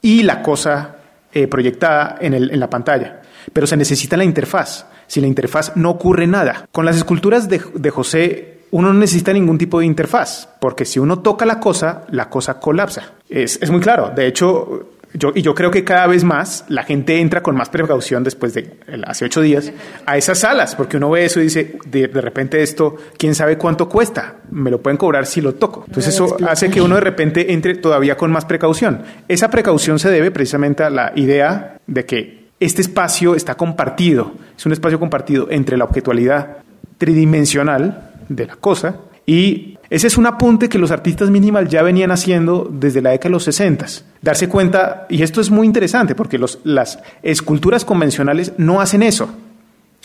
[0.00, 0.96] y la cosa
[1.32, 3.22] eh, proyectada en, la pantalla.
[3.52, 4.86] Pero se necesita la interfaz.
[5.06, 6.66] Sin la interfaz no ocurre nada.
[6.72, 11.20] Con las esculturas de, José uno no necesita ningún tipo de interfaz, porque si uno
[11.20, 13.12] toca la cosa, la cosa colapsa.
[13.28, 14.12] Es, muy claro.
[14.14, 17.68] De hecho, yo, y yo creo que cada vez más la gente entra con más
[17.68, 19.72] precaución después de hace ocho días
[20.06, 23.56] a esas salas, porque uno ve eso y dice, de, de, repente esto, quién sabe
[23.56, 25.84] cuánto cuesta, me lo pueden cobrar si lo toco.
[25.86, 29.02] Entonces eso hace que uno de repente entre todavía con más precaución.
[29.28, 34.66] Esa precaución se debe precisamente a la idea de que este espacio está compartido, es
[34.66, 36.58] un espacio compartido entre la objetualidad
[36.98, 38.96] tridimensional de la cosa
[39.26, 43.28] y ese es un apunte que los artistas minimal ya venían haciendo desde la década
[43.28, 43.86] de los 60.
[44.20, 49.30] Darse cuenta, y esto es muy interesante porque los, las esculturas convencionales no hacen eso.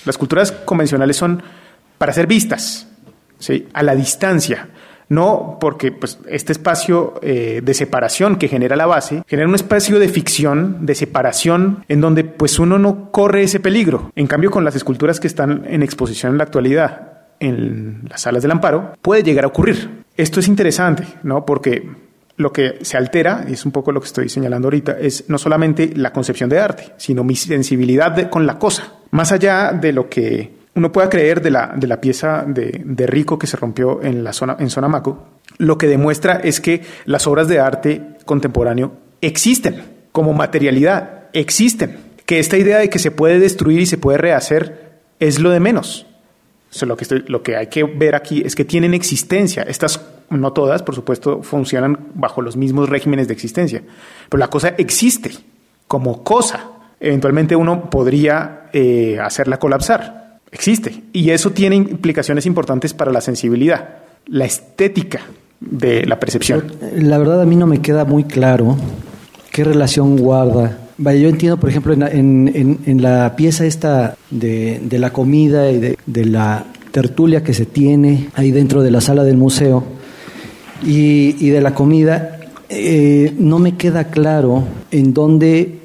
[0.06, 1.42] Las esculturas convencionales son
[1.98, 2.88] para ser vistas,
[3.40, 3.68] ¿sí?
[3.74, 4.70] a la distancia.
[5.08, 9.98] No porque pues, este espacio eh, de separación que genera la base genera un espacio
[9.98, 14.12] de ficción, de separación, en donde pues uno no corre ese peligro.
[14.16, 18.42] En cambio, con las esculturas que están en exposición en la actualidad, en las salas
[18.42, 20.04] del amparo, puede llegar a ocurrir.
[20.18, 21.46] Esto es interesante, ¿no?
[21.46, 21.90] Porque
[22.38, 25.38] lo que se altera, y es un poco lo que estoy señalando ahorita, es no
[25.38, 28.94] solamente la concepción de arte, sino mi sensibilidad con la cosa.
[29.12, 33.08] Más allá de lo que uno pueda creer de la, de la pieza de, de,
[33.08, 37.28] Rico que se rompió en, la zona, en Sonamaco, lo que demuestra es que las
[37.28, 41.98] obras de arte contemporáneo existen como materialidad, existen.
[42.26, 45.60] Que esta idea de que se puede destruir y se puede rehacer es lo de
[45.60, 46.06] menos
[46.82, 49.64] lo, que estoy, lo que hay que ver aquí es que tienen existencia.
[49.64, 53.82] Estas, no todas, por supuesto, funcionan bajo los mismos regímenes de existencia,
[54.30, 55.32] pero la cosa existe
[55.88, 56.72] como cosa.
[57.00, 60.40] Eventualmente uno podría eh, hacerla colapsar.
[60.52, 61.04] Existe.
[61.14, 65.22] Y eso tiene implicaciones importantes para la sensibilidad, la estética
[65.60, 66.72] de la percepción.
[66.96, 68.78] La verdad a mí no me queda muy claro
[69.52, 75.80] qué relación guarda yo entiendo, por ejemplo, en, la pieza esta de, la comida y
[75.80, 79.84] de, la tertulia que se tiene ahí dentro de la sala del museo
[80.84, 82.40] y, de la comida,
[82.70, 85.80] eh, no me queda claro en dónde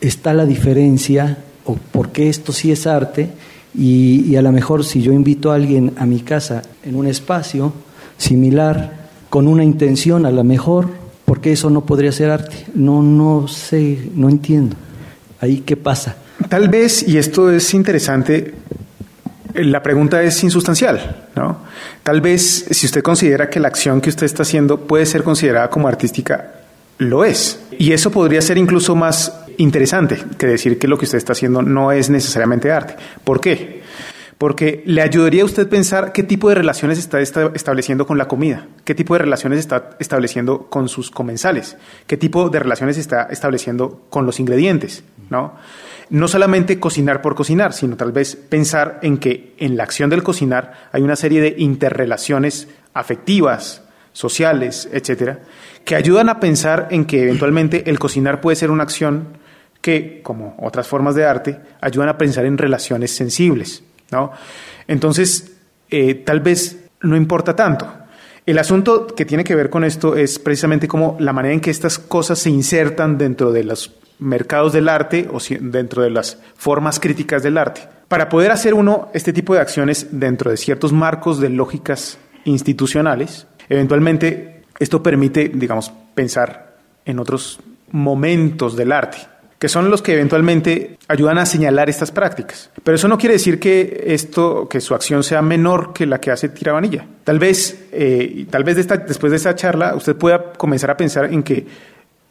[0.00, 3.30] está la diferencia o por qué esto sí es arte
[3.74, 7.06] y, y a lo mejor si yo invito a alguien a mi casa en un
[7.06, 7.72] espacio
[8.16, 10.99] similar, con una intención a lo mejor
[11.30, 12.66] ¿Por qué eso no podría ser arte?
[12.74, 14.74] No, no sé, no entiendo.
[15.40, 16.16] Ahí qué pasa.
[16.48, 18.52] Tal vez, y esto es interesante,
[19.54, 21.58] la pregunta es insustancial, ¿no?
[22.02, 25.70] Tal vez si usted considera que la acción que usted está haciendo puede ser considerada
[25.70, 26.52] como artística,
[26.98, 27.60] lo es.
[27.78, 31.62] Y eso podría ser incluso más interesante que decir que lo que usted está haciendo
[31.62, 32.96] no es necesariamente arte.
[33.22, 33.79] ¿Por qué?
[34.40, 38.68] Porque le ayudaría a usted pensar qué tipo de relaciones está estableciendo con la comida,
[38.86, 41.76] qué tipo de relaciones está estableciendo con sus comensales,
[42.06, 45.56] qué tipo de relaciones está estableciendo con los ingredientes, ¿no?
[46.08, 50.22] No solamente cocinar por cocinar, sino tal vez pensar en que en la acción del
[50.22, 53.82] cocinar hay una serie de interrelaciones afectivas,
[54.14, 55.40] sociales, etcétera,
[55.84, 59.36] que ayudan a pensar en que eventualmente el cocinar puede ser una acción
[59.82, 63.82] que, como otras formas de arte, ayudan a pensar en relaciones sensibles.
[64.10, 64.32] ¿No?
[64.86, 65.52] Entonces,
[65.90, 67.92] eh, tal vez no importa tanto.
[68.46, 71.70] El asunto que tiene que ver con esto es precisamente como la manera en que
[71.70, 77.00] estas cosas se insertan dentro de los mercados del arte o dentro de las formas
[77.00, 77.82] críticas del arte.
[78.08, 83.46] Para poder hacer uno este tipo de acciones dentro de ciertos marcos de lógicas institucionales,
[83.68, 87.60] eventualmente esto permite, digamos, pensar en otros
[87.92, 89.18] momentos del arte
[89.60, 92.70] que son los que eventualmente ayudan a señalar estas prácticas.
[92.82, 96.30] Pero eso no quiere decir que esto, que su acción sea menor que la que
[96.30, 97.04] hace Tirabanilla.
[97.24, 101.42] Tal vez, eh, tal vez después de esta charla, usted pueda comenzar a pensar en
[101.42, 101.66] que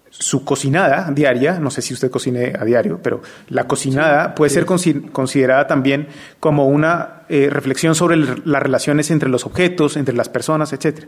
[0.10, 4.66] su cocinada diaria, no sé si usted cocine a diario, pero la cocinada puede ser
[4.66, 6.08] considerada también
[6.40, 11.06] como una eh, reflexión sobre las relaciones entre los objetos, entre las personas, etc.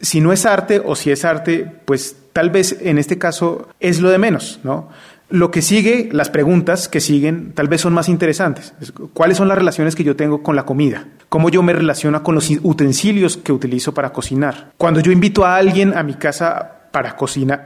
[0.00, 4.00] Si no es arte o si es arte, pues tal vez en este caso es
[4.00, 4.88] lo de menos, ¿no?
[5.30, 8.72] Lo que sigue, las preguntas que siguen, tal vez son más interesantes.
[9.12, 11.06] ¿Cuáles son las relaciones que yo tengo con la comida?
[11.28, 14.72] ¿Cómo yo me relaciono con los utensilios que utilizo para cocinar?
[14.78, 17.14] Cuando yo invito a alguien a mi casa para,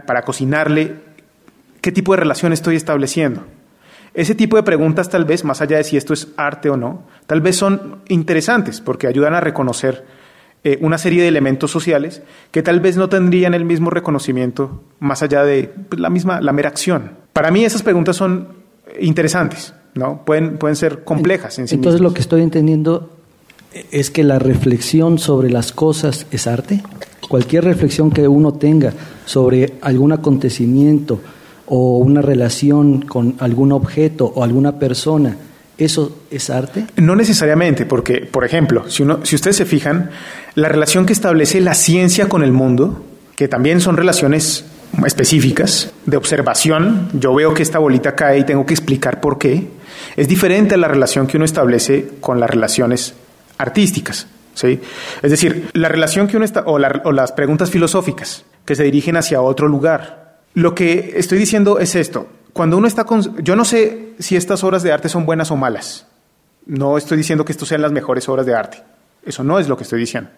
[0.06, 0.96] para cocinarle,
[1.80, 3.44] ¿qué tipo de relación estoy estableciendo?
[4.14, 7.04] Ese tipo de preguntas tal vez, más allá de si esto es arte o no,
[7.26, 10.04] tal vez son interesantes porque ayudan a reconocer
[10.64, 15.22] eh, una serie de elementos sociales que tal vez no tendrían el mismo reconocimiento más
[15.22, 17.21] allá de pues, la misma, la mera acción.
[17.32, 18.48] Para mí esas preguntas son
[19.00, 20.24] interesantes, ¿no?
[20.24, 23.10] Pueden, pueden ser complejas en sí Entonces lo que estoy entendiendo
[23.90, 26.82] es que la reflexión sobre las cosas es arte.
[27.28, 28.92] Cualquier reflexión que uno tenga
[29.24, 31.20] sobre algún acontecimiento
[31.66, 35.36] o una relación con algún objeto o alguna persona,
[35.78, 36.84] ¿Eso es arte?
[36.96, 40.10] No necesariamente, porque, por ejemplo, si, uno, si ustedes se fijan,
[40.54, 43.04] la relación que establece la ciencia con el mundo,
[43.36, 44.66] que también son relaciones
[45.06, 49.68] específicas de observación, yo veo que esta bolita cae y tengo que explicar por qué,
[50.16, 53.14] es diferente a la relación que uno establece con las relaciones
[53.58, 54.26] artísticas.
[54.54, 54.80] ¿sí?
[55.22, 59.40] Es decir, la relación que uno está, o, las preguntas filosóficas que se dirigen hacia
[59.40, 60.40] otro lugar.
[60.54, 63.42] Lo que estoy diciendo es esto, cuando uno está con...
[63.42, 66.06] Yo no sé si estas obras de arte son buenas o malas.
[66.66, 68.82] No estoy diciendo que estas sean las mejores obras de arte.
[69.24, 70.30] Eso no es lo que estoy diciendo.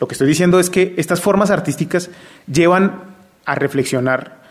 [0.00, 2.10] Lo que estoy diciendo es que estas formas artísticas
[2.52, 3.13] llevan
[3.44, 4.42] a reflexionar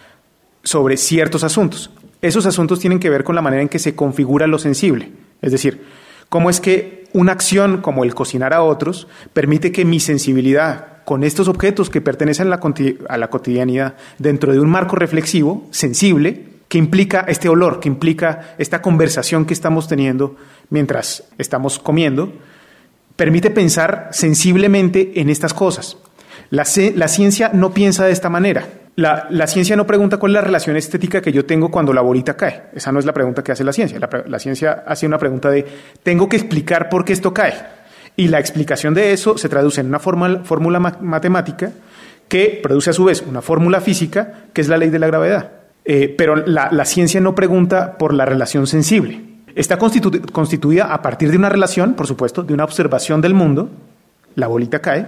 [0.63, 1.91] sobre ciertos asuntos.
[2.21, 5.11] Esos asuntos tienen que ver con la manera en que se configura lo sensible.
[5.41, 5.83] Es decir,
[6.29, 11.23] cómo es que una acción como el cocinar a otros permite que mi sensibilidad con
[11.23, 17.25] estos objetos que pertenecen a la cotidianidad dentro de un marco reflexivo, sensible, que implica
[17.27, 20.37] este olor, que implica esta conversación que estamos teniendo
[20.69, 22.33] mientras estamos comiendo,
[23.15, 25.97] permite pensar sensiblemente en estas cosas.
[26.49, 28.67] La, ciencia no piensa de esta manera.
[28.95, 32.35] La, ciencia no pregunta cuál es la relación estética que yo tengo cuando la bolita
[32.35, 32.65] cae.
[32.73, 33.99] Esa no es la pregunta que hace la ciencia.
[34.27, 35.65] La, ciencia hace una pregunta de,
[36.03, 37.53] tengo que explicar por qué esto cae.
[38.15, 41.71] Y la explicación de eso se traduce en una fórmula matemática
[42.27, 45.51] que produce a su vez una fórmula física, que es la ley de la gravedad.
[45.85, 49.21] Eh, pero la, ciencia no pregunta por la relación sensible.
[49.55, 53.69] Está constituida a partir de una relación, por supuesto, de una observación del mundo,
[54.35, 55.07] la bolita cae,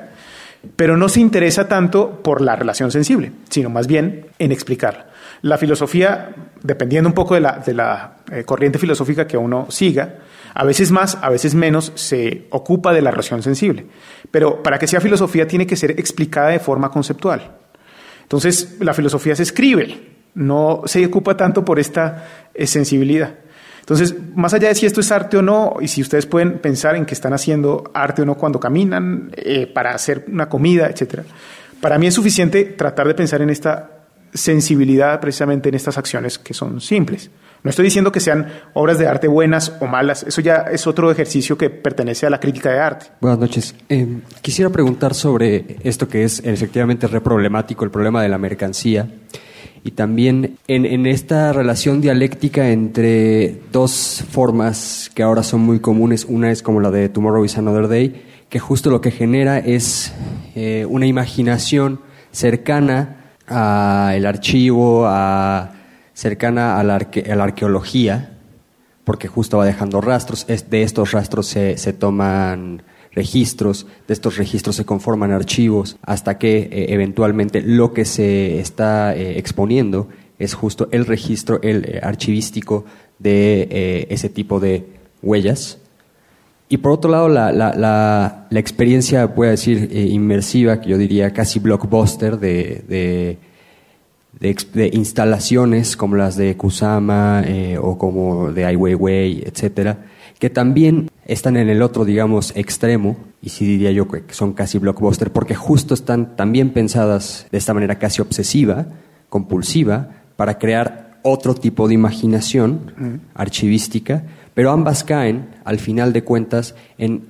[0.76, 5.08] pero no se interesa tanto por la relación sensible, sino más bien en explicarla.
[5.42, 6.34] La filosofía,
[6.64, 10.16] dependiendo un poco de la, eh, corriente filosófica que uno siga,
[10.54, 13.86] a veces más, a veces menos, se ocupa de la relación sensible.
[14.32, 17.58] Pero para que sea filosofía tiene que ser explicada de forma conceptual.
[18.24, 20.00] Entonces, la filosofía se escribe,
[20.34, 23.36] no se ocupa tanto por esta eh, sensibilidad.
[23.86, 26.96] Entonces, más allá de si esto es arte o no, y si ustedes pueden pensar
[26.96, 31.20] en que están haciendo arte o no cuando caminan, eh, para hacer una comida, etc.,
[31.82, 33.92] para mí es suficiente tratar de pensar en esta
[34.34, 37.30] sensibilidad precisamente en estas acciones que son simples.
[37.62, 41.12] No estoy diciendo que sean obras de arte buenas o malas, eso ya es otro
[41.12, 43.06] ejercicio que pertenece a la crítica de arte.
[43.22, 43.76] Buenas noches.
[43.88, 49.08] Eh, quisiera preguntar sobre esto que es efectivamente re problemático, el problema de la mercancía
[49.86, 56.50] y también en, esta relación dialéctica entre dos formas que ahora son muy comunes, una
[56.50, 60.12] es como la de Tomorrow is Another Day, que justo lo que genera es
[60.56, 62.00] eh, una imaginación
[62.32, 65.74] cercana al archivo, a,
[66.16, 68.40] cercana a la, arqueología,
[69.04, 72.82] porque justo va dejando rastros, de estos rastros se, se toman
[73.16, 79.16] registros, de estos registros se conforman archivos, hasta que eh, eventualmente lo que se está
[79.16, 82.84] eh, exponiendo es justo el registro, el eh, archivístico
[83.18, 84.86] de ese tipo de
[85.24, 85.80] huellas.
[86.68, 91.32] Y por otro lado, la, la, la, la experiencia, puedo decir, inmersiva, que yo diría
[91.32, 93.38] casi blockbuster de, de,
[94.74, 97.46] de, instalaciones como las de Kusama
[97.82, 103.50] o como de Ai Weiwei, etcétera, que también están en el otro, digamos, extremo, y
[103.50, 107.98] sí diría yo que son casi blockbuster, porque justo están también pensadas de esta manera
[107.98, 108.86] casi obsesiva,
[109.30, 114.24] compulsiva, para crear otro tipo de imaginación archivística,
[114.54, 117.28] pero ambas caen, al final de cuentas, en,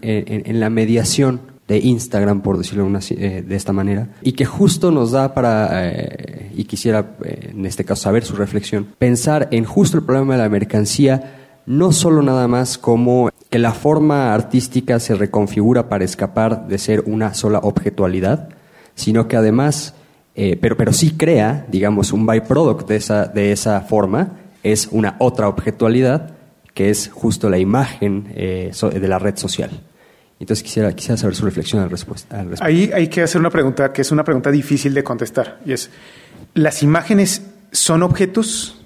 [0.60, 5.34] la mediación de Instagram, por decirlo eh, de esta manera, y que justo nos da
[5.34, 10.04] para, eh, y quisiera eh, en este caso saber su reflexión, pensar en justo el
[10.04, 15.90] problema de la mercancía, no solo nada más como que la forma artística se reconfigura
[15.90, 18.50] para escapar de ser una sola objetualidad,
[18.96, 19.96] sino que además,
[20.34, 24.34] pero, pero sí crea, digamos, un byproduct de esa, de esa forma,
[24.64, 26.36] es una otra objetualidad,
[26.74, 29.72] que es justo la imagen de la red social.
[30.40, 32.66] Entonces quisiera, quisiera saber su reflexión al, respuesta, al respecto.
[32.66, 35.90] Ahí hay que hacer una pregunta que es una pregunta difícil de contestar y es,
[36.54, 38.82] ¿las imágenes son objetos?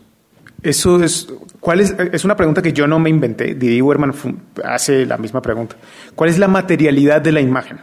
[0.62, 1.28] Eso es,
[1.60, 3.56] ¿cuál es, es una pregunta que yo no me inventé.
[3.56, 4.14] Didi Werman
[4.64, 5.76] hace la misma pregunta.
[6.16, 7.80] ¿Cuál es la materialidad de la imagen?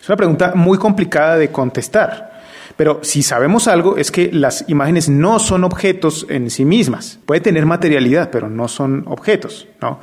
[0.00, 2.30] Es una pregunta muy complicada de contestar.
[2.76, 7.18] Pero si sabemos algo es que las imágenes no son objetos en sí mismas.
[7.26, 10.00] Puede tener materialidad, pero no son objetos, ¿no?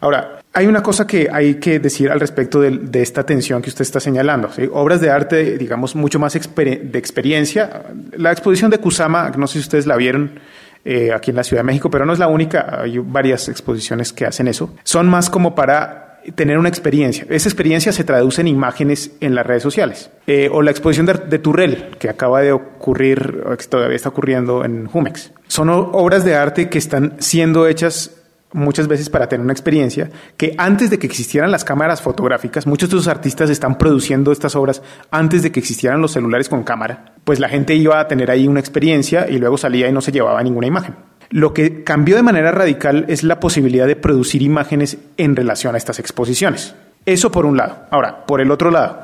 [0.00, 3.82] Ahora, hay una cosa que hay que decir al respecto de, esta tensión que usted
[3.82, 4.48] está señalando.
[4.72, 7.82] Obras de arte, digamos, mucho más de experiencia.
[8.16, 10.38] La exposición de Kusama, no sé si ustedes la vieron
[10.84, 12.80] eh, aquí en la Ciudad de México, pero no es la única.
[12.82, 14.74] Hay varias exposiciones que hacen eso.
[14.84, 17.26] Son más como para tener una experiencia.
[17.30, 20.10] Esa experiencia se traduce en imágenes en las redes sociales.
[20.26, 24.64] Eh, o la exposición de, de, Turrell, que acaba de ocurrir, que todavía está ocurriendo
[24.64, 25.32] en Jumex.
[25.48, 28.19] Son obras de arte que están siendo hechas
[28.52, 32.90] muchas veces para tener una experiencia que antes de que existieran las cámaras fotográficas, muchos
[32.90, 37.14] de esos artistas están produciendo estas obras antes de que existieran los celulares con cámara,
[37.24, 40.12] pues la gente iba a tener ahí una experiencia y luego salía y no se
[40.12, 40.94] llevaba ninguna imagen.
[41.30, 45.78] Lo que cambió de manera radical es la posibilidad de producir imágenes en relación a
[45.78, 46.74] estas exposiciones.
[47.06, 47.86] Eso por un lado.
[47.90, 49.02] Ahora, por el otro lado,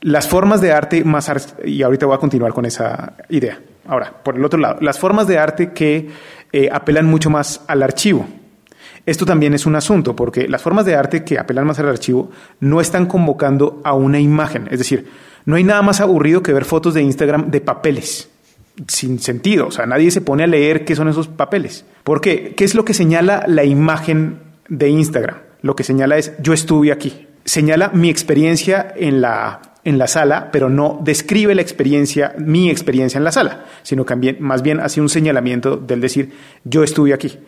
[0.00, 1.56] las formas de arte más...
[1.64, 3.58] Y ahorita voy a continuar con esa idea.
[3.88, 6.08] Ahora, por el otro lado, las formas de arte que
[6.52, 8.26] eh, apelan mucho más al archivo
[9.06, 12.30] esto también es un asunto, porque las formas de arte que apelan más al archivo
[12.60, 14.68] no están convocando a una imagen.
[14.70, 15.06] Es decir,
[15.44, 18.28] no hay nada más aburrido que ver fotos de Instagram de papeles
[18.88, 19.68] sin sentido.
[19.68, 21.84] O sea, nadie se pone a leer qué son esos papeles.
[22.04, 22.54] ¿Por qué?
[22.56, 25.38] ¿Qué es lo que señala la imagen de Instagram?
[25.62, 27.28] Lo que señala es yo estuve aquí.
[27.44, 33.18] Señala mi experiencia en la, en la sala, pero no describe la experiencia, mi experiencia
[33.18, 36.32] en la sala, sino que más bien hace un señalamiento del decir
[36.64, 37.38] yo estuve aquí.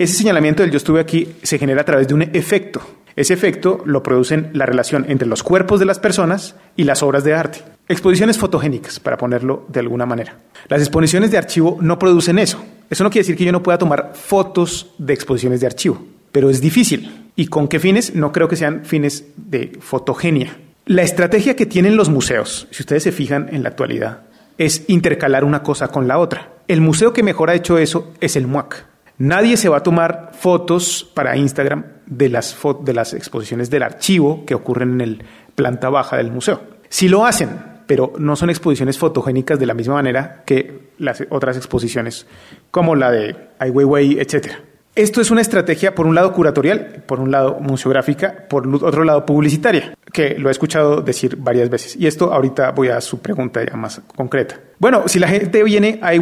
[0.00, 2.80] Ese señalamiento del yo estuve aquí se genera a través de un efecto.
[3.16, 7.22] Ese efecto lo producen la relación entre los cuerpos de las personas y las obras
[7.22, 7.58] de arte.
[7.86, 10.38] Exposiciones fotogénicas, para ponerlo de alguna manera.
[10.68, 12.64] Las exposiciones de archivo no producen eso.
[12.88, 16.02] Eso no quiere decir que yo no pueda tomar fotos de exposiciones de archivo,
[16.32, 17.30] pero es difícil.
[17.36, 18.14] ¿Y con qué fines?
[18.14, 20.56] No creo que sean fines de fotogenia.
[20.86, 24.22] La estrategia que tienen los museos, si ustedes se fijan en la actualidad,
[24.56, 26.54] es intercalar una cosa con la otra.
[26.68, 28.88] El museo que mejor ha hecho eso es el MUAC.
[29.20, 34.46] Nadie se va a tomar fotos para Instagram de las, de las exposiciones del archivo
[34.46, 35.24] que ocurren en el
[35.54, 36.62] planta baja del museo.
[36.88, 37.50] Sí lo hacen,
[37.86, 42.26] pero no son exposiciones fotogénicas de la misma manera que las otras exposiciones,
[42.70, 44.52] como la de Ai Weiwei, etc.
[45.00, 49.24] Esto es una estrategia, por un lado, curatorial, por un lado, museográfica, por otro lado,
[49.24, 51.96] publicitaria, que lo he escuchado decir varias veces.
[51.96, 54.60] Y esto ahorita voy a su pregunta ya más concreta.
[54.78, 56.20] Bueno, si la gente viene a Ai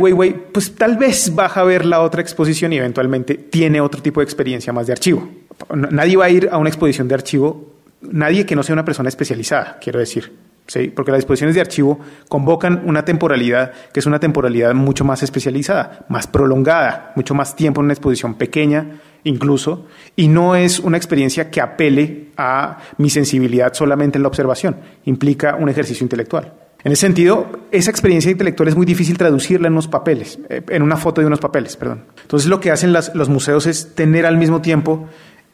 [0.52, 4.24] pues tal vez baja a ver la otra exposición y eventualmente tiene otro tipo de
[4.24, 5.28] experiencia más de archivo.
[5.74, 9.08] Nadie va a ir a una exposición de archivo, nadie que no sea una persona
[9.08, 10.32] especializada, quiero decir.
[10.68, 10.88] ¿Sí?
[10.94, 16.06] porque las disposiciones de archivo convocan una temporalidad que es una temporalidad mucho más especializada,
[16.08, 21.50] más prolongada, mucho más tiempo en una exposición pequeña incluso, y no es una experiencia
[21.50, 26.52] que apele a mi sensibilidad solamente en la observación, implica un ejercicio intelectual.
[26.84, 30.82] En ese sentido, esa experiencia intelectual es muy difícil traducirla en unos papeles, eh, en
[30.82, 32.04] una foto de unos papeles, perdón.
[32.22, 35.08] Entonces lo que hacen los museos es tener al mismo tiempo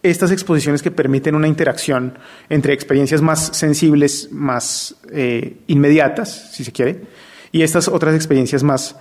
[0.05, 2.19] estas exposiciones que permiten una interacción
[2.51, 7.03] entre experiencias más sensibles, más eh, inmediatas, si se quiere,
[7.51, 8.97] y estas otras experiencias más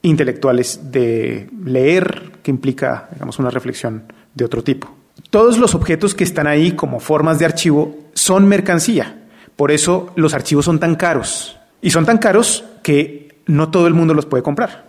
[0.00, 4.04] intelectuales de leer, que implica, digamos, una reflexión
[4.34, 4.96] de otro tipo.
[5.30, 9.26] Todos los objetos que están ahí como formas de archivo son mercancía.
[9.56, 11.58] Por eso los archivos son tan caros.
[11.82, 14.86] Y son tan caros que no todo el mundo los puede comprar.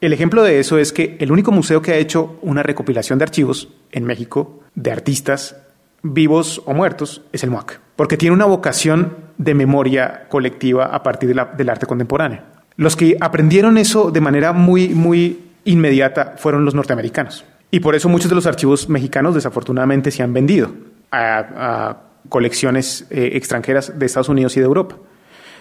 [0.00, 3.24] El ejemplo de eso es que el único museo que ha hecho una recopilación de
[3.24, 5.56] archivos en México de artistas
[6.02, 11.34] vivos o muertos es el MUAC, porque tiene una vocación de memoria colectiva a partir
[11.34, 12.40] del arte contemporáneo.
[12.76, 17.44] Los que aprendieron eso de manera muy, muy inmediata fueron los norteamericanos.
[17.70, 20.72] Y por eso muchos de los archivos mexicanos desafortunadamente se han vendido
[21.10, 24.96] a, colecciones eh, extranjeras de Estados Unidos y de Europa.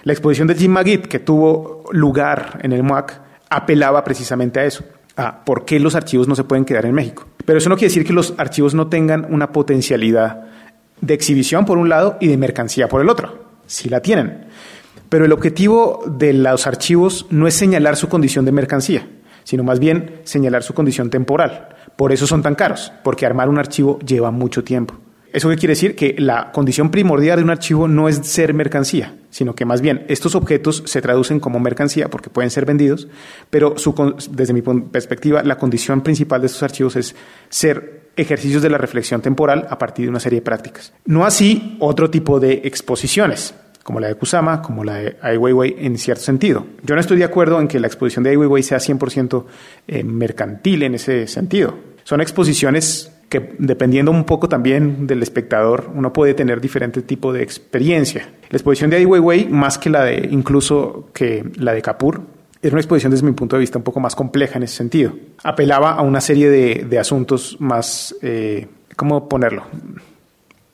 [0.03, 4.83] La exposición de Jim Magid, que tuvo lugar en el MUAC, apelaba precisamente a eso,
[5.15, 7.25] a por qué los archivos no se pueden quedar en México.
[7.45, 10.45] Pero eso no quiere decir que los archivos no tengan una potencialidad
[11.01, 13.45] de exhibición por un lado y de mercancía por el otro.
[13.67, 14.45] Sí la tienen.
[15.09, 19.07] Pero el objetivo de los archivos no es señalar su condición de mercancía,
[19.43, 21.69] sino más bien señalar su condición temporal.
[21.95, 24.95] Por eso son tan caros, porque armar un archivo lleva mucho tiempo.
[25.35, 25.97] ¿Eso qué quiere decir?
[25.97, 30.05] Que la condición primordial de un archivo no es ser mercancía, sino que más bien
[30.07, 33.09] estos objetos se traducen como mercancía porque pueden ser vendidos,
[33.49, 33.75] pero
[34.29, 37.17] desde mi perspectiva la condición principal de estos archivos es
[37.49, 40.93] ser ejercicios de la reflexión temporal a partir de una serie de prácticas.
[41.03, 43.53] No así otro tipo de exposiciones
[43.83, 46.65] como la de Kusama, como la de Ai Weiwei en cierto sentido.
[46.81, 49.43] Yo no estoy de acuerdo en que la exposición de Ai Weiwei sea 100%
[49.85, 51.77] eh, mercantil en ese sentido.
[52.05, 57.43] Son exposiciones que dependiendo un poco también del espectador, uno puede tener diferente tipo de
[57.43, 58.29] experiencia.
[58.49, 62.21] La exposición de Ai Weiwei, más que la de incluso que la de Kapur,
[62.61, 65.13] era una exposición desde mi punto de vista un poco más compleja en ese sentido.
[65.43, 69.65] Apelaba a una serie de, asuntos más, eh, ¿cómo ponerlo?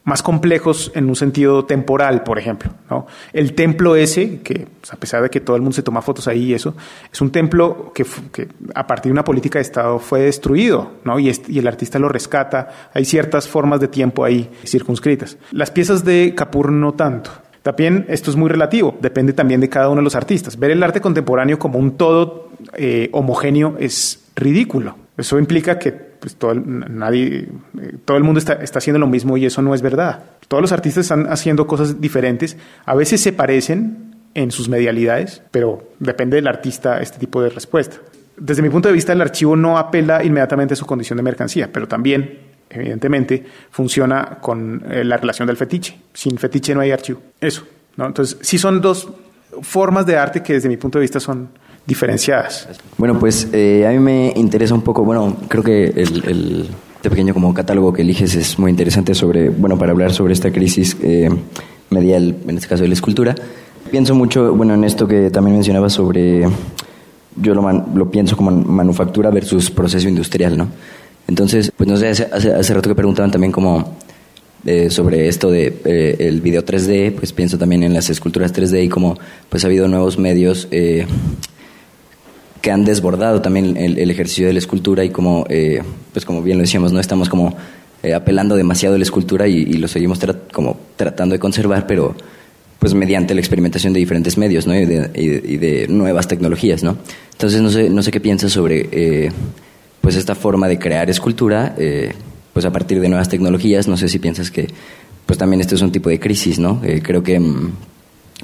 [0.03, 2.72] Más complejos en un sentido temporal, por ejemplo.
[2.90, 3.06] ¿no?
[3.34, 6.28] El templo ese, que pues, a pesar de que todo el mundo se toma fotos
[6.28, 6.76] ahí y eso,
[7.11, 8.06] es un templo que,
[8.73, 11.19] a partir de una política de Estado fue destruido ¿no?
[11.19, 12.90] y, y, el artista lo rescata.
[12.94, 15.38] Hay ciertas formas de tiempo ahí circunscritas.
[15.52, 17.32] Las piezas de Capur no tanto.
[17.61, 20.57] También esto es muy relativo, depende también de cada uno de los artistas.
[20.57, 24.95] Ver el arte contemporáneo como un todo eh, homogéneo es ridículo.
[25.15, 26.61] Eso implica que pues, todo, el,
[26.98, 27.49] nadie,
[27.81, 30.23] eh, todo el mundo está, está haciendo lo mismo y eso no es verdad.
[30.48, 32.56] Todos los artistas están haciendo cosas diferentes.
[32.85, 37.98] A veces se parecen en sus medialidades, pero depende del artista este tipo de respuesta.
[38.38, 41.72] Desde mi punto de vista, el archivo no apela inmediatamente a su condición de mercancía,
[41.72, 42.39] pero también,
[42.69, 45.99] evidentemente, funciona con eh, la relación del fetiche.
[46.14, 47.19] Sin fetiche no hay archivo.
[47.41, 47.65] Eso.
[47.98, 48.06] ¿no?
[48.06, 49.10] Entonces, sí son dos
[49.61, 51.49] formas de arte que desde mi punto de vista son
[51.92, 52.70] diferenciadas.
[52.98, 57.34] Bueno, pues eh, a mí me interesa un poco, bueno, creo que el, este pequeño
[57.34, 61.30] como catálogo que eliges es muy interesante sobre, bueno, para hablar sobre esta crisis eh,
[61.90, 63.36] medial, en este caso de la escultura.
[63.90, 66.48] Pienso mucho, bueno, en esto que también mencionaba sobre,
[67.36, 70.70] yo lo, lo pienso como manufactura versus proceso industrial, ¿no?
[71.28, 73.98] Entonces, pues no sé, hace, hace, rato que preguntaban también como
[74.66, 78.86] eh, sobre esto de eh, el video 3D, pues pienso también en las esculturas 3D
[78.86, 79.18] y como
[79.50, 80.70] pues ha habido nuevos medios
[82.62, 85.82] que han desbordado también el, ejercicio de la escultura y como, eh,
[86.14, 87.56] pues como bien lo decíamos, no estamos como
[88.04, 90.20] eh, apelando demasiado a la escultura y, lo seguimos
[90.54, 92.16] como tratando de conservar, pero
[92.78, 94.76] pues mediante la experimentación de diferentes medios ¿no?
[94.76, 96.84] y, de, nuevas tecnologías.
[96.84, 96.98] ¿no?
[97.32, 99.32] Entonces no sé, no sé qué piensas sobre eh,
[100.00, 101.76] pues esta forma de crear escultura
[102.54, 103.88] pues a partir de nuevas tecnologías.
[103.88, 104.68] No sé si piensas que
[105.26, 106.58] pues también esto es un tipo de crisis.
[106.58, 106.82] ¿no?
[107.04, 107.72] creo que mm,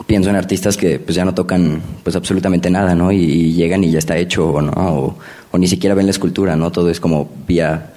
[0.06, 3.12] pienso en artistas que pues ya no tocan pues absolutamente nada, ¿no?
[3.12, 4.72] Y, llegan y ya está hecho, o ¿no?
[5.52, 6.72] O, ni siquiera ven la escultura, ¿no?
[6.72, 7.94] Todo es como vía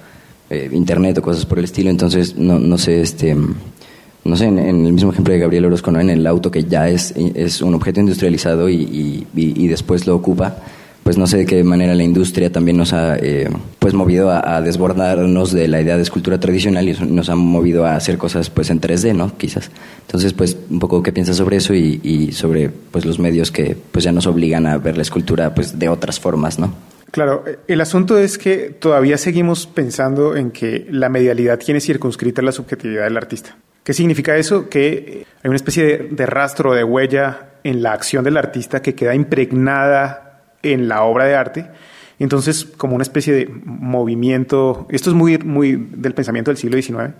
[0.49, 1.89] eh, internet o cosas por el estilo.
[1.89, 5.99] Entonces, no, no sé, este, no sé, en, el mismo ejemplo de Gabriel Orozco, ¿no?
[5.99, 10.57] En el auto que ya es, es un objeto industrializado y, y después lo ocupa
[11.03, 13.49] pues no sé de qué manera la industria también nos ha eh,
[13.79, 17.95] pues movido a, desbordarnos de la idea de escultura tradicional y nos ha movido a
[17.95, 19.35] hacer cosas pues en 3D, ¿no?
[19.37, 19.71] Quizás.
[20.01, 24.05] Entonces, pues un poco qué piensas sobre eso y, sobre pues los medios que pues
[24.05, 26.73] ya nos obligan a ver la escultura pues de otras formas, ¿no?
[27.09, 32.53] Claro, el asunto es que todavía seguimos pensando en que la medialidad tiene circunscrita la
[32.53, 33.57] subjetividad del artista.
[33.83, 34.69] ¿Qué significa eso?
[34.69, 39.13] Que hay una especie de rastro, de huella en la acción del artista que queda
[39.13, 40.30] impregnada
[40.63, 41.67] en la obra de arte.
[42.19, 47.15] Entonces, como una especie de movimiento, esto es muy, muy del pensamiento del siglo XIX,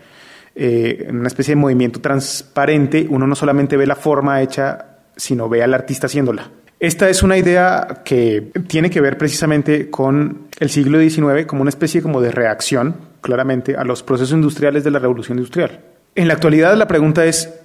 [0.54, 5.64] eh, una especie de movimiento transparente, uno no solamente ve la forma hecha, sino ve
[5.64, 6.52] al artista haciéndola.
[6.80, 11.70] Esta es una idea que tiene que ver precisamente con el siglo XIX como una
[11.70, 15.80] especie como de reacción, claramente, a los procesos industriales de la revolución industrial.
[16.16, 17.61] En la actualidad la pregunta es,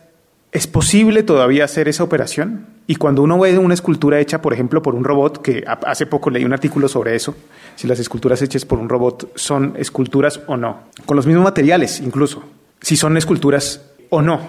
[0.52, 2.66] ¿Es posible todavía hacer esa operación?
[2.86, 6.30] Y cuando uno ve una escultura hecha, por ejemplo, por un robot, que hace poco
[6.30, 7.34] leí un artículo sobre eso,
[7.74, 12.00] si las esculturas hechas por un robot son esculturas o no, con los mismos materiales
[12.00, 12.44] incluso,
[12.80, 14.40] si son esculturas o no.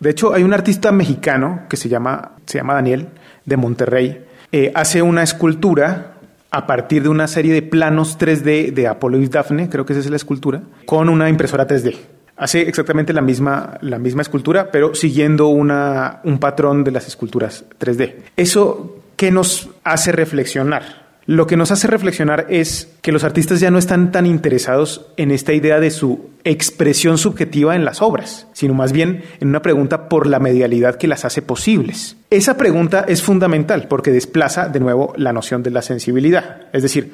[0.00, 3.08] De hecho, hay un artista mexicano que se llama, se llama Daniel,
[3.44, 6.18] de Monterrey, eh, hace una escultura
[6.50, 10.00] a partir de una serie de planos 3D de Apolo y Daphne, creo que esa
[10.00, 11.96] es la escultura, con una impresora 3D
[12.38, 17.64] hace exactamente la misma, la misma escultura, pero siguiendo una, un patrón de las esculturas
[17.78, 18.14] 3D.
[18.36, 21.08] ¿Eso qué nos hace reflexionar?
[21.26, 25.30] Lo que nos hace reflexionar es que los artistas ya no están tan interesados en
[25.30, 30.08] esta idea de su expresión subjetiva en las obras, sino más bien en una pregunta
[30.08, 32.16] por la medialidad que las hace posibles.
[32.30, 36.62] Esa pregunta es fundamental porque desplaza de nuevo la noción de la sensibilidad.
[36.72, 37.12] Es decir,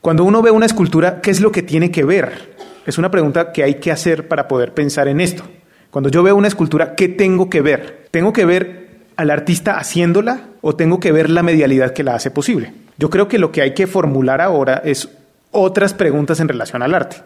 [0.00, 2.56] Cuando uno ve una escultura, ¿qué es lo que tiene que ver?
[2.86, 5.44] Es una pregunta que hay que hacer para poder pensar en esto.
[5.90, 8.06] Cuando yo veo una escultura, ¿qué tengo que ver?
[8.10, 12.30] ¿Tengo que ver al artista haciéndola o tengo que ver la medialidad que la hace
[12.30, 12.72] posible?
[12.96, 15.08] Yo creo que lo que hay que formular ahora es
[15.50, 17.16] otras preguntas en relación al arte,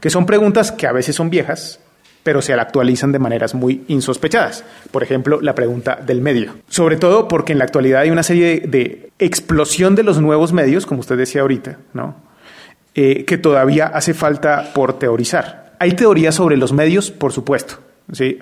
[0.00, 1.80] que son preguntas que a veces son viejas,
[2.22, 4.64] pero se actualizan de maneras muy insospechadas.
[4.90, 6.56] Por ejemplo, la pregunta del medio.
[6.68, 10.86] Sobre todo porque en la actualidad hay una serie de, explosión de los nuevos medios,
[10.86, 12.27] como usted decía ahorita, ¿no?
[13.00, 15.72] Eh, que todavía hace falta por teorizar.
[15.78, 17.76] Hay teorías sobre los medios, por supuesto.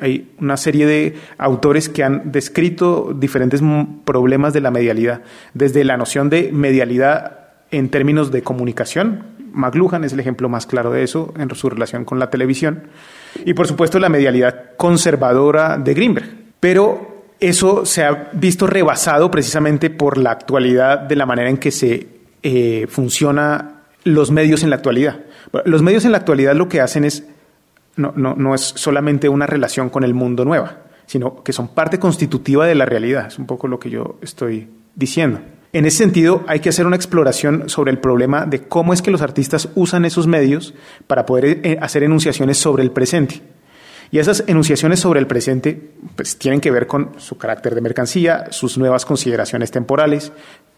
[0.00, 3.60] Hay una serie de autores que han descrito diferentes
[4.06, 5.20] problemas de la medialidad,
[5.52, 9.24] desde la noción de medialidad en términos de comunicación.
[9.52, 12.84] McLuhan es el ejemplo más claro de eso en su relación con la televisión.
[13.44, 16.30] Y por supuesto la medialidad conservadora de Greenberg.
[16.60, 21.70] Pero eso se ha visto rebasado precisamente por la actualidad de la manera en que
[21.70, 22.06] se
[22.42, 23.75] eh, funciona
[24.06, 25.18] los medios en la actualidad.
[25.64, 27.24] Los medios en la actualidad lo que hacen es,
[27.96, 31.98] no, no, no es solamente una relación con el mundo nueva, sino que son parte
[31.98, 33.26] constitutiva de la realidad.
[33.26, 35.40] Es un poco lo que yo estoy diciendo.
[35.72, 39.10] En ese sentido, hay que hacer una exploración sobre el problema de cómo es que
[39.10, 40.72] los artistas usan esos medios
[41.08, 43.42] para poder eh, hacer enunciaciones sobre el presente.
[44.12, 48.46] Y esas enunciaciones sobre el presente pues, tienen que ver con su carácter de mercancía,
[48.52, 50.32] sus nuevas consideraciones temporales,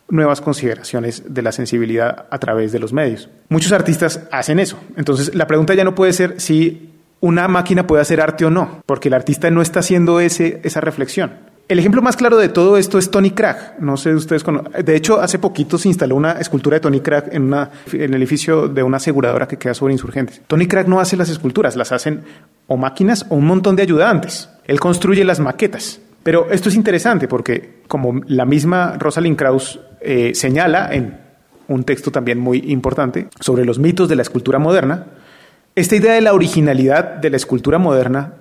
[0.09, 3.29] nuevas consideraciones de la sensibilidad a través de los medios.
[3.49, 4.79] Muchos artistas hacen eso.
[4.97, 6.91] Entonces, la pregunta ya no puede ser si
[7.21, 10.81] una máquina puede hacer arte o no, porque el artista no está haciendo ese, esa
[10.81, 11.33] reflexión.
[11.69, 13.77] El ejemplo más claro de todo esto es Tony Cragg.
[13.79, 14.43] No sé ustedes
[14.83, 18.23] De hecho, hace poquito se instaló una escultura de Tony Cragg en, una, en el
[18.23, 20.41] edificio de una aseguradora que queda sobre insurgentes.
[20.47, 22.23] Tony Cragg no hace las esculturas, las hacen
[22.69, 24.49] o máquinas o un montón de ayudantes.
[24.65, 26.01] Él construye las maquetas.
[26.29, 31.17] Pero esto es interesante porque, como la misma Rosalind Krauss eh, señala en
[31.69, 35.07] un texto también muy importante sobre los mitos de la escultura moderna,
[35.75, 38.35] esta idea de la originalidad de la escultura moderna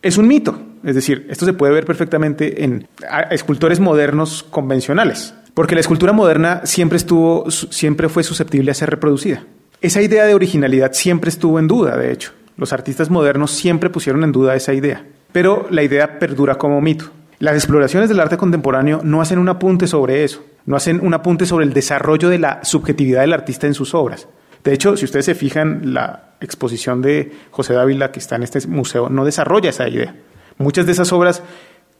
[0.00, 0.58] es un mito.
[0.84, 2.88] Es decir, esto se puede ver perfectamente en
[3.30, 9.44] escultores modernos convencionales, porque la escultura moderna siempre estuvo, siempre fue susceptible a ser reproducida.
[9.82, 12.32] Esa idea de originalidad siempre estuvo en duda, de hecho.
[12.56, 17.10] Los artistas modernos siempre pusieron en duda esa idea, pero la idea perdura como mito.
[17.38, 21.46] Las exploraciones del arte contemporáneo no hacen un apunte sobre eso, no hacen un apunte
[21.46, 24.28] sobre el desarrollo de la subjetividad del artista en sus obras.
[24.62, 28.66] De hecho, si ustedes se fijan, la exposición de José Dávila que está en este
[28.66, 30.14] museo no desarrolla esa idea.
[30.58, 31.42] Muchas de esas obras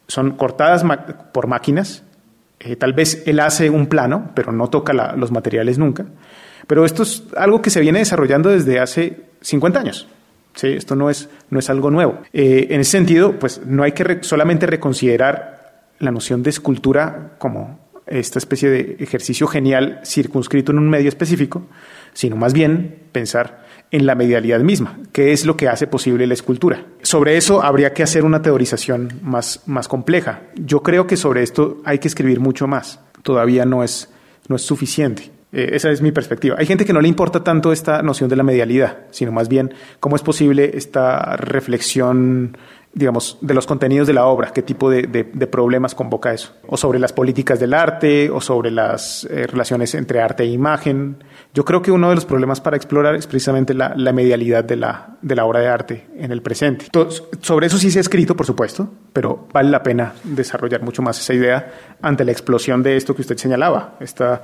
[0.09, 0.85] son cortadas
[1.33, 2.05] por máquinas.
[2.61, 6.07] Eh, tal vez él hace un plano, pero no toca los materiales nunca.
[6.67, 10.09] Pero esto es algo que se viene desarrollando desde hace 50 años.
[10.55, 10.69] ¿Sí?
[10.69, 12.21] Esto no es, no es algo nuevo.
[12.33, 17.85] Eh, en ese sentido, pues no hay que solamente reconsiderar la noción de escultura como
[18.07, 21.67] esta especie de ejercicio genial circunscrito en un medio específico,
[22.13, 26.35] sino más bien pensar en la medialidad misma, que es lo que hace posible la
[26.35, 26.85] escultura.
[27.03, 30.43] Sobre eso habría que hacer una teorización más, más compleja.
[30.57, 33.01] Yo creo que sobre esto hay que escribir mucho más.
[33.23, 34.11] Todavía no es,
[34.49, 35.31] no es suficiente.
[35.55, 36.57] Eh, esa es mi perspectiva.
[36.59, 39.73] Hay gente que no le importa tanto esta noción de la medialidad, sino más bien
[40.01, 42.57] cómo es posible esta reflexión
[42.95, 45.05] digamos, de los contenidos de la obra, qué tipo de,
[45.51, 50.23] problemas convoca eso, o sobre las políticas del arte, o sobre las eh, relaciones entre
[50.23, 51.23] arte e imagen.
[51.53, 55.17] Yo creo que uno de los problemas para explorar es precisamente la, medialidad de la,
[55.21, 56.87] de la obra de arte en el presente.
[57.41, 61.19] sobre eso sí se ha escrito, por supuesto, pero vale la pena desarrollar mucho más
[61.19, 64.43] esa idea ante la explosión de esto que usted señalaba, esta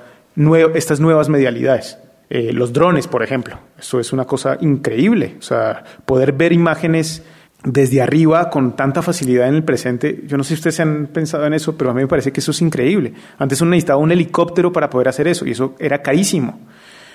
[0.74, 1.98] estas nuevas medialidades.
[2.28, 7.24] Eh, los drones, por ejemplo, eso es una cosa increíble, o sea, poder ver imágenes
[7.64, 10.22] desde arriba con tanta facilidad en el presente.
[10.26, 12.40] Yo no sé si ustedes han pensado en eso, pero a mí me parece que
[12.40, 13.12] eso es increíble.
[13.38, 16.60] Antes uno necesitaba un helicóptero para poder hacer eso y eso era carísimo.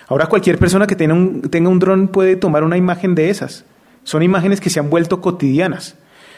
[0.07, 3.65] Ahora cualquier persona que tenga un, tenga un dron puede tomar una imagen de esas.
[4.03, 5.95] Son imágenes que se han vuelto cotidianas.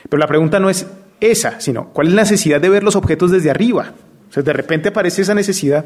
[0.08, 0.88] Pero la pregunta no es
[1.20, 3.94] esa, sino cuál es la necesidad de ver los objetos desde arriba.
[4.30, 5.86] O sea, de repente aparece esa necesidad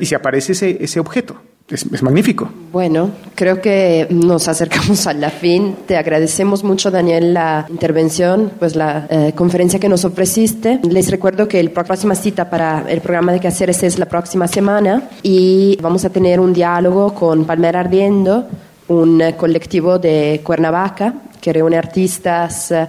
[0.00, 1.36] y se aparece ese, ese objeto.
[1.66, 2.50] Es, magnífico.
[2.72, 5.74] Bueno, creo que nos acercamos a la fin.
[5.86, 10.78] Te agradecemos mucho, Daniel, la intervención, pues la eh, conferencia que nos ofreciste.
[10.82, 15.08] Les recuerdo que la próxima cita para el programa de Quehaceres es la próxima semana
[15.22, 18.46] y vamos a tener un diálogo con Palmera Ardiendo,
[18.88, 22.72] un eh, colectivo de Cuernavaca que reúne artistas.
[22.72, 22.86] Eh,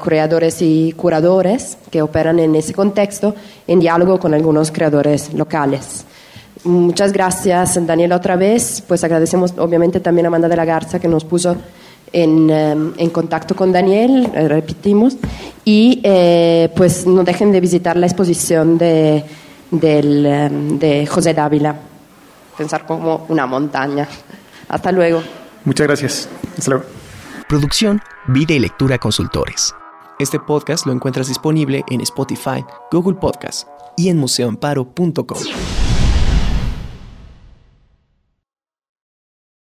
[0.00, 3.34] creadores y curadores que operan en ese contexto
[3.66, 6.04] en diálogo con algunos creadores locales.
[6.64, 8.82] Muchas gracias, Daniel, otra vez.
[8.86, 11.56] Pues agradecemos obviamente también a Amanda de la Garza que nos puso
[12.12, 15.16] en, em, contacto con Daniel, eh, repetimos.
[15.64, 19.24] Y eh, pues no dejen de visitar la exposición de,
[19.70, 21.74] del, em, de José Dávila.
[22.56, 24.06] pensar como una montaña.
[24.68, 25.22] Hasta luego.
[25.64, 26.28] Muchas gracias.
[26.56, 27.01] Hasta luego.
[27.52, 29.74] Producción, Vida y Lectura Consultores.
[30.18, 35.91] Este podcast lo encuentras disponible en Spotify, Google Podcast y en museoamparo.com.